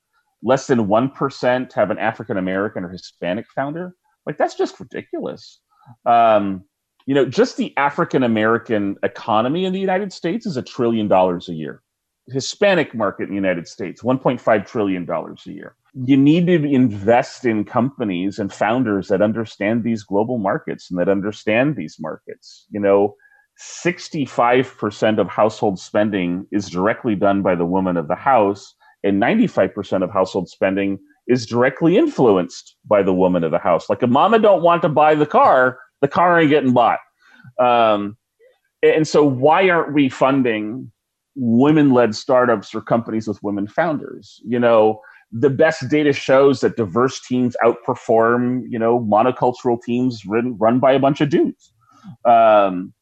Less 0.42 0.66
than 0.66 0.86
1% 0.86 1.72
have 1.72 1.90
an 1.90 1.98
African 1.98 2.36
American 2.36 2.84
or 2.84 2.90
Hispanic 2.90 3.46
founder. 3.54 3.94
Like, 4.26 4.36
that's 4.36 4.54
just 4.54 4.78
ridiculous. 4.78 5.60
Um, 6.04 6.64
you 7.06 7.14
know, 7.14 7.24
just 7.24 7.56
the 7.56 7.76
African 7.76 8.22
American 8.22 8.96
economy 9.02 9.64
in 9.64 9.72
the 9.72 9.80
United 9.80 10.12
States 10.12 10.46
is 10.46 10.56
a 10.56 10.62
trillion 10.62 11.08
dollars 11.08 11.48
a 11.48 11.54
year. 11.54 11.82
Hispanic 12.28 12.94
market 12.94 13.24
in 13.24 13.30
the 13.30 13.34
United 13.34 13.66
States, 13.66 14.02
$1.5 14.02 14.66
trillion 14.66 15.08
a 15.10 15.50
year. 15.50 15.74
You 15.94 16.16
need 16.16 16.46
to 16.46 16.64
invest 16.64 17.44
in 17.44 17.64
companies 17.64 18.38
and 18.38 18.52
founders 18.52 19.08
that 19.08 19.20
understand 19.20 19.82
these 19.82 20.02
global 20.02 20.38
markets 20.38 20.90
and 20.90 20.98
that 20.98 21.08
understand 21.08 21.76
these 21.76 21.96
markets. 21.98 22.66
You 22.70 22.80
know, 22.80 23.16
65% 23.60 25.18
of 25.18 25.28
household 25.28 25.78
spending 25.78 26.46
is 26.52 26.70
directly 26.70 27.14
done 27.14 27.42
by 27.42 27.54
the 27.54 27.66
woman 27.66 27.96
of 27.96 28.08
the 28.08 28.14
house, 28.14 28.74
and 29.04 29.20
95% 29.20 30.02
of 30.02 30.10
household 30.10 30.48
spending 30.48 30.98
is 31.26 31.46
directly 31.46 31.96
influenced 31.96 32.76
by 32.86 33.02
the 33.02 33.12
woman 33.12 33.44
of 33.44 33.50
the 33.50 33.58
house. 33.58 33.90
Like, 33.90 34.02
a 34.02 34.06
mama 34.06 34.38
don't 34.38 34.62
want 34.62 34.82
to 34.82 34.88
buy 34.88 35.14
the 35.14 35.26
car, 35.26 35.78
the 36.02 36.08
car 36.08 36.38
ain't 36.38 36.50
getting 36.50 36.74
bought. 36.74 36.98
Um, 37.58 38.18
and 38.82 39.08
so, 39.08 39.24
why 39.24 39.70
aren't 39.70 39.94
we 39.94 40.08
funding 40.08 40.92
women-led 41.34 42.14
startups 42.14 42.74
or 42.74 42.82
companies 42.82 43.26
with 43.26 43.42
women 43.42 43.66
founders? 43.66 44.40
You 44.44 44.58
know, 44.58 45.00
the 45.30 45.48
best 45.48 45.88
data 45.88 46.12
shows 46.12 46.60
that 46.60 46.76
diverse 46.76 47.20
teams 47.26 47.56
outperform, 47.64 48.64
you 48.68 48.78
know, 48.78 49.00
monocultural 49.00 49.80
teams 49.82 50.26
run, 50.26 50.58
run 50.58 50.78
by 50.78 50.92
a 50.92 50.98
bunch 50.98 51.20
of 51.22 51.30
dudes. 51.30 51.72
Um, 52.24 52.92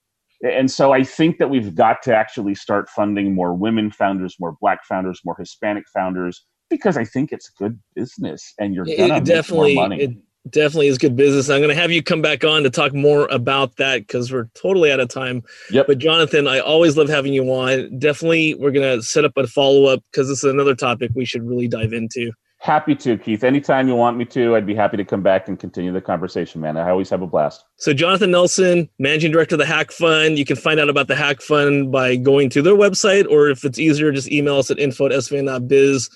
and 0.42 0.70
so 0.70 0.92
I 0.92 1.03
think 1.03 1.38
that 1.38 1.51
we've 1.51 1.74
got 1.74 2.03
to 2.03 2.14
actually 2.14 2.55
start 2.55 2.88
funding 2.88 3.34
more 3.34 3.53
women 3.53 3.90
founders, 3.90 4.36
more 4.38 4.57
black 4.61 4.84
founders, 4.84 5.20
more 5.24 5.36
Hispanic 5.38 5.84
founders, 5.92 6.44
because 6.70 6.96
I 6.96 7.05
think 7.05 7.32
it's 7.32 7.51
good 7.51 7.78
business 7.94 8.55
and 8.59 8.74
you're 8.74 8.84
gonna 8.84 9.20
definitely, 9.20 9.74
make 9.74 9.76
more 9.76 9.88
money. 9.88 10.03
It, 10.03 10.16
definitely 10.49 10.88
is 10.88 10.99
good 10.99 11.16
business. 11.16 11.51
I'm 11.51 11.61
going 11.61 11.74
to 11.74 11.80
have 11.80 11.91
you 11.91 12.03
come 12.03 12.22
back 12.22 12.45
on 12.45 12.62
to 12.62 12.70
talk 12.70 12.95
more 12.95 13.26
about 13.30 13.76
that 13.76 14.07
because 14.07 14.32
we're 14.32 14.49
totally 14.55 14.91
out 14.91 15.01
of 15.01 15.09
time. 15.09 15.43
Yep. 15.70 15.86
But 15.86 15.99
Jonathan, 15.99 16.47
I 16.47 16.61
always 16.61 16.97
love 16.97 17.09
having 17.09 17.32
you 17.32 17.45
on. 17.53 17.99
Definitely, 17.99 18.55
we're 18.55 18.70
going 18.70 18.99
to 18.99 19.03
set 19.03 19.24
up 19.24 19.32
a 19.36 19.47
follow 19.47 19.86
up 19.86 20.03
because 20.11 20.28
this 20.28 20.43
is 20.43 20.51
another 20.51 20.74
topic 20.74 21.11
we 21.14 21.24
should 21.24 21.43
really 21.43 21.68
dive 21.68 21.93
into. 21.93 22.32
Happy 22.62 22.95
to, 22.95 23.16
Keith. 23.16 23.43
Anytime 23.43 23.88
you 23.88 23.95
want 23.95 24.18
me 24.18 24.26
to, 24.26 24.55
I'd 24.55 24.66
be 24.66 24.74
happy 24.74 24.99
to 24.99 25.05
come 25.05 25.22
back 25.22 25.49
and 25.49 25.59
continue 25.59 25.93
the 25.93 26.01
conversation, 26.03 26.61
man. 26.61 26.76
I 26.76 26.91
always 26.91 27.09
have 27.09 27.22
a 27.22 27.26
blast. 27.26 27.64
So, 27.76 27.95
Jonathan 27.95 28.30
Nelson, 28.30 28.86
managing 28.99 29.32
director 29.32 29.55
of 29.55 29.61
the 29.61 29.66
Hack 29.66 29.91
Fund. 29.91 30.38
You 30.38 30.45
can 30.45 30.57
find 30.57 30.78
out 30.78 30.91
about 30.91 31.09
the 31.09 31.16
Hack 31.16 31.41
Fund 31.41 31.91
by 31.91 32.16
going 32.16 32.51
to 32.51 32.61
their 32.61 32.74
website, 32.74 33.26
or 33.30 33.49
if 33.49 33.64
it's 33.64 33.78
easier, 33.78 34.12
just 34.12 34.30
email 34.30 34.59
us 34.59 34.70
at 34.70 34.78
info 34.78 35.07
at 35.07 35.12
svin.biz. 35.12 36.11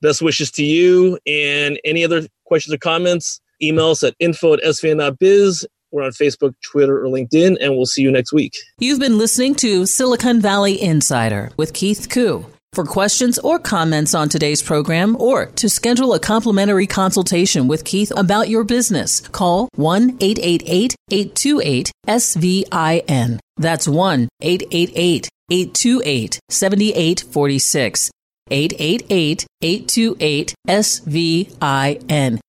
Best 0.00 0.22
wishes 0.22 0.52
to 0.52 0.62
you. 0.62 1.18
And 1.26 1.80
any 1.84 2.04
other 2.04 2.22
questions 2.44 2.72
or 2.72 2.78
comments, 2.78 3.40
Email 3.62 3.90
us 3.90 4.02
at 4.02 4.14
info 4.18 4.54
at 4.54 4.60
svin.biz. 4.60 5.66
We're 5.92 6.04
on 6.04 6.12
Facebook, 6.12 6.54
Twitter, 6.64 7.04
or 7.04 7.08
LinkedIn, 7.08 7.56
and 7.60 7.76
we'll 7.76 7.86
see 7.86 8.02
you 8.02 8.12
next 8.12 8.32
week. 8.32 8.54
You've 8.78 9.00
been 9.00 9.18
listening 9.18 9.56
to 9.56 9.86
Silicon 9.86 10.40
Valley 10.40 10.80
Insider 10.80 11.50
with 11.56 11.72
Keith 11.72 12.08
Koo. 12.08 12.46
For 12.72 12.84
questions 12.84 13.36
or 13.40 13.58
comments 13.58 14.14
on 14.14 14.28
today's 14.28 14.62
program 14.62 15.16
or 15.18 15.46
to 15.46 15.68
schedule 15.68 16.14
a 16.14 16.20
complimentary 16.20 16.86
consultation 16.86 17.66
with 17.66 17.84
Keith 17.84 18.12
about 18.16 18.48
your 18.48 18.62
business, 18.62 19.20
call 19.20 19.68
1 19.74 20.18
888 20.20 20.94
828 21.10 21.92
SVIN. 22.06 23.40
That's 23.56 23.88
1 23.88 24.28
888 24.40 25.28
828 25.50 26.40
7846. 26.48 28.10
888 28.52 29.46
828 29.62 30.54
SVIN. 30.68 32.40